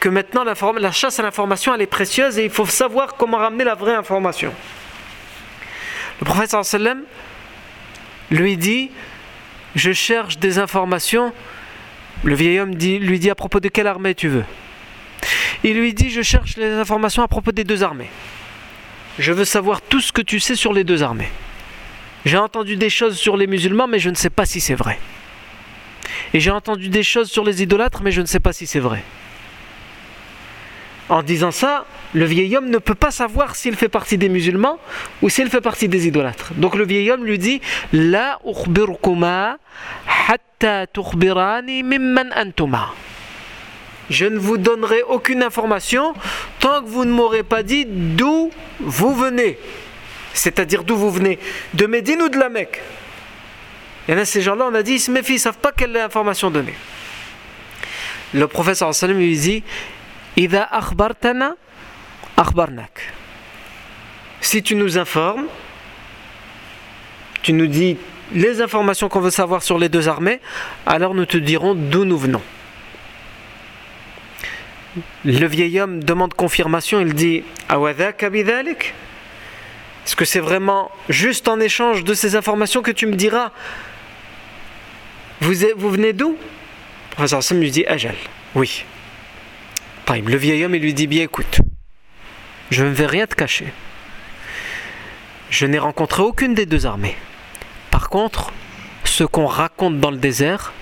que 0.00 0.08
maintenant 0.08 0.42
la 0.42 0.92
chasse 0.92 1.20
à 1.20 1.22
l'information, 1.22 1.74
elle 1.74 1.82
est 1.82 1.86
précieuse 1.86 2.38
et 2.38 2.44
il 2.44 2.50
faut 2.50 2.66
savoir 2.66 3.16
comment 3.16 3.36
ramener 3.36 3.64
la 3.64 3.74
vraie 3.74 3.94
information. 3.94 4.52
Le 6.20 6.24
professeur 6.24 6.60
Hassan 6.60 7.02
lui 8.30 8.56
dit, 8.56 8.90
je 9.74 9.92
cherche 9.92 10.38
des 10.38 10.58
informations. 10.58 11.32
Le 12.24 12.34
vieil 12.34 12.60
homme 12.60 12.74
lui 12.74 13.18
dit 13.18 13.30
à 13.30 13.34
propos 13.34 13.60
de 13.60 13.68
quelle 13.68 13.86
armée 13.86 14.14
tu 14.14 14.28
veux? 14.28 14.44
Il 15.64 15.78
lui 15.78 15.92
dit, 15.92 16.08
je 16.08 16.22
cherche 16.22 16.56
les 16.56 16.72
informations 16.72 17.22
à 17.22 17.28
propos 17.28 17.52
des 17.52 17.64
deux 17.64 17.82
armées. 17.82 18.08
Je 19.18 19.32
veux 19.32 19.44
savoir 19.44 19.82
tout 19.82 20.00
ce 20.00 20.12
que 20.12 20.22
tu 20.22 20.40
sais 20.40 20.56
sur 20.56 20.72
les 20.72 20.84
deux 20.84 21.02
armées. 21.02 21.28
J'ai 22.24 22.38
entendu 22.38 22.76
des 22.76 22.90
choses 22.90 23.16
sur 23.16 23.36
les 23.36 23.46
musulmans, 23.46 23.88
mais 23.88 23.98
je 23.98 24.10
ne 24.10 24.14
sais 24.14 24.30
pas 24.30 24.46
si 24.46 24.60
c'est 24.60 24.74
vrai. 24.74 24.98
Et 26.34 26.40
j'ai 26.40 26.50
entendu 26.50 26.88
des 26.88 27.02
choses 27.02 27.30
sur 27.30 27.44
les 27.44 27.62
idolâtres, 27.62 28.02
mais 28.02 28.12
je 28.12 28.20
ne 28.20 28.26
sais 28.26 28.40
pas 28.40 28.52
si 28.52 28.66
c'est 28.66 28.80
vrai. 28.80 29.02
En 31.08 31.22
disant 31.22 31.50
ça, 31.50 31.84
le 32.14 32.24
vieil 32.24 32.56
homme 32.56 32.70
ne 32.70 32.78
peut 32.78 32.94
pas 32.94 33.10
savoir 33.10 33.56
s'il 33.56 33.76
fait 33.76 33.88
partie 33.88 34.18
des 34.18 34.28
musulmans 34.28 34.78
ou 35.20 35.28
s'il 35.28 35.50
fait 35.50 35.60
partie 35.60 35.88
des 35.88 36.06
idolâtres. 36.06 36.52
Donc 36.54 36.74
le 36.74 36.86
vieil 36.86 37.10
homme 37.10 37.24
lui 37.24 37.38
dit 37.38 37.60
La 37.92 38.38
hatta 40.28 40.86
mimman. 41.84 42.30
Je 44.10 44.26
ne 44.26 44.38
vous 44.38 44.58
donnerai 44.58 45.02
aucune 45.02 45.42
information 45.42 46.14
tant 46.60 46.82
que 46.82 46.88
vous 46.88 47.04
ne 47.04 47.12
m'aurez 47.12 47.42
pas 47.42 47.62
dit 47.62 47.84
d'où 47.86 48.50
vous 48.80 49.14
venez. 49.14 49.58
C'est-à-dire 50.34 50.84
d'où 50.84 50.96
vous 50.96 51.10
venez 51.10 51.38
De 51.74 51.86
Médine 51.86 52.22
ou 52.22 52.28
de 52.28 52.38
la 52.38 52.48
Mecque? 52.48 52.80
Il 54.08 54.14
y 54.14 54.16
en 54.16 54.20
a 54.20 54.24
ces 54.24 54.40
gens-là, 54.40 54.66
on 54.70 54.74
a 54.74 54.82
dit, 54.82 54.94
ils 54.94 55.00
se 55.00 55.10
méfient, 55.10 55.32
ils 55.32 55.36
ne 55.36 55.40
savent 55.40 55.58
pas 55.58 55.72
quelle 55.72 55.96
information 55.96 56.50
donner. 56.50 56.74
Le 58.34 58.46
professeur 58.48 58.94
sallam 58.94 59.18
lui 59.18 59.38
dit 59.38 59.62
Ida 60.36 60.64
akhbartana 60.64 61.54
akhbarnak. 62.36 63.12
Si 64.40 64.62
tu 64.62 64.74
nous 64.74 64.98
informes, 64.98 65.46
tu 67.42 67.52
nous 67.52 67.66
dis 67.66 67.96
les 68.34 68.60
informations 68.60 69.08
qu'on 69.08 69.20
veut 69.20 69.30
savoir 69.30 69.62
sur 69.62 69.78
les 69.78 69.88
deux 69.88 70.08
armées, 70.08 70.40
alors 70.86 71.14
nous 71.14 71.26
te 71.26 71.36
dirons 71.36 71.74
d'où 71.74 72.04
nous 72.04 72.18
venons. 72.18 72.42
Le 75.24 75.46
vieil 75.46 75.80
homme 75.80 76.02
demande 76.02 76.34
confirmation, 76.34 77.00
il 77.00 77.14
dit 77.14 77.44
Awadaka 77.68 78.30
bidalik 78.30 78.94
est-ce 80.04 80.16
que 80.16 80.24
c'est 80.24 80.40
vraiment 80.40 80.90
juste 81.08 81.48
en 81.48 81.60
échange 81.60 82.04
de 82.04 82.14
ces 82.14 82.34
informations 82.34 82.82
que 82.82 82.90
tu 82.90 83.06
me 83.06 83.14
diras 83.14 83.52
Vous, 85.40 85.54
vous 85.76 85.90
venez 85.90 86.12
d'où? 86.12 86.30
Le 87.10 87.14
professeur 87.14 87.42
Sam 87.42 87.60
lui 87.60 87.70
dit 87.70 87.86
Ajal, 87.86 88.16
oui. 88.54 88.84
Le 90.08 90.36
vieil 90.36 90.64
homme 90.64 90.74
il 90.74 90.82
lui 90.82 90.92
dit 90.92 91.06
Bien 91.06 91.22
écoute, 91.22 91.60
je 92.70 92.84
ne 92.84 92.90
vais 92.90 93.06
rien 93.06 93.26
te 93.26 93.34
cacher. 93.34 93.66
Je 95.50 95.66
n'ai 95.66 95.78
rencontré 95.78 96.22
aucune 96.22 96.54
des 96.54 96.66
deux 96.66 96.84
armées. 96.84 97.16
Par 97.90 98.08
contre, 98.08 98.52
ce 99.04 99.24
qu'on 99.24 99.46
raconte 99.46 100.00
dans 100.00 100.10
le 100.10 100.16
désert, 100.16 100.72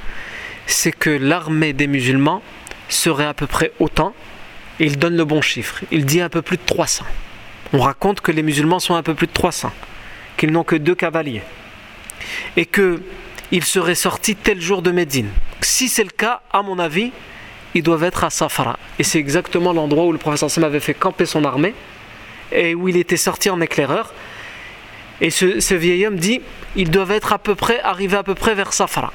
c'est 0.67 0.93
que 0.93 1.11
l'armée 1.11 1.73
des 1.73 1.87
musulmans 1.87 2.43
serait 2.89 3.27
à 3.27 3.35
peu 3.35 3.47
près 3.47 3.73
autant. 3.81 4.15
Il 4.79 4.99
donne 4.99 5.17
le 5.17 5.25
bon 5.25 5.43
chiffre. 5.43 5.83
Il 5.91 6.07
dit 6.07 6.21
un 6.21 6.29
peu 6.29 6.43
plus 6.43 6.57
de 6.57 6.63
300 6.65 7.05
on 7.73 7.81
raconte 7.81 8.21
que 8.21 8.33
les 8.33 8.43
musulmans 8.43 8.81
sont 8.81 8.95
un 8.95 9.03
peu 9.03 9.15
plus 9.15 9.27
de 9.27 9.33
300, 9.33 9.73
qu'ils 10.37 10.51
n'ont 10.51 10.65
que 10.65 10.77
deux 10.77 10.95
cavaliers, 10.95 11.43
et 12.57 12.67
qu'ils 12.67 13.65
seraient 13.65 13.95
sortis 13.95 14.37
tel 14.37 14.61
jour 14.61 14.83
de 14.83 14.91
Médine. 14.91 15.31
Si 15.61 15.89
c'est 15.89 16.05
le 16.05 16.11
cas, 16.11 16.41
à 16.53 16.63
mon 16.63 16.79
avis, 16.79 17.13
ils 17.75 17.83
doivent 17.83 18.05
être 18.05 18.25
à 18.25 18.31
Safara. 18.31 18.79
Et 18.99 19.05
c'est 19.05 19.19
exactement 19.19 19.73
l'endroit 19.73 20.05
où 20.05 20.13
le 20.13 20.19
professeur 20.19 20.51
Sam 20.51 20.65
avait 20.65 20.81
fait 20.81 20.95
camper 20.95 21.27
son 21.27 21.45
armée, 21.45 21.75
et 22.53 22.75
où 22.75 22.89
il 22.89 22.97
était 22.97 23.17
sorti 23.17 23.51
en 23.51 23.61
éclaireur. 23.61 24.13
Et 25.21 25.31
ce, 25.31 25.75
vieil 25.75 26.07
homme 26.07 26.17
dit, 26.17 26.41
ils 26.77 26.91
doivent 26.91 27.13
être 27.13 27.33
à 27.33 27.39
peu 27.39 27.55
près, 27.55 27.81
arrivés 27.81 28.17
à 28.17 28.23
peu 28.23 28.35
près 28.35 28.55
vers 28.55 28.73
Safara, 28.73 29.13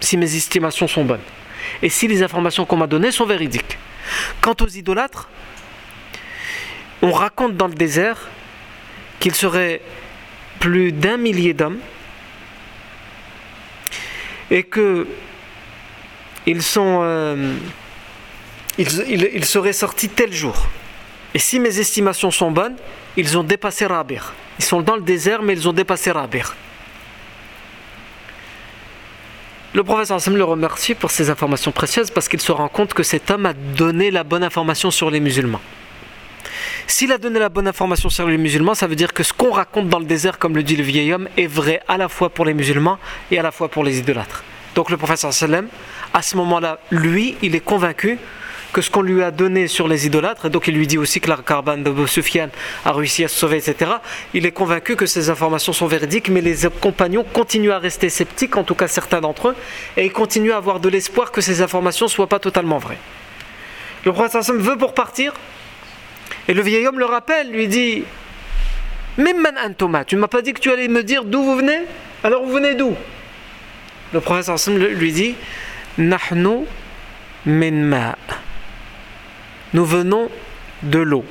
si 0.00 0.16
mes 0.16 0.36
estimations 0.36 0.88
sont 0.88 1.04
bonnes. 1.04 1.20
Et 1.82 1.88
si 1.88 2.08
les 2.08 2.22
informations 2.22 2.64
qu'on 2.64 2.76
m'a 2.76 2.86
données 2.86 3.12
sont 3.12 3.26
véridiques. 3.26 3.78
Quant 4.40 4.54
aux 4.60 4.68
idolâtres, 4.68 5.28
on 7.02 7.12
raconte 7.12 7.56
dans 7.56 7.68
le 7.68 7.74
désert 7.74 8.28
qu'il 9.20 9.34
serait 9.34 9.80
plus 10.60 10.92
d'un 10.92 11.16
millier 11.16 11.54
d'hommes 11.54 11.78
et 14.50 14.62
que 14.62 15.06
ils 16.46 16.62
sont 16.62 17.00
euh, 17.02 17.56
seraient 19.42 19.72
sortis 19.72 20.08
tel 20.08 20.32
jour. 20.32 20.56
Et 21.34 21.38
si 21.38 21.58
mes 21.58 21.80
estimations 21.80 22.30
sont 22.30 22.50
bonnes, 22.50 22.76
ils 23.16 23.36
ont 23.36 23.42
dépassé 23.42 23.86
Rabir. 23.86 24.32
Ils 24.58 24.64
sont 24.64 24.80
dans 24.80 24.96
le 24.96 25.02
désert, 25.02 25.42
mais 25.42 25.54
ils 25.54 25.68
ont 25.68 25.72
dépassé 25.72 26.10
Rabir. 26.10 26.54
Le 29.74 29.84
professeur 29.84 30.16
Hassan 30.16 30.34
le 30.34 30.44
remercie 30.44 30.94
pour 30.94 31.10
ces 31.10 31.28
informations 31.28 31.72
précieuses 31.72 32.10
parce 32.10 32.28
qu'il 32.28 32.40
se 32.40 32.52
rend 32.52 32.68
compte 32.68 32.94
que 32.94 33.02
cet 33.02 33.30
homme 33.30 33.44
a 33.44 33.52
donné 33.52 34.10
la 34.10 34.24
bonne 34.24 34.42
information 34.42 34.90
sur 34.90 35.10
les 35.10 35.20
musulmans. 35.20 35.60
S'il 36.88 37.10
a 37.10 37.18
donné 37.18 37.40
la 37.40 37.48
bonne 37.48 37.66
information 37.66 38.08
sur 38.08 38.28
les 38.28 38.38
musulmans, 38.38 38.74
ça 38.74 38.86
veut 38.86 38.94
dire 38.94 39.12
que 39.12 39.24
ce 39.24 39.32
qu'on 39.32 39.50
raconte 39.50 39.88
dans 39.88 39.98
le 39.98 40.04
désert, 40.04 40.38
comme 40.38 40.54
le 40.54 40.62
dit 40.62 40.76
le 40.76 40.84
vieil 40.84 41.12
homme, 41.12 41.28
est 41.36 41.48
vrai 41.48 41.82
à 41.88 41.96
la 41.96 42.08
fois 42.08 42.30
pour 42.30 42.44
les 42.44 42.54
musulmans 42.54 42.98
et 43.32 43.38
à 43.38 43.42
la 43.42 43.50
fois 43.50 43.68
pour 43.68 43.82
les 43.82 43.98
idolâtres. 43.98 44.44
Donc 44.76 44.90
le 44.90 44.96
professeur 44.96 45.32
sallam, 45.32 45.66
à 46.14 46.22
ce 46.22 46.36
moment-là, 46.36 46.78
lui, 46.92 47.36
il 47.42 47.56
est 47.56 47.60
convaincu 47.60 48.18
que 48.72 48.82
ce 48.82 48.90
qu'on 48.90 49.02
lui 49.02 49.22
a 49.22 49.30
donné 49.32 49.66
sur 49.66 49.88
les 49.88 50.06
idolâtres, 50.06 50.46
et 50.46 50.50
donc 50.50 50.68
il 50.68 50.74
lui 50.74 50.86
dit 50.86 50.98
aussi 50.98 51.20
que 51.20 51.28
la 51.28 51.38
carbane 51.38 51.82
de 51.82 52.06
Sufyan 52.06 52.50
a 52.84 52.92
réussi 52.92 53.24
à 53.24 53.28
se 53.28 53.36
sauver, 53.36 53.56
etc., 53.56 53.90
il 54.32 54.46
est 54.46 54.52
convaincu 54.52 54.96
que 54.96 55.06
ces 55.06 55.28
informations 55.28 55.72
sont 55.72 55.86
véridiques, 55.86 56.28
mais 56.28 56.40
les 56.40 56.56
compagnons 56.80 57.24
continuent 57.24 57.72
à 57.72 57.78
rester 57.78 58.10
sceptiques, 58.10 58.56
en 58.56 58.64
tout 58.64 58.74
cas 58.74 58.86
certains 58.86 59.20
d'entre 59.20 59.48
eux, 59.48 59.56
et 59.96 60.04
ils 60.04 60.12
continuent 60.12 60.52
à 60.52 60.58
avoir 60.58 60.78
de 60.78 60.88
l'espoir 60.88 61.32
que 61.32 61.40
ces 61.40 61.62
informations 61.62 62.06
ne 62.06 62.10
soient 62.10 62.28
pas 62.28 62.38
totalement 62.38 62.78
vraies. 62.78 62.98
Le 64.04 64.12
professeur 64.12 64.44
sallam 64.44 64.62
veut 64.62 64.76
pour 64.76 64.94
partir, 64.94 65.32
et 66.48 66.54
le 66.54 66.62
vieil 66.62 66.86
homme 66.86 66.98
le 66.98 67.06
rappelle, 67.06 67.50
lui 67.50 67.68
dit 67.68 68.04
Mimman 69.18 69.56
antoma, 69.64 70.04
tu 70.04 70.16
ne 70.16 70.20
m'as 70.20 70.28
pas 70.28 70.42
dit 70.42 70.52
que 70.52 70.60
tu 70.60 70.70
allais 70.70 70.88
me 70.88 71.02
dire 71.02 71.24
d'où 71.24 71.42
vous 71.42 71.56
venez? 71.56 71.80
Alors 72.22 72.44
vous 72.44 72.52
venez 72.52 72.74
d'où? 72.74 72.94
Le 74.12 74.20
professeur 74.20 74.56
lui 74.78 75.12
dit 75.12 75.34
Nahnu 75.98 76.66
min 77.46 78.14
Nous 79.72 79.84
venons 79.84 80.30
de 80.82 80.98
l'eau. 80.98 81.24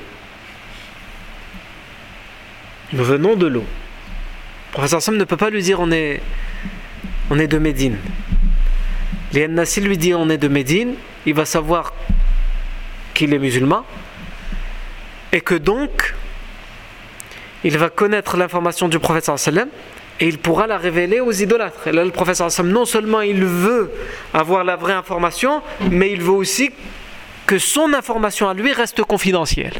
Nous 2.93 3.03
venons 3.03 3.35
de 3.35 3.47
l'eau. 3.47 3.63
Le 3.63 4.71
professeur 4.71 5.01
Sam 5.01 5.17
ne 5.17 5.23
peut 5.23 5.37
pas 5.37 5.49
lui 5.49 5.61
dire 5.61 5.79
on 5.79 5.91
est, 5.91 6.21
de 7.29 7.57
Médine. 7.57 7.97
Lian 9.33 9.49
Nassi 9.49 9.81
lui 9.81 9.97
dit 9.97 10.13
on 10.13 10.29
est 10.29 10.37
de 10.37 10.47
Médine, 10.47 10.95
il 11.25 11.33
va 11.33 11.45
savoir 11.45 11.93
qu'il 13.13 13.33
est 13.33 13.39
musulman, 13.39 13.85
et 15.35 15.41
que 15.41 15.53
donc 15.53 16.15
il 17.65 17.77
va 17.77 17.89
connaître 17.89 18.37
l'information 18.37 18.87
du 18.87 18.99
prophète 18.99 19.25
sallam 19.25 19.67
et 20.21 20.29
il 20.29 20.37
pourra 20.37 20.65
la 20.65 20.77
révéler 20.77 21.19
aux 21.19 21.33
idolâtres. 21.33 21.87
Et 21.87 21.91
là, 21.91 22.05
le 22.05 22.11
prophète 22.11 22.37
sallam, 22.37 22.71
non 22.71 22.85
seulement 22.85 23.19
il 23.19 23.43
veut 23.43 23.91
avoir 24.33 24.63
la 24.63 24.77
vraie 24.77 24.93
information, 24.93 25.61
mais 25.91 26.09
il 26.13 26.21
veut 26.21 26.31
aussi 26.31 26.71
que 27.45 27.59
son 27.59 27.93
information 27.93 28.47
à 28.47 28.53
lui 28.53 28.71
reste 28.71 29.03
confidentielle. 29.03 29.73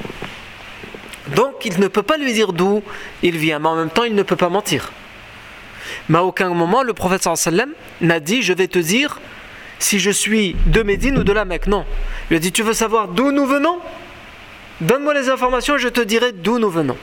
Donc 1.38 1.64
il 1.64 1.80
ne 1.80 1.88
peut 1.88 2.04
pas 2.04 2.18
lui 2.18 2.34
dire 2.34 2.52
d'où 2.52 2.84
il 3.24 3.38
vient, 3.38 3.60
mais 3.60 3.70
en 3.70 3.78
même 3.78 3.90
temps 3.90 4.04
il 4.04 4.14
ne 4.14 4.24
peut 4.24 4.36
pas 4.36 4.50
mentir. 4.50 4.92
Mais 6.10 6.18
à 6.18 6.24
aucun 6.26 6.50
moment 6.50 6.84
le 6.84 6.94
prophète 6.94 7.24
sallam 7.34 7.70
n'a 8.02 8.20
dit 8.20 8.42
je 8.42 8.52
vais 8.52 8.68
te 8.68 8.80
dire 8.80 9.22
si 9.80 10.00
je 10.00 10.12
suis 10.12 10.58
de 10.66 10.84
Médine 10.84 11.18
ou 11.18 11.24
de 11.24 11.32
la 11.32 11.46
Mecque. 11.46 11.68
Non. 11.68 11.86
Il 12.30 12.36
a 12.36 12.40
dit 12.40 12.52
tu 12.52 12.62
veux 12.62 12.74
savoir 12.74 13.08
d'où 13.08 13.32
nous 13.32 13.46
venons? 13.46 13.80
Donne-moi 14.82 15.14
les 15.14 15.30
informations 15.30 15.76
et 15.76 15.80
je 15.80 15.88
te 15.88 16.02
dirai 16.02 16.32
d'où 16.32 16.60
nous 16.60 16.70
venons. 16.70 16.98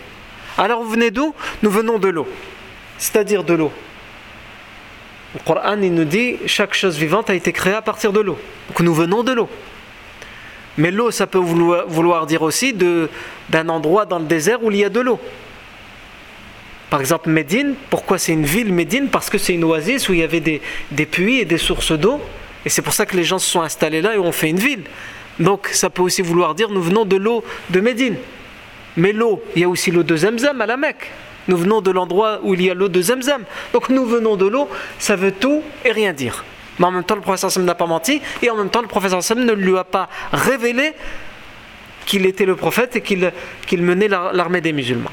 Alors 0.58 0.82
vous 0.82 0.90
venez 0.90 1.10
d'où? 1.10 1.34
Nous 1.62 1.70
venons 1.70 1.98
de 1.98 2.08
l'eau. 2.08 2.28
C'est-à-dire 2.98 3.44
de 3.44 3.54
l'eau. 3.54 3.72
Le 5.34 5.40
Coran 5.46 5.80
il 5.80 5.94
nous 5.94 6.04
dit 6.04 6.36
chaque 6.46 6.74
chose 6.74 6.98
vivante 6.98 7.30
a 7.30 7.34
été 7.34 7.52
créée 7.52 7.74
à 7.74 7.82
partir 7.82 8.12
de 8.12 8.20
l'eau. 8.20 8.38
Donc 8.68 8.80
nous 8.80 8.94
venons 8.94 9.22
de 9.22 9.32
l'eau. 9.32 9.48
Mais 10.78 10.90
l'eau, 10.90 11.10
ça 11.10 11.26
peut 11.26 11.38
vouloir 11.38 12.26
dire 12.26 12.42
aussi 12.42 12.72
d'un 12.72 13.68
endroit 13.68 14.06
dans 14.06 14.18
le 14.18 14.24
désert 14.24 14.62
où 14.62 14.70
il 14.70 14.78
y 14.78 14.84
a 14.84 14.88
de 14.88 15.00
l'eau. 15.00 15.20
Par 16.88 17.00
exemple, 17.00 17.28
Médine, 17.28 17.74
pourquoi 17.90 18.18
c'est 18.18 18.32
une 18.32 18.46
ville 18.46 18.72
Médine? 18.72 19.08
Parce 19.08 19.28
que 19.28 19.38
c'est 19.38 19.54
une 19.54 19.64
oasis 19.64 20.08
où 20.08 20.14
il 20.14 20.20
y 20.20 20.22
avait 20.22 20.40
des, 20.40 20.62
des 20.90 21.06
puits 21.06 21.40
et 21.40 21.44
des 21.44 21.58
sources 21.58 21.92
d'eau. 21.92 22.20
Et 22.64 22.70
c'est 22.70 22.82
pour 22.82 22.94
ça 22.94 23.04
que 23.06 23.16
les 23.16 23.24
gens 23.24 23.38
se 23.38 23.50
sont 23.50 23.60
installés 23.60 24.00
là 24.00 24.14
et 24.14 24.18
ont 24.18 24.32
fait 24.32 24.48
une 24.48 24.58
ville. 24.58 24.84
Donc 25.38 25.68
ça 25.72 25.90
peut 25.90 26.02
aussi 26.02 26.22
vouloir 26.22 26.54
dire 26.54 26.68
nous 26.70 26.82
venons 26.82 27.04
de 27.04 27.16
l'eau 27.16 27.44
de 27.70 27.80
Médine. 27.80 28.16
Mais 28.96 29.12
l'eau, 29.12 29.42
il 29.56 29.62
y 29.62 29.64
a 29.64 29.68
aussi 29.68 29.90
l'eau 29.90 30.02
de 30.02 30.16
Zemzem 30.16 30.60
à 30.60 30.66
la 30.66 30.76
Mecque. 30.76 31.10
Nous 31.48 31.56
venons 31.56 31.80
de 31.80 31.90
l'endroit 31.90 32.40
où 32.42 32.54
il 32.54 32.62
y 32.62 32.70
a 32.70 32.74
l'eau 32.74 32.88
de 32.88 33.00
Zemzem. 33.00 33.44
Donc 33.72 33.88
nous 33.88 34.06
venons 34.06 34.36
de 34.36 34.46
l'eau, 34.46 34.68
ça 34.98 35.16
veut 35.16 35.32
tout 35.32 35.62
et 35.84 35.92
rien 35.92 36.12
dire. 36.12 36.44
Mais 36.78 36.86
en 36.86 36.90
même 36.90 37.04
temps, 37.04 37.14
le 37.14 37.20
professeur 37.20 37.50
Sam 37.50 37.64
n'a 37.64 37.74
pas 37.74 37.86
menti, 37.86 38.22
et 38.40 38.50
en 38.50 38.56
même 38.56 38.70
temps, 38.70 38.82
le 38.82 38.88
professeur 38.88 39.22
Sam 39.22 39.44
ne 39.44 39.52
lui 39.52 39.76
a 39.76 39.84
pas 39.84 40.08
révélé 40.32 40.92
qu'il 42.06 42.26
était 42.26 42.46
le 42.46 42.56
prophète 42.56 42.96
et 42.96 43.02
qu'il 43.02 43.82
menait 43.82 44.08
l'armée 44.08 44.60
des 44.60 44.72
musulmans. 44.72 45.12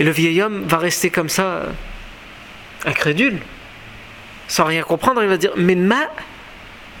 Et 0.00 0.04
le 0.04 0.10
vieil 0.10 0.40
homme 0.42 0.64
va 0.66 0.78
rester 0.78 1.10
comme 1.10 1.28
ça, 1.28 1.66
incrédule, 2.86 3.38
sans 4.46 4.64
rien 4.64 4.82
comprendre. 4.82 5.22
Il 5.22 5.28
va 5.28 5.36
dire 5.36 5.52
Min 5.56 5.76
ma, 5.76 6.08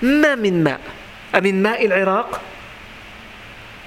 ma, 0.02 0.78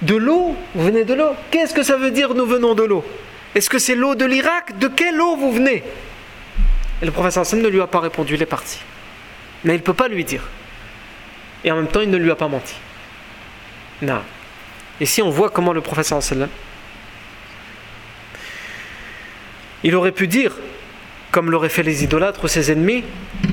De 0.02 0.16
l'eau, 0.16 0.56
vous 0.74 0.84
venez 0.84 1.04
de 1.04 1.14
l'eau. 1.14 1.34
Qu'est-ce 1.50 1.74
que 1.74 1.82
ça 1.82 1.96
veut 1.96 2.10
dire 2.10 2.34
nous 2.34 2.46
venons 2.46 2.74
de 2.74 2.82
l'eau? 2.82 3.04
Est-ce 3.54 3.68
que 3.68 3.78
c'est 3.78 3.94
l'eau 3.94 4.14
de 4.14 4.24
l'Irak? 4.24 4.78
De 4.78 4.88
quelle 4.88 5.20
eau 5.20 5.36
vous 5.36 5.52
venez? 5.52 5.84
Et 7.00 7.04
le 7.04 7.10
professeur 7.10 7.42
Hassan 7.42 7.60
ne 7.60 7.68
lui 7.68 7.80
a 7.80 7.86
pas 7.86 8.00
répondu, 8.00 8.34
il 8.34 8.42
est 8.42 8.46
parti. 8.46 8.78
Mais 9.64 9.74
il 9.74 9.78
ne 9.78 9.82
peut 9.82 9.94
pas 9.94 10.08
lui 10.08 10.24
dire. 10.24 10.42
Et 11.64 11.70
en 11.70 11.76
même 11.76 11.88
temps, 11.88 12.00
il 12.00 12.10
ne 12.10 12.16
lui 12.16 12.30
a 12.30 12.36
pas 12.36 12.48
menti. 12.48 12.74
Non. 14.00 14.22
Ici, 15.00 15.22
on 15.22 15.30
voit 15.30 15.50
comment 15.50 15.72
le 15.72 15.80
professeur 15.80 16.18
Hassan 16.18 16.48
Il 19.84 19.94
aurait 19.96 20.12
pu 20.12 20.26
dire, 20.28 20.52
comme 21.32 21.50
l'auraient 21.50 21.70
fait 21.70 21.82
les 21.82 22.04
idolâtres 22.04 22.44
ou 22.44 22.48
ses 22.48 22.70
ennemis, 22.70 23.02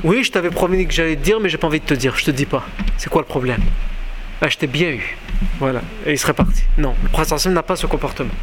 oui, 0.03 0.23
je 0.23 0.31
t'avais 0.31 0.51
promis 0.51 0.85
que 0.85 0.93
j'allais 0.93 1.15
te 1.15 1.21
dire, 1.21 1.39
mais 1.39 1.49
j'ai 1.49 1.57
pas 1.57 1.67
envie 1.67 1.79
de 1.79 1.85
te 1.85 1.93
dire, 1.93 2.15
je 2.15 2.25
te 2.25 2.31
dis 2.31 2.45
pas. 2.45 2.63
C'est 2.97 3.09
quoi 3.09 3.21
le 3.21 3.27
problème? 3.27 3.61
Ah, 4.41 4.49
je 4.49 4.57
t'ai 4.57 4.67
bien 4.67 4.89
eu. 4.89 5.17
Voilà. 5.59 5.81
Et 6.05 6.11
il 6.11 6.19
serait 6.19 6.33
parti. 6.33 6.61
Non, 6.77 6.93
le 7.01 7.09
prince 7.09 7.47
n'a 7.47 7.63
pas 7.63 7.77
ce 7.77 7.87
comportement. 7.87 8.33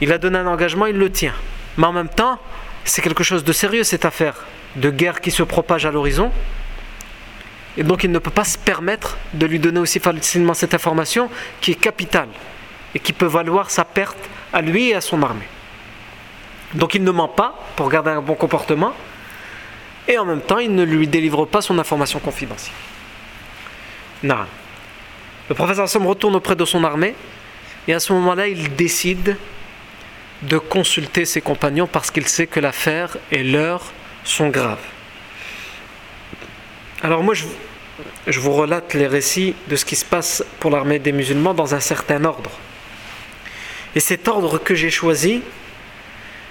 Il 0.00 0.12
a 0.12 0.18
donné 0.18 0.38
un 0.38 0.46
engagement, 0.46 0.86
il 0.86 0.96
le 0.96 1.10
tient. 1.10 1.34
Mais 1.76 1.86
en 1.86 1.92
même 1.92 2.08
temps, 2.08 2.38
c'est 2.84 3.02
quelque 3.02 3.24
chose 3.24 3.42
de 3.42 3.52
sérieux 3.52 3.82
cette 3.82 4.04
affaire 4.04 4.46
de 4.76 4.90
guerre 4.90 5.20
qui 5.20 5.32
se 5.32 5.42
propage 5.42 5.84
à 5.84 5.90
l'horizon. 5.90 6.30
Et 7.76 7.82
donc 7.82 8.04
il 8.04 8.12
ne 8.12 8.18
peut 8.20 8.30
pas 8.30 8.44
se 8.44 8.56
permettre 8.56 9.18
de 9.34 9.46
lui 9.46 9.58
donner 9.58 9.80
aussi 9.80 9.98
facilement 9.98 10.54
cette 10.54 10.74
information 10.74 11.28
qui 11.60 11.72
est 11.72 11.80
capitale 11.80 12.28
et 12.94 13.00
qui 13.00 13.12
peut 13.12 13.26
valoir 13.26 13.70
sa 13.70 13.84
perte 13.84 14.18
à 14.52 14.62
lui 14.62 14.90
et 14.90 14.94
à 14.94 15.00
son 15.00 15.22
armée. 15.22 15.46
Donc 16.74 16.94
il 16.94 17.02
ne 17.02 17.10
ment 17.10 17.28
pas 17.28 17.58
pour 17.76 17.88
garder 17.88 18.10
un 18.10 18.20
bon 18.20 18.34
comportement 18.34 18.92
et 20.06 20.18
en 20.18 20.24
même 20.24 20.40
temps 20.40 20.58
il 20.58 20.74
ne 20.74 20.82
lui 20.82 21.06
délivre 21.06 21.46
pas 21.46 21.60
son 21.60 21.78
information 21.78 22.18
confidentielle. 22.18 22.74
Non. 24.22 24.46
Le 25.48 25.54
professeur 25.54 25.84
Hassan 25.84 26.06
retourne 26.06 26.36
auprès 26.36 26.56
de 26.56 26.64
son 26.64 26.84
armée 26.84 27.14
et 27.86 27.94
à 27.94 28.00
ce 28.00 28.12
moment-là 28.12 28.48
il 28.48 28.74
décide 28.74 29.36
de 30.42 30.58
consulter 30.58 31.24
ses 31.24 31.40
compagnons 31.40 31.86
parce 31.86 32.10
qu'il 32.10 32.28
sait 32.28 32.46
que 32.46 32.60
l'affaire 32.60 33.16
et 33.32 33.42
l'heure 33.42 33.92
sont 34.24 34.48
graves. 34.48 34.78
Alors 37.02 37.22
moi 37.22 37.34
je, 37.34 37.44
je 38.26 38.40
vous 38.40 38.52
relate 38.52 38.94
les 38.94 39.06
récits 39.06 39.54
de 39.68 39.76
ce 39.76 39.84
qui 39.84 39.96
se 39.96 40.04
passe 40.04 40.44
pour 40.60 40.70
l'armée 40.70 40.98
des 40.98 41.12
musulmans 41.12 41.54
dans 41.54 41.74
un 41.74 41.80
certain 41.80 42.24
ordre. 42.24 42.50
Et 43.94 44.00
cet 44.00 44.28
ordre 44.28 44.58
que 44.58 44.74
j'ai 44.74 44.90
choisi, 44.90 45.42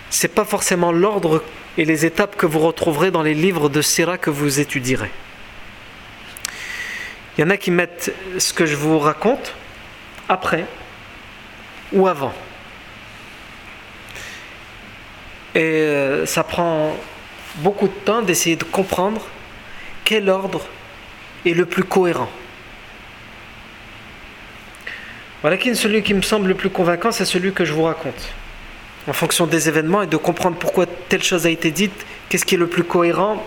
c'est 0.10 0.34
pas 0.34 0.46
forcément 0.46 0.92
l'ordre 0.92 1.44
et 1.78 1.86
les 1.86 2.06
étapes 2.06 2.36
que 2.36 2.46
vous 2.46 2.60
retrouverez 2.60 3.12
dans 3.12 3.22
les 3.22 3.34
livres 3.34 3.70
de 3.70 3.82
Syrah 3.82 4.18
que 4.18 4.30
vous 4.30 4.60
étudierez. 4.60 5.12
Il 7.38 7.42
y 7.42 7.44
en 7.44 7.50
a 7.50 7.58
qui 7.58 7.70
mettent 7.70 8.14
ce 8.40 8.52
que 8.52 8.66
je 8.66 8.76
vous 8.76 8.98
raconte 8.98 9.54
après 10.28 10.66
ou 11.94 12.08
avant. 12.08 12.34
Et 15.54 15.62
euh, 15.62 16.26
ça 16.26 16.44
prend 16.44 16.96
beaucoup 17.58 17.88
de 17.88 17.94
temps 17.94 18.22
d'essayer 18.22 18.56
de 18.56 18.64
comprendre 18.64 19.22
quel 20.04 20.30
ordre 20.30 20.66
est 21.46 21.54
le 21.54 21.66
plus 21.66 21.84
cohérent. 21.84 22.30
Voilà 25.42 25.58
qui 25.58 25.76
celui 25.76 26.02
qui 26.02 26.14
me 26.14 26.22
semble 26.22 26.48
le 26.48 26.56
plus 26.56 26.70
convaincant, 26.70 27.12
c'est 27.12 27.26
celui 27.26 27.54
que 27.54 27.66
je 27.66 27.74
vous 27.74 27.84
raconte. 27.84 28.34
En 29.08 29.14
fonction 29.14 29.48
des 29.48 29.70
événements 29.70 30.02
et 30.02 30.08
de 30.08 30.18
comprendre 30.18 30.58
pourquoi 30.58 30.86
telle 30.86 31.24
chose 31.24 31.46
a 31.46 31.50
été 31.50 31.72
dite, 31.72 32.06
qu'est-ce 32.28 32.46
qui 32.46 32.56
est 32.56 32.58
le 32.58 32.68
plus 32.68 32.84
cohérent, 32.84 33.42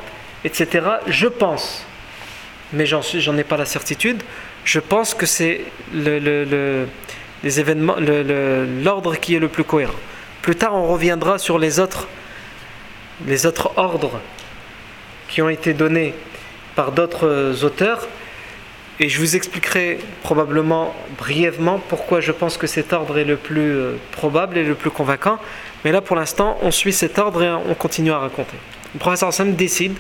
etc. 0.45 0.87
Je 1.07 1.27
pense, 1.27 1.85
mais 2.73 2.87
j'en 2.87 3.37
ai 3.37 3.45
pas 3.45 3.59
la 3.59 3.67
certitude, 3.67 4.23
je 4.65 4.81
pense 4.81 5.13
que 5.15 5.27
c'est 5.27 5.61
l'ordre 8.83 9.17
qui 9.17 9.35
est 9.35 9.39
le 9.39 9.49
plus 9.49 9.65
cohérent. 9.65 9.95
Plus 10.41 10.57
tard, 10.57 10.75
on 10.75 10.87
reviendra 10.87 11.39
sur 11.39 11.59
les 11.59 11.79
autres, 11.79 12.09
les 13.27 13.45
autres 13.45 13.73
ordres 13.77 14.19
qui 15.29 15.43
ont 15.43 15.51
été 15.51 15.75
donnés 15.75 16.15
par 16.75 16.93
d'autres 16.93 17.63
auteurs. 17.65 18.09
Et 19.03 19.09
je 19.09 19.19
vous 19.19 19.35
expliquerai 19.35 19.99
probablement 20.23 20.95
brièvement 21.17 21.81
pourquoi 21.89 22.21
je 22.21 22.33
pense 22.33 22.59
que 22.59 22.67
cet 22.67 22.93
ordre 22.93 23.17
est 23.19 23.25
le 23.25 23.39
plus 23.39 23.73
euh, 23.73 23.97
probable 24.13 24.59
et 24.59 24.63
le 24.63 24.75
plus 24.75 24.91
convaincant. 24.91 25.39
Mais 25.85 25.91
là, 25.91 26.03
pour 26.03 26.17
l'instant, 26.17 26.59
on 26.61 26.71
suit 26.71 26.93
cet 26.93 27.19
ordre 27.19 27.43
et 27.43 27.51
on 27.51 27.75
continue 27.75 28.13
à 28.13 28.19
raconter. 28.19 28.59
Le 28.93 29.01
professeur 29.01 29.33
Sam 29.33 29.55
décide 29.55 29.97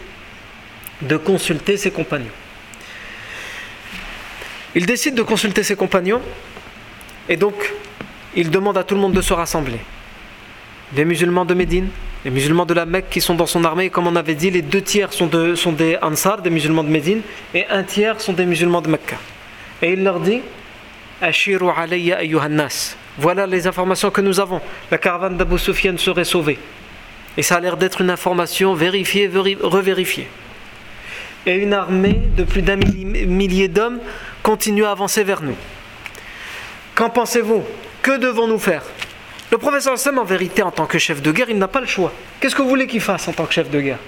de 1.01 1.16
consulter 1.16 1.78
ses 1.78 1.90
compagnons. 1.90 2.26
Il 4.74 4.84
décide 4.84 5.14
de 5.14 5.22
consulter 5.22 5.62
ses 5.62 5.76
compagnons 5.76 6.20
et 7.30 7.38
donc 7.38 7.55
il 8.36 8.51
demande 8.51 8.76
à 8.76 8.84
tout 8.84 8.94
le 8.94 9.01
monde 9.01 9.14
de 9.14 9.22
se 9.22 9.32
rassembler. 9.32 9.80
Les 10.94 11.07
musulmans 11.07 11.46
de 11.46 11.55
Médine, 11.55 11.88
les 12.25 12.31
musulmans 12.31 12.66
de 12.66 12.75
la 12.75 12.85
Mecque 12.85 13.09
qui 13.11 13.21
sont 13.21 13.35
dans 13.35 13.47
son 13.47 13.64
armée, 13.64 13.89
comme 13.89 14.07
on 14.07 14.16
avait 14.16 14.35
dit, 14.35 14.51
les 14.51 14.62
deux 14.62 14.83
tiers 14.83 15.12
sont, 15.12 15.27
des 15.27 15.97
Ansar, 16.03 16.43
des 16.43 16.51
musulmans 16.51 16.85
de 16.85 16.91
Médine, 16.91 17.23
et 17.55 17.66
un 17.68 17.83
tiers 17.83 18.21
sont 18.21 18.35
des 18.35 18.45
musulmans 18.45 18.83
de 18.83 18.89
Mecca. 18.89 19.16
Et 19.81 19.93
il 19.93 20.05
leur 20.05 20.21
dit 20.21 20.43
Ashiru 21.23 21.68
alayya 21.75 22.18
ayyuhannas. 22.18 22.97
Voilà 23.18 23.47
les 23.47 23.66
informations 23.66 24.11
que 24.11 24.21
nous 24.21 24.39
avons. 24.39 24.61
La 24.91 24.99
caravane 24.99 25.37
d'Abu 25.37 25.59
Sufyan 25.59 25.97
serait 25.97 26.25
sauvée. 26.25 26.59
Et 27.37 27.43
ça 27.43 27.57
a 27.57 27.61
l'air 27.61 27.77
d'être 27.77 28.01
une 28.01 28.11
information 28.11 28.75
vérifiée, 28.75 29.31
revérifiée. 29.62 30.29
Et 31.47 31.55
une 31.55 31.73
armée 31.73 32.21
de 32.37 32.45
plus 32.45 32.62
d'un 32.62 32.77
millier 32.77 33.68
d'hommes 33.68 33.99
continue 34.43 34.85
à 34.85 34.91
avancer 34.91 35.25
vers 35.25 35.43
nous. 35.43 35.57
Qu'en 36.95 37.09
pensez-vous? 37.09 37.64
Que 38.03 38.18
devons-nous 38.18 38.59
faire? 38.59 38.83
Le 39.51 39.59
professeur 39.59 39.98
Sam, 39.98 40.18
en 40.18 40.24
vérité, 40.24 40.62
en 40.62 40.70
tant 40.70 40.86
que 40.86 40.98
chef 40.98 41.22
de 41.22 41.32
guerre, 41.32 41.51
il 41.51 41.59
n'a 41.59 41.66
pas 41.66 41.80
le 41.80 41.86
choix. 41.86 42.12
Qu'est-ce 42.40 42.55
que 42.55 42.62
vous 42.62 42.68
voulez 42.68 42.86
qu'il 42.86 43.01
fasse 43.01 43.26
en 43.26 43.32
tant 43.32 43.46
que 43.46 43.53
chef 43.53 43.68
de 43.68 43.80
guerre? 43.80 43.98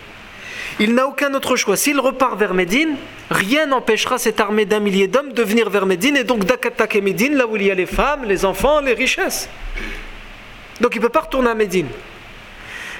Il 0.78 0.94
n'a 0.94 1.06
aucun 1.06 1.34
autre 1.34 1.56
choix. 1.56 1.76
S'il 1.76 1.98
repart 1.98 2.38
vers 2.38 2.54
Médine, 2.54 2.96
rien 3.30 3.66
n'empêchera 3.66 4.18
cette 4.18 4.38
armée 4.38 4.66
d'un 4.66 4.78
millier 4.78 5.08
d'hommes 5.08 5.32
de 5.32 5.42
venir 5.42 5.68
vers 5.68 5.84
Médine 5.84 6.16
et 6.16 6.24
donc 6.24 6.44
d'attaquer 6.44 7.00
Médine, 7.00 7.34
là 7.34 7.46
où 7.46 7.56
il 7.56 7.64
y 7.64 7.70
a 7.70 7.74
les 7.74 7.86
femmes, 7.86 8.24
les 8.24 8.44
enfants, 8.44 8.80
les 8.80 8.94
richesses. 8.94 9.48
Donc 10.80 10.94
il 10.94 10.98
ne 10.98 11.02
peut 11.02 11.10
pas 11.10 11.20
retourner 11.20 11.50
à 11.50 11.54
Médine. 11.54 11.88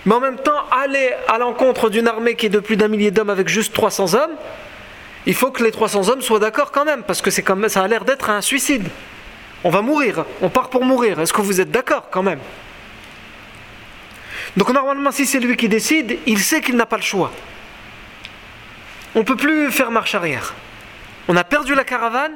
Mais 0.05 0.15
en 0.15 0.21
même 0.21 0.37
temps, 0.37 0.69
aller 0.73 1.13
à 1.29 1.39
l'encontre 1.39 1.91
d'une 1.91 2.09
armée 2.09 2.35
qui 2.35 2.47
est 2.47 2.51
de 2.51 2.59
plus 2.59 2.77
d'un 2.77 2.89
millier 2.89 3.13
d'hommes 3.13 3.31
avec 3.31 3.49
juste 3.49 3.73
300 3.73 4.15
hommes, 4.15 4.33
il 5.27 5.35
faut 5.35 5.53
que 5.53 5.63
les 5.63 5.71
300 5.71 6.09
hommes 6.09 6.23
soient 6.23 6.41
d'accord 6.41 6.73
quand 6.73 6.85
même, 6.85 7.05
parce 7.05 7.23
que 7.23 7.31
c'est 7.31 7.45
ça 7.69 7.83
a 7.83 7.89
l'air 7.89 8.05
d'être 8.05 8.31
un 8.31 8.41
suicide. 8.41 8.89
On 9.65 9.71
va 9.71 9.81
mourir, 9.81 10.25
on 10.41 10.49
part 10.49 10.71
pour 10.71 10.85
mourir. 10.85 11.21
Est-ce 11.21 11.33
que 11.33 11.41
vous 11.41 11.61
êtes 11.61 11.71
d'accord 11.71 12.09
quand 12.11 12.23
même? 12.23 12.41
Donc 14.57 14.71
normalement, 14.71 15.13
si 15.13 15.25
c'est 15.25 15.41
lui 15.41 15.57
qui 15.57 15.69
décide, 15.69 16.19
il 16.27 16.41
sait 16.41 16.61
qu'il 16.61 16.77
n'a 16.77 16.87
pas 16.87 16.97
le 16.97 17.03
choix. 17.03 17.31
On 19.15 19.21
ne 19.21 19.25
peut 19.25 19.37
plus 19.37 19.71
faire 19.71 19.91
marche 19.91 20.15
arrière. 20.15 20.55
On 21.29 21.37
a 21.37 21.45
perdu 21.45 21.75
la 21.75 21.85
caravane, 21.85 22.33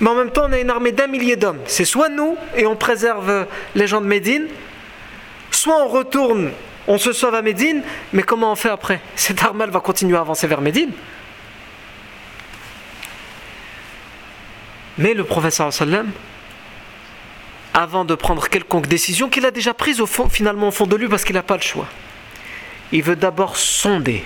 mais 0.00 0.08
en 0.08 0.14
même 0.14 0.30
temps, 0.30 0.46
on 0.48 0.52
a 0.52 0.58
une 0.58 0.70
armée 0.70 0.92
d'un 0.92 1.06
millier 1.06 1.36
d'hommes. 1.36 1.60
C'est 1.66 1.84
soit 1.84 2.08
nous 2.08 2.36
et 2.56 2.66
on 2.66 2.76
préserve 2.76 3.46
les 3.74 3.86
gens 3.86 4.00
de 4.00 4.06
Médine, 4.06 4.46
soit 5.50 5.82
on 5.82 5.88
retourne, 5.88 6.52
on 6.88 6.98
se 6.98 7.12
sauve 7.12 7.34
à 7.34 7.42
Médine, 7.42 7.82
mais 8.12 8.22
comment 8.22 8.52
on 8.52 8.56
fait 8.56 8.70
après? 8.70 9.00
Cette 9.14 9.42
armée 9.42 9.66
va 9.66 9.80
continuer 9.80 10.16
à 10.16 10.20
avancer 10.20 10.46
vers 10.46 10.60
Médine. 10.60 10.90
Mais 14.98 15.12
le 15.12 15.24
professeur 15.24 15.72
sallam, 15.72 16.10
avant 17.76 18.06
de 18.06 18.14
prendre 18.14 18.48
quelconque 18.48 18.86
décision 18.86 19.28
qu'il 19.28 19.44
a 19.44 19.50
déjà 19.50 19.74
prise 19.74 20.00
au 20.00 20.06
fond, 20.06 20.30
finalement 20.30 20.68
au 20.68 20.70
fond 20.70 20.86
de 20.86 20.96
lui 20.96 21.08
parce 21.08 21.24
qu'il 21.24 21.34
n'a 21.34 21.42
pas 21.42 21.56
le 21.56 21.62
choix, 21.62 21.86
il 22.90 23.02
veut 23.02 23.16
d'abord 23.16 23.58
sonder 23.58 24.24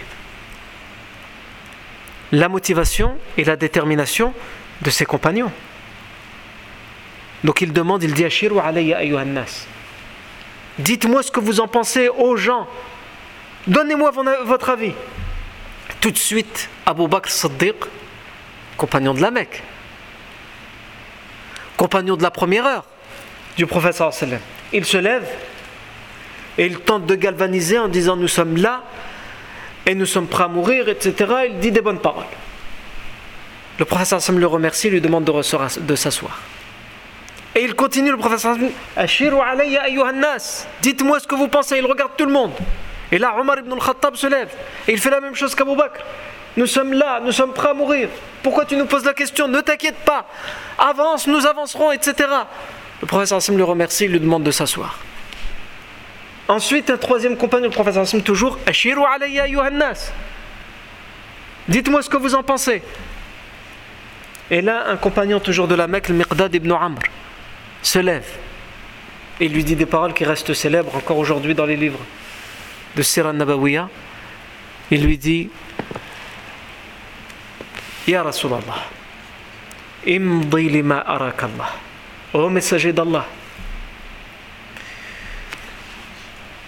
la 2.30 2.48
motivation 2.48 3.18
et 3.36 3.42
la 3.42 3.57
détermination 3.57 4.32
de 4.82 4.90
ses 4.90 5.05
compagnons. 5.05 5.51
Donc 7.42 7.61
il 7.61 7.72
demande, 7.72 8.05
il 8.05 8.14
dit 8.14 8.24
alayya 8.24 9.01
Dites-moi 10.78 11.24
ce 11.24 11.32
que 11.32 11.40
vous 11.40 11.59
en 11.59 11.66
pensez 11.66 12.09
aux 12.09 12.36
gens. 12.36 12.68
Donnez-moi 13.66 14.12
votre 14.44 14.70
avis. 14.70 14.92
Tout 16.01 16.12
de 16.12 16.18
suite, 16.18 16.68
Abu 16.86 17.09
Bakr 17.09 17.32
Siddiq, 17.32 17.74
compagnon 18.76 19.12
de 19.12 19.20
la 19.20 19.32
Mecque, 19.32 19.61
compagnon 21.76 22.16
de 22.16 22.22
la 22.22 22.30
première 22.30 22.64
heure 22.64 22.84
du 23.66 24.02
sallam. 24.12 24.40
Il 24.72 24.84
se 24.84 24.96
lève 24.96 25.26
Et 26.58 26.66
il 26.66 26.78
tente 26.80 27.06
de 27.06 27.14
galvaniser 27.14 27.78
en 27.78 27.88
disant 27.88 28.16
nous 28.16 28.28
sommes 28.28 28.56
là 28.56 28.82
et 29.86 29.94
nous 29.94 30.06
sommes 30.06 30.26
prêts 30.26 30.44
à 30.44 30.48
mourir, 30.48 30.88
etc. 30.88 31.32
Il 31.48 31.58
dit 31.58 31.70
des 31.70 31.80
bonnes 31.80 32.00
paroles. 32.00 32.24
Le 33.78 33.84
professeur 33.86 34.20
le 34.36 34.46
remercie, 34.46 34.90
lui 34.90 35.00
demande 35.00 35.24
de, 35.24 35.94
s'asseoir. 35.96 36.38
Et 37.54 37.62
il 37.64 37.74
continue, 37.74 38.11
le 38.11 38.18
professeur 38.18 38.56
Hassan, 38.94 39.40
dites-moi 40.82 41.18
ce 41.18 41.26
que 41.26 41.34
vous 41.34 41.48
pensez, 41.48 41.78
il 41.78 41.86
regarde 41.86 42.12
tout 42.16 42.26
le 42.26 42.32
monde. 42.32 42.52
Et 43.11 43.18
là, 43.18 43.34
Omar 43.38 43.58
ibn 43.58 43.72
al-Khattab 43.72 44.16
se 44.16 44.26
lève 44.26 44.50
et 44.86 44.92
il 44.92 44.98
fait 45.00 45.11
la 45.11 45.20
même 45.20 45.34
chose 45.34 45.54
qu'Abu 45.54 45.74
Bakr. 45.74 46.00
Nous 46.56 46.66
sommes 46.66 46.92
là, 46.92 47.20
nous 47.24 47.32
sommes 47.32 47.54
prêts 47.54 47.70
à 47.70 47.74
mourir. 47.74 48.08
Pourquoi 48.42 48.66
tu 48.66 48.76
nous 48.76 48.86
poses 48.86 49.04
la 49.04 49.14
question? 49.14 49.48
Ne 49.48 49.61
t'inquiète 49.62 49.98
pas. 50.04 50.26
Avance, 50.78 51.26
nous 51.26 51.46
avancerons, 51.46 51.90
etc. 51.92 52.28
Le 53.01 53.07
professeur 53.07 53.38
Hassim 53.38 53.57
le 53.57 53.64
remercie, 53.64 54.05
il 54.05 54.12
lui 54.12 54.20
demande 54.20 54.42
de 54.42 54.51
s'asseoir. 54.51 54.98
Ensuite, 56.48 56.90
un 56.90 56.96
troisième 56.96 57.36
compagnon, 57.36 57.66
le 57.66 57.70
professeur 57.70 58.03
Hassim, 58.03 58.22
toujours 58.22 58.59
Ashiru 58.66 59.03
alayya 59.05 59.46
Yohannas. 59.46 60.12
Dites-moi 61.68 62.03
ce 62.03 62.11
que 62.11 62.16
vous 62.16 62.34
en 62.34 62.42
pensez. 62.42 62.82
Et 64.51 64.61
là, 64.61 64.88
un 64.88 64.96
compagnon 64.96 65.38
toujours 65.38 65.68
de 65.68 65.74
la 65.74 65.86
Mecque, 65.86 66.09
le 66.09 66.16
Miqdad 66.16 66.55
ibn 66.55 66.72
Amr, 66.72 66.98
se 67.82 68.01
lève 68.01 68.26
et 69.40 69.48
lui 69.48 69.64
dit 69.64 69.76
des 69.76 69.86
paroles 69.86 70.12
qui 70.12 70.24
restent 70.24 70.53
célèbres 70.53 70.94
encore 70.94 71.16
aujourd'hui 71.16 71.55
dans 71.55 71.64
les 71.64 71.76
livres 71.76 72.01
de 72.96 73.03
Sirah 73.03 73.32
Nabawiya. 73.32 73.88
Il 74.90 75.05
lui 75.05 75.16
dit 75.16 75.48
Ya 78.07 78.22
Rasulallah, 78.22 78.88
imdi 80.07 80.82
arakallah. 81.07 81.89
Ô 82.34 82.49
messager 82.49 82.91
d'Allah, 82.91 83.26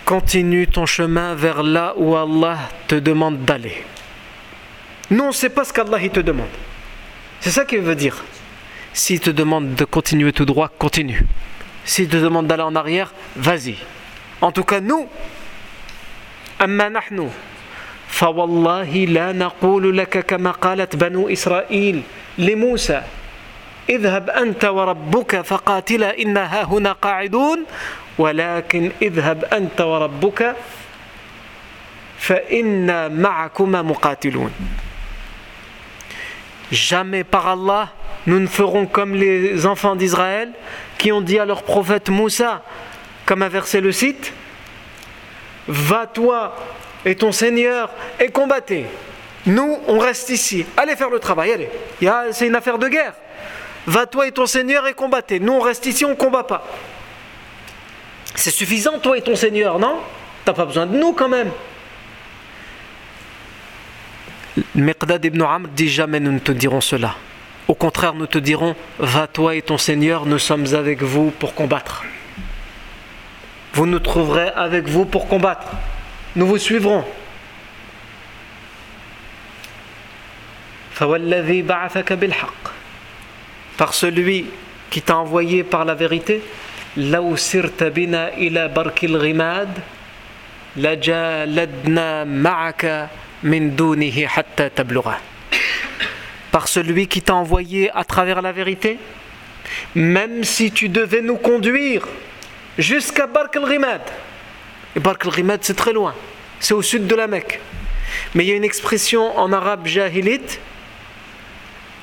continue 0.05 0.67
ton 0.67 0.85
chemin 0.85 1.35
vers 1.35 1.63
là 1.63 1.93
où 1.97 2.15
Allah 2.15 2.57
te 2.87 2.95
demande 2.95 3.43
d'aller. 3.43 3.83
Nous, 5.09 5.23
on 5.23 5.27
ne 5.27 5.33
sait 5.33 5.49
pas 5.49 5.63
ce 5.65 5.73
qu'Allah 5.73 5.99
te 6.09 6.19
demande. 6.19 6.47
C'est 7.39 7.51
ça 7.51 7.65
qu'il 7.65 7.81
veut 7.81 7.95
dire. 7.95 8.23
S'il 8.93 9.19
te 9.19 9.29
demande 9.29 9.75
de 9.75 9.85
continuer 9.85 10.33
tout 10.33 10.45
droit, 10.45 10.69
continue. 10.79 11.25
S'il 11.85 12.07
te 12.07 12.17
demande 12.17 12.47
d'aller 12.47 12.63
en 12.63 12.75
arrière, 12.75 13.13
vas-y. 13.35 13.75
En 14.41 14.51
tout 14.51 14.63
cas, 14.63 14.79
nous, 14.79 15.07
أما 16.61 16.89
نحن 16.89 17.29
فوالله 18.07 19.05
لا 19.05 19.31
نقول 19.31 19.97
لك 19.97 20.25
كما 20.25 20.51
قالت 20.51 20.95
بنو 20.95 21.29
إسرائيل 21.29 22.01
لموسى 22.37 23.01
اذهب 23.89 24.29
أنت 24.29 24.65
وربك 24.65 25.41
فقاتلا 25.41 26.19
إنا 26.19 26.63
هنا 26.63 26.91
قاعدون 26.91 27.65
ولكن 28.17 28.91
اذهب 29.01 29.45
أنت 29.45 29.81
وربك 29.81 30.55
فإنا 32.19 33.07
معكما 33.07 33.81
مقاتلون 33.81 34.51
Jamais 36.69 37.23
par 37.23 37.47
Allah, 37.47 37.93
nous 38.25 38.39
ne 38.41 38.47
ferons 38.47 38.87
comme 38.87 39.15
les 39.15 39.65
enfants 39.65 39.95
d'Israël 39.95 40.51
qui 40.97 41.13
ont 41.13 41.21
dit 41.21 41.39
à 41.39 41.45
leur 41.45 41.63
prophète 41.63 42.09
Moussa, 42.09 42.61
comme 43.25 43.41
a 43.41 43.47
versé 43.47 43.79
le 43.79 43.93
site, 43.93 44.33
Va 45.67 46.07
toi 46.07 46.55
et 47.05 47.15
ton 47.15 47.31
Seigneur 47.31 47.89
et 48.19 48.29
combattez. 48.29 48.85
Nous, 49.45 49.77
on 49.87 49.99
reste 49.99 50.29
ici. 50.29 50.65
Allez 50.77 50.95
faire 50.95 51.09
le 51.09 51.19
travail, 51.19 51.51
allez. 51.51 51.69
C'est 52.31 52.47
une 52.47 52.55
affaire 52.55 52.77
de 52.77 52.87
guerre. 52.87 53.13
Va 53.86 54.06
toi 54.06 54.26
et 54.26 54.32
ton 54.32 54.46
Seigneur 54.46 54.86
et 54.86 54.94
combattez. 54.94 55.40
Nous, 55.40 55.52
on 55.52 55.60
reste 55.60 55.86
ici, 55.86 56.04
on 56.04 56.10
ne 56.10 56.14
combat 56.14 56.44
pas. 56.44 56.64
C'est 58.34 58.50
suffisant, 58.50 58.98
toi 58.98 59.18
et 59.18 59.22
ton 59.22 59.36
Seigneur, 59.36 59.78
non? 59.78 59.98
T'as 60.44 60.52
pas 60.52 60.64
besoin 60.64 60.86
de 60.86 60.96
nous 60.96 61.12
quand 61.12 61.28
même. 61.28 61.50
Miqdad 64.74 65.24
ibn 65.24 65.42
Amr 65.42 65.68
dit 65.68 65.88
jamais 65.88 66.20
nous 66.20 66.32
ne 66.32 66.38
te 66.38 66.52
dirons 66.52 66.80
cela. 66.80 67.14
Au 67.68 67.74
contraire, 67.74 68.14
nous 68.14 68.26
te 68.26 68.38
dirons 68.38 68.76
Va 68.98 69.26
toi 69.26 69.54
et 69.54 69.62
ton 69.62 69.78
Seigneur, 69.78 70.26
nous 70.26 70.38
sommes 70.38 70.74
avec 70.74 71.02
vous 71.02 71.30
pour 71.30 71.54
combattre. 71.54 72.04
Vous 73.74 73.86
nous 73.86 74.00
trouverez 74.00 74.48
avec 74.48 74.88
vous 74.88 75.04
pour 75.04 75.28
combattre. 75.28 75.68
Nous 76.36 76.46
vous 76.46 76.58
suivrons. 76.58 77.04
Par 83.76 83.94
celui 83.94 84.46
qui 84.90 85.02
t'a 85.02 85.16
envoyé 85.16 85.64
par 85.64 85.84
la 85.84 85.94
vérité, 85.94 86.42
par 96.52 96.68
celui 96.68 97.06
qui 97.08 97.22
t'a 97.22 97.34
envoyé 97.34 97.90
à 97.94 98.04
travers 98.04 98.42
la 98.42 98.52
vérité, 98.52 98.98
même 99.94 100.44
si 100.44 100.70
tu 100.70 100.88
devais 100.88 101.22
nous 101.22 101.36
conduire 101.36 102.06
jusqu'à 102.78 103.26
Bark 103.26 103.56
al-Rimad. 103.56 104.02
Et 104.94 105.00
Bark 105.00 105.24
al-Rimad, 105.24 105.60
c'est 105.62 105.76
très 105.76 105.92
loin. 105.92 106.14
C'est 106.60 106.74
au 106.74 106.82
sud 106.82 107.06
de 107.06 107.14
la 107.14 107.26
Mecque. 107.26 107.58
Mais 108.34 108.44
il 108.44 108.48
y 108.48 108.52
a 108.52 108.56
une 108.56 108.64
expression 108.64 109.38
en 109.38 109.52
arabe 109.52 109.86
jahilite 109.86 110.60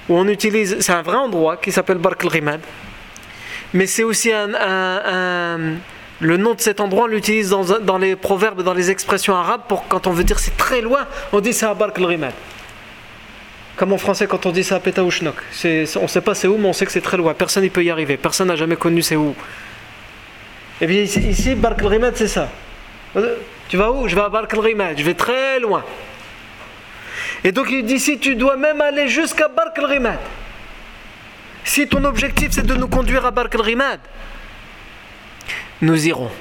où 0.09 0.17
on 0.17 0.27
utilise, 0.27 0.77
c'est 0.79 0.91
un 0.91 1.03
vrai 1.03 1.15
endroit 1.15 1.57
qui 1.57 1.71
s'appelle 1.71 1.99
Bark 1.99 2.23
al-Rimad. 2.23 2.59
Mais 3.73 3.85
c'est 3.85 4.03
aussi 4.03 4.31
un, 4.33 5.77
le 6.19 6.37
nom 6.37 6.55
de 6.55 6.59
cet 6.59 6.79
endroit, 6.79 7.03
on 7.03 7.07
l'utilise 7.07 7.49
dans, 7.49 7.79
dans, 7.79 7.97
les 7.97 8.15
proverbes, 8.15 8.63
dans 8.63 8.73
les 8.73 8.89
expressions 8.89 9.35
arabes, 9.35 9.61
pour 9.67 9.87
quand 9.87 10.07
on 10.07 10.11
veut 10.11 10.23
dire 10.23 10.39
c'est 10.39 10.57
très 10.57 10.81
loin, 10.81 11.05
on 11.31 11.39
dit 11.39 11.53
c'est 11.53 11.67
à 11.67 11.73
Bark 11.73 11.97
al-Rimad. 11.97 12.33
Comme 13.77 13.93
en 13.93 13.97
français, 13.97 14.27
quand 14.27 14.45
on 14.45 14.51
dit 14.51 14.63
c'est 14.63 14.75
à 14.75 14.79
Petaouchnok. 14.79 15.35
On 15.63 16.01
ne 16.01 16.07
sait 16.07 16.21
pas 16.21 16.35
c'est 16.35 16.47
où, 16.47 16.57
mais 16.57 16.67
on 16.67 16.73
sait 16.73 16.85
que 16.85 16.91
c'est 16.91 16.99
très 16.99 17.15
loin. 17.15 17.33
Personne 17.33 17.63
n'y 17.63 17.69
peut 17.69 17.83
y 17.83 17.89
arriver. 17.89 18.17
Personne 18.17 18.49
n'a 18.49 18.57
jamais 18.57 18.75
connu 18.75 19.01
c'est 19.01 19.15
où. 19.15 19.33
Et 20.81 20.87
bien 20.87 21.01
ici, 21.01 21.21
ici 21.21 21.55
Bark 21.55 21.81
al 21.81 22.11
c'est 22.15 22.27
ça. 22.27 22.49
Tu 23.69 23.77
vas 23.77 23.91
où? 23.91 24.07
Je 24.07 24.15
vais 24.15 24.21
à 24.21 24.29
Bark 24.29 24.51
al 24.53 24.97
je 24.97 25.03
vais 25.03 25.13
très 25.13 25.59
loin. 25.59 25.83
Et 27.43 27.51
donc 27.51 27.67
il 27.71 27.85
dit 27.85 27.99
si 27.99 28.19
tu 28.19 28.35
dois 28.35 28.57
même 28.57 28.81
aller 28.81 29.07
jusqu'à 29.07 29.47
Bark 29.47 29.77
al 29.79 30.17
si 31.63 31.87
ton 31.87 32.03
objectif 32.03 32.49
c'est 32.51 32.65
de 32.65 32.73
nous 32.73 32.87
conduire 32.87 33.25
à 33.25 33.31
Bark 33.31 33.55
al 33.55 33.99
nous 35.81 36.07
irons 36.07 36.31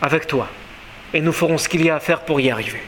avec 0.00 0.26
toi 0.26 0.48
et 1.12 1.20
nous 1.20 1.32
ferons 1.32 1.58
ce 1.58 1.68
qu'il 1.68 1.84
y 1.84 1.90
a 1.90 1.96
à 1.96 2.00
faire 2.00 2.20
pour 2.20 2.40
y 2.40 2.50
arriver. 2.50 2.80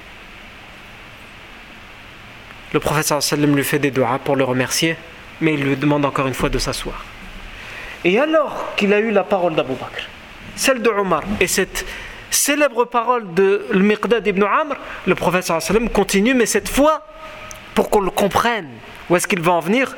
Le 2.73 2.81
professeur 2.81 3.23
sallam 3.23 3.55
lui 3.57 3.65
fait 3.65 3.79
des 3.79 3.91
doigts 3.91 4.19
pour 4.23 4.37
le 4.37 4.45
remercier, 4.45 4.97
mais 5.41 5.55
il 5.55 5.63
lui 5.63 5.77
demande 5.77 6.05
encore 6.05 6.27
une 6.27 6.35
fois 6.35 6.49
de 6.49 6.59
s'asseoir. 6.59 7.05
Et 8.05 8.19
alors 8.19 8.75
qu'il 8.77 8.93
a 8.93 9.01
eu 9.01 9.11
la 9.11 9.25
parole 9.25 9.55
d'Abu 9.55 9.73
Bakr, 9.75 10.09
celle 10.55 10.83
de 10.83 10.91
Omar 10.91 11.23
et 11.41 11.47
cette 11.47 11.87
célèbre 12.31 12.85
parole 12.85 13.35
de 13.35 13.67
Miqdad 13.75 14.27
ibn 14.27 14.43
Amr, 14.43 14.77
le 15.07 15.15
prophète 15.15 15.51
continue, 15.93 16.35
mais 16.35 16.47
cette 16.47 16.69
fois, 16.69 17.03
pour 17.75 17.91
qu'on 17.91 18.01
le 18.01 18.11
comprenne, 18.11 18.69
où 19.09 19.17
est-ce 19.17 19.27
qu'il 19.27 19.41
va 19.41 19.53
en 19.53 19.61
venir, 19.61 19.97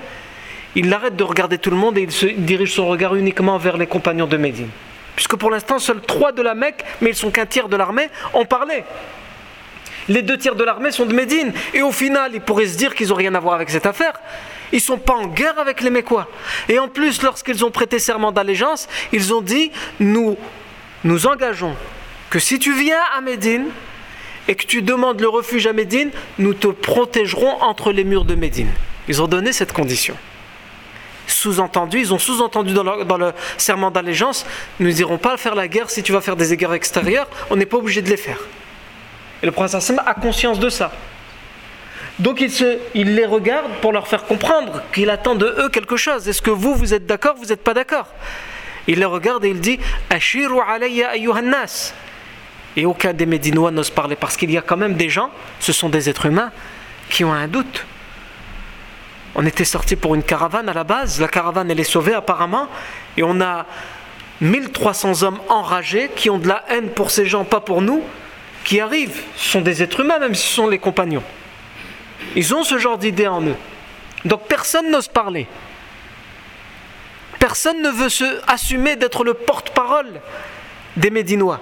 il 0.74 0.92
arrête 0.92 1.16
de 1.16 1.24
regarder 1.24 1.58
tout 1.58 1.70
le 1.70 1.76
monde 1.76 1.98
et 1.98 2.02
il, 2.02 2.12
se, 2.12 2.26
dirige 2.26 2.74
son 2.74 2.86
regard 2.86 3.14
uniquement 3.14 3.58
vers 3.58 3.76
les 3.76 3.86
compagnons 3.86 4.26
de 4.26 4.36
Médine. 4.36 4.68
Puisque 5.16 5.36
pour 5.36 5.50
l'instant, 5.50 5.78
seuls 5.78 6.00
trois 6.00 6.32
de 6.32 6.42
la 6.42 6.54
Mecque, 6.54 6.84
mais 7.00 7.10
ils 7.10 7.16
sont 7.16 7.30
qu'un 7.30 7.46
tiers 7.46 7.68
de 7.68 7.76
l'armée, 7.76 8.08
ont 8.32 8.44
parlé. 8.44 8.84
Les 10.08 10.22
deux 10.22 10.38
tiers 10.38 10.54
de 10.54 10.64
l'armée 10.64 10.92
sont 10.92 11.06
de 11.06 11.12
Médine. 11.12 11.52
Et 11.74 11.82
au 11.82 11.92
final, 11.92 12.30
ils 12.34 12.40
pourraient 12.40 12.66
se 12.66 12.76
dire 12.76 12.94
qu'ils 12.94 13.08
n'ont 13.08 13.16
rien 13.16 13.34
à 13.34 13.40
voir 13.40 13.54
avec 13.54 13.70
cette 13.70 13.86
affaire. 13.86 14.12
Ils 14.72 14.76
ne 14.76 14.80
sont 14.80 14.98
pas 14.98 15.14
en 15.14 15.26
guerre 15.26 15.58
avec 15.58 15.82
les 15.82 15.90
Mécois. 15.90 16.28
Et 16.68 16.78
en 16.78 16.88
plus, 16.88 17.22
lorsqu'ils 17.22 17.64
ont 17.64 17.70
prêté 17.70 17.98
serment 17.98 18.32
d'allégeance, 18.32 18.88
ils 19.12 19.34
ont 19.34 19.40
dit 19.40 19.72
Nous 19.98 20.36
nous 21.04 21.26
engageons 21.26 21.74
que 22.30 22.38
si 22.38 22.58
tu 22.58 22.72
viens 22.72 23.00
à 23.16 23.20
Médine 23.20 23.66
et 24.48 24.54
que 24.54 24.64
tu 24.64 24.82
demandes 24.82 25.20
le 25.20 25.28
refuge 25.28 25.66
à 25.66 25.72
Médine, 25.72 26.10
nous 26.38 26.54
te 26.54 26.68
protégerons 26.68 27.60
entre 27.60 27.92
les 27.92 28.04
murs 28.04 28.24
de 28.24 28.36
Médine. 28.36 28.70
Ils 29.08 29.20
ont 29.20 29.26
donné 29.26 29.52
cette 29.52 29.72
condition. 29.72 30.16
Sous-entendu, 31.26 31.98
ils 31.98 32.14
ont 32.14 32.18
sous-entendu 32.18 32.72
dans, 32.72 32.82
le 33.16 33.32
serment 33.56 33.90
d'allégeance 33.90 34.46
Nous 34.78 34.90
n'irons 34.90 35.18
pas 35.18 35.36
faire 35.36 35.54
la 35.54 35.68
guerre 35.68 35.90
si 35.90 36.02
tu 36.02 36.12
vas 36.12 36.20
faire 36.20 36.36
des 36.36 36.52
égards 36.52 36.74
extérieurs, 36.74 37.28
on 37.50 37.56
n'est 37.56 37.66
pas 37.66 37.76
obligé 37.76 38.02
de 38.02 38.08
les 38.08 38.16
faire. 38.16 38.38
Et 39.42 39.46
le 39.46 39.52
prince 39.52 39.74
Hassan 39.74 40.00
a 40.04 40.14
conscience 40.14 40.58
de 40.58 40.68
ça. 40.68 40.92
Donc 42.18 42.40
il, 42.40 43.14
les 43.14 43.24
regarde 43.24 43.70
pour 43.80 43.92
leur 43.92 44.06
faire 44.06 44.24
comprendre 44.24 44.82
qu'il 44.92 45.08
attend 45.08 45.34
de 45.34 45.46
eux 45.46 45.68
quelque 45.70 45.96
chose. 45.96 46.28
Est-ce 46.28 46.42
que 46.42 46.50
vous, 46.50 46.74
vous 46.74 46.92
êtes 46.92 47.06
d'accord, 47.06 47.36
vous 47.36 47.46
n'êtes 47.46 47.64
pas 47.64 47.74
d'accord? 47.74 48.08
Il 48.86 48.98
les 48.98 49.04
regarde 49.06 49.44
et 49.44 49.48
il 49.48 49.60
dit 49.60 49.78
Ashiru 50.10 50.58
alayya 50.66 51.12
nas. 51.42 51.94
Et 52.76 52.86
aucun 52.86 53.12
des 53.12 53.26
Médinois 53.26 53.70
n'ose 53.70 53.90
parler 53.90 54.16
parce 54.16 54.36
qu'il 54.36 54.50
y 54.50 54.58
a 54.58 54.62
quand 54.62 54.76
même 54.76 54.94
des 54.94 55.08
gens, 55.08 55.30
ce 55.58 55.72
sont 55.72 55.88
des 55.88 56.08
êtres 56.08 56.26
humains, 56.26 56.52
qui 57.08 57.24
ont 57.24 57.32
un 57.32 57.48
doute. 57.48 57.84
On 59.34 59.44
était 59.46 59.64
sorti 59.64 59.96
pour 59.96 60.14
une 60.14 60.22
caravane 60.22 60.68
à 60.68 60.72
la 60.72 60.84
base, 60.84 61.20
la 61.20 61.28
caravane 61.28 61.70
elle 61.70 61.80
est 61.80 61.84
sauvée 61.84 62.14
apparemment, 62.14 62.68
et 63.16 63.22
on 63.22 63.40
a 63.40 63.66
1300 64.40 65.22
hommes 65.22 65.38
enragés 65.48 66.10
qui 66.14 66.30
ont 66.30 66.38
de 66.38 66.48
la 66.48 66.64
haine 66.68 66.90
pour 66.90 67.10
ces 67.10 67.26
gens, 67.26 67.44
pas 67.44 67.60
pour 67.60 67.82
nous, 67.82 68.02
qui 68.64 68.80
arrivent. 68.80 69.22
Ce 69.36 69.50
sont 69.50 69.60
des 69.60 69.82
êtres 69.82 70.00
humains, 70.00 70.18
même 70.18 70.34
si 70.34 70.46
ce 70.46 70.54
sont 70.54 70.68
les 70.68 70.78
compagnons. 70.78 71.22
Ils 72.36 72.54
ont 72.54 72.62
ce 72.62 72.78
genre 72.78 72.98
d'idée 72.98 73.26
en 73.26 73.42
eux. 73.42 73.56
Donc 74.24 74.46
personne 74.46 74.90
n'ose 74.90 75.08
parler. 75.08 75.46
Personne 77.38 77.82
ne 77.82 77.90
veut 77.90 78.10
se 78.10 78.40
assumer 78.46 78.96
d'être 78.96 79.24
le 79.24 79.34
porte-parole 79.34 80.20
des 80.96 81.10
Médinois. 81.10 81.60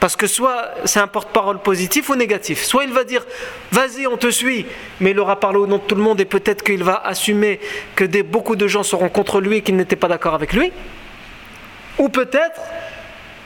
Parce 0.00 0.14
que 0.14 0.26
soit 0.26 0.70
c'est 0.84 1.00
un 1.00 1.08
porte-parole 1.08 1.58
positif 1.58 2.08
ou 2.08 2.14
négatif. 2.14 2.62
Soit 2.62 2.84
il 2.84 2.92
va 2.92 3.04
dire 3.04 3.24
vas-y, 3.72 4.06
on 4.06 4.16
te 4.16 4.30
suit, 4.30 4.66
mais 5.00 5.10
il 5.10 5.18
aura 5.18 5.40
parlé 5.40 5.58
au 5.58 5.66
nom 5.66 5.78
de 5.78 5.82
tout 5.82 5.96
le 5.96 6.02
monde 6.02 6.20
et 6.20 6.24
peut-être 6.24 6.62
qu'il 6.62 6.84
va 6.84 7.02
assumer 7.04 7.60
que 7.96 8.04
des, 8.04 8.22
beaucoup 8.22 8.56
de 8.56 8.68
gens 8.68 8.82
seront 8.82 9.08
contre 9.08 9.40
lui 9.40 9.56
et 9.56 9.62
qu'ils 9.62 9.76
n'étaient 9.76 9.96
pas 9.96 10.08
d'accord 10.08 10.34
avec 10.34 10.52
lui. 10.52 10.72
Ou 11.98 12.08
peut-être 12.08 12.60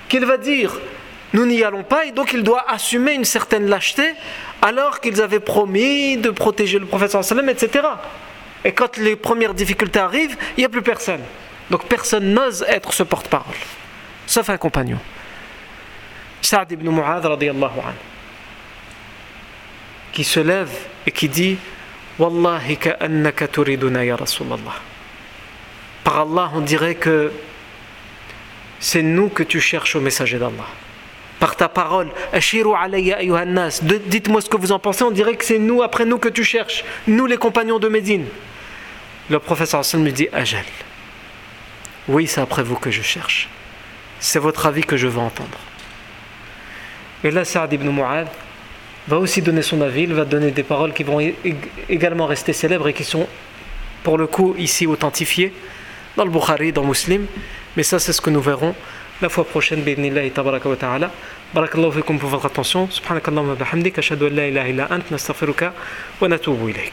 qu'il 0.08 0.26
va 0.26 0.36
dire 0.36 0.78
nous 1.32 1.46
n'y 1.46 1.64
allons 1.64 1.82
pas 1.82 2.04
et 2.04 2.12
donc 2.12 2.34
il 2.34 2.42
doit 2.42 2.70
assumer 2.70 3.14
une 3.14 3.24
certaine 3.24 3.66
lâcheté 3.66 4.02
alors 4.60 5.00
qu'ils 5.00 5.22
avaient 5.22 5.40
promis 5.40 6.18
de 6.18 6.28
protéger 6.28 6.78
le 6.78 6.84
prophète 6.84 7.14
etc. 7.48 7.88
Et 8.64 8.72
quand 8.72 8.98
les 8.98 9.16
premières 9.16 9.54
difficultés 9.54 9.98
arrivent, 9.98 10.36
il 10.56 10.60
n'y 10.60 10.64
a 10.66 10.68
plus 10.68 10.82
personne. 10.82 11.20
Donc 11.70 11.86
personne 11.86 12.34
n'ose 12.34 12.64
être 12.68 12.92
ce 12.92 13.02
porte-parole, 13.02 13.56
sauf 14.26 14.50
un 14.50 14.58
compagnon. 14.58 14.98
Saad 16.42 16.72
ibn 16.72 16.90
Mu'adh 16.90 17.24
radiallahu 17.24 17.80
anhu, 17.80 17.96
qui 20.12 20.24
se 20.24 20.40
lève 20.40 20.72
et 21.06 21.10
qui 21.10 21.28
dit 21.28 21.56
Wallahi 22.18 22.76
ka'annaka 22.76 23.48
turiduna 23.48 24.04
ya 24.04 24.16
Rasulallah. 24.16 24.74
Par 26.04 26.20
Allah, 26.20 26.50
on 26.54 26.60
dirait 26.60 26.96
que 26.96 27.32
c'est 28.80 29.02
nous 29.02 29.28
que 29.28 29.44
tu 29.44 29.60
cherches 29.60 29.96
au 29.96 30.00
messager 30.00 30.38
d'Allah. 30.38 30.66
Par 31.38 31.56
ta 31.56 31.68
parole, 31.68 32.08
dites-moi 32.32 34.40
ce 34.40 34.48
que 34.48 34.56
vous 34.56 34.72
en 34.72 34.78
pensez, 34.78 35.04
on 35.04 35.10
dirait 35.10 35.36
que 35.36 35.44
c'est 35.44 35.58
nous, 35.58 35.82
après 35.82 36.04
nous, 36.04 36.18
que 36.18 36.28
tu 36.28 36.44
cherches, 36.44 36.84
nous 37.06 37.26
les 37.26 37.36
compagnons 37.36 37.78
de 37.78 37.88
Médine. 37.88 38.26
Le 39.30 39.38
professeur 39.38 39.80
Hassan 39.80 40.02
me 40.02 40.10
dit 40.10 40.28
Ajal. 40.32 40.64
Oui, 42.08 42.26
c'est 42.26 42.40
après 42.40 42.62
vous 42.62 42.76
que 42.76 42.90
je 42.90 43.02
cherche. 43.02 43.48
C'est 44.20 44.40
votre 44.40 44.66
avis 44.66 44.82
que 44.82 44.96
je 44.96 45.06
veux 45.06 45.20
entendre. 45.20 45.58
Et 47.24 47.30
là, 47.30 47.44
Saad 47.44 47.72
ibn 47.72 47.88
Mu'ad 47.88 48.28
va 49.08 49.18
aussi 49.18 49.42
donner 49.42 49.62
son 49.62 49.80
avis, 49.80 50.02
il 50.02 50.14
va 50.14 50.24
donner 50.24 50.50
des 50.50 50.62
paroles 50.62 50.92
qui 50.92 51.04
vont 51.04 51.20
également 51.88 52.26
rester 52.26 52.52
célèbres 52.52 52.88
et 52.88 52.92
qui 52.92 53.04
sont, 53.04 53.26
pour 54.02 54.18
le 54.18 54.26
coup, 54.26 54.54
ici 54.58 54.86
authentifiées 54.86 55.52
dans 56.16 56.24
le 56.24 56.30
Bukhari, 56.30 56.72
dans 56.72 56.82
le 56.82 56.88
Muslim. 56.88 57.26
Mais 57.76 57.82
ça, 57.82 57.98
c'est 57.98 58.12
ce 58.12 58.20
que 58.20 58.30
nous 58.30 58.40
verrons 58.40 58.74
la 59.20 59.28
fois 59.28 59.44
prochaine. 59.44 59.82
Bidnillahi 59.82 60.30
tabaraka 60.30 60.68
wa 60.68 60.76
ta'ala. 60.76 61.10
Barakallahu 61.54 61.92
fikum 61.92 62.18
pour 62.18 62.28
votre 62.28 62.46
attention. 62.46 62.88
Subhanakallahu 62.90 63.48
wa 63.48 63.54
bihamdik. 63.54 63.98
Ashhadu 63.98 64.26
an 64.26 64.34
la 64.34 64.48
ilaha 64.48 64.68
illa 64.68 64.88
ant. 64.90 65.10
Nastaghfiruka 65.10 65.72
wa 66.20 66.28
natubu 66.28 66.70
ilayk. 66.70 66.92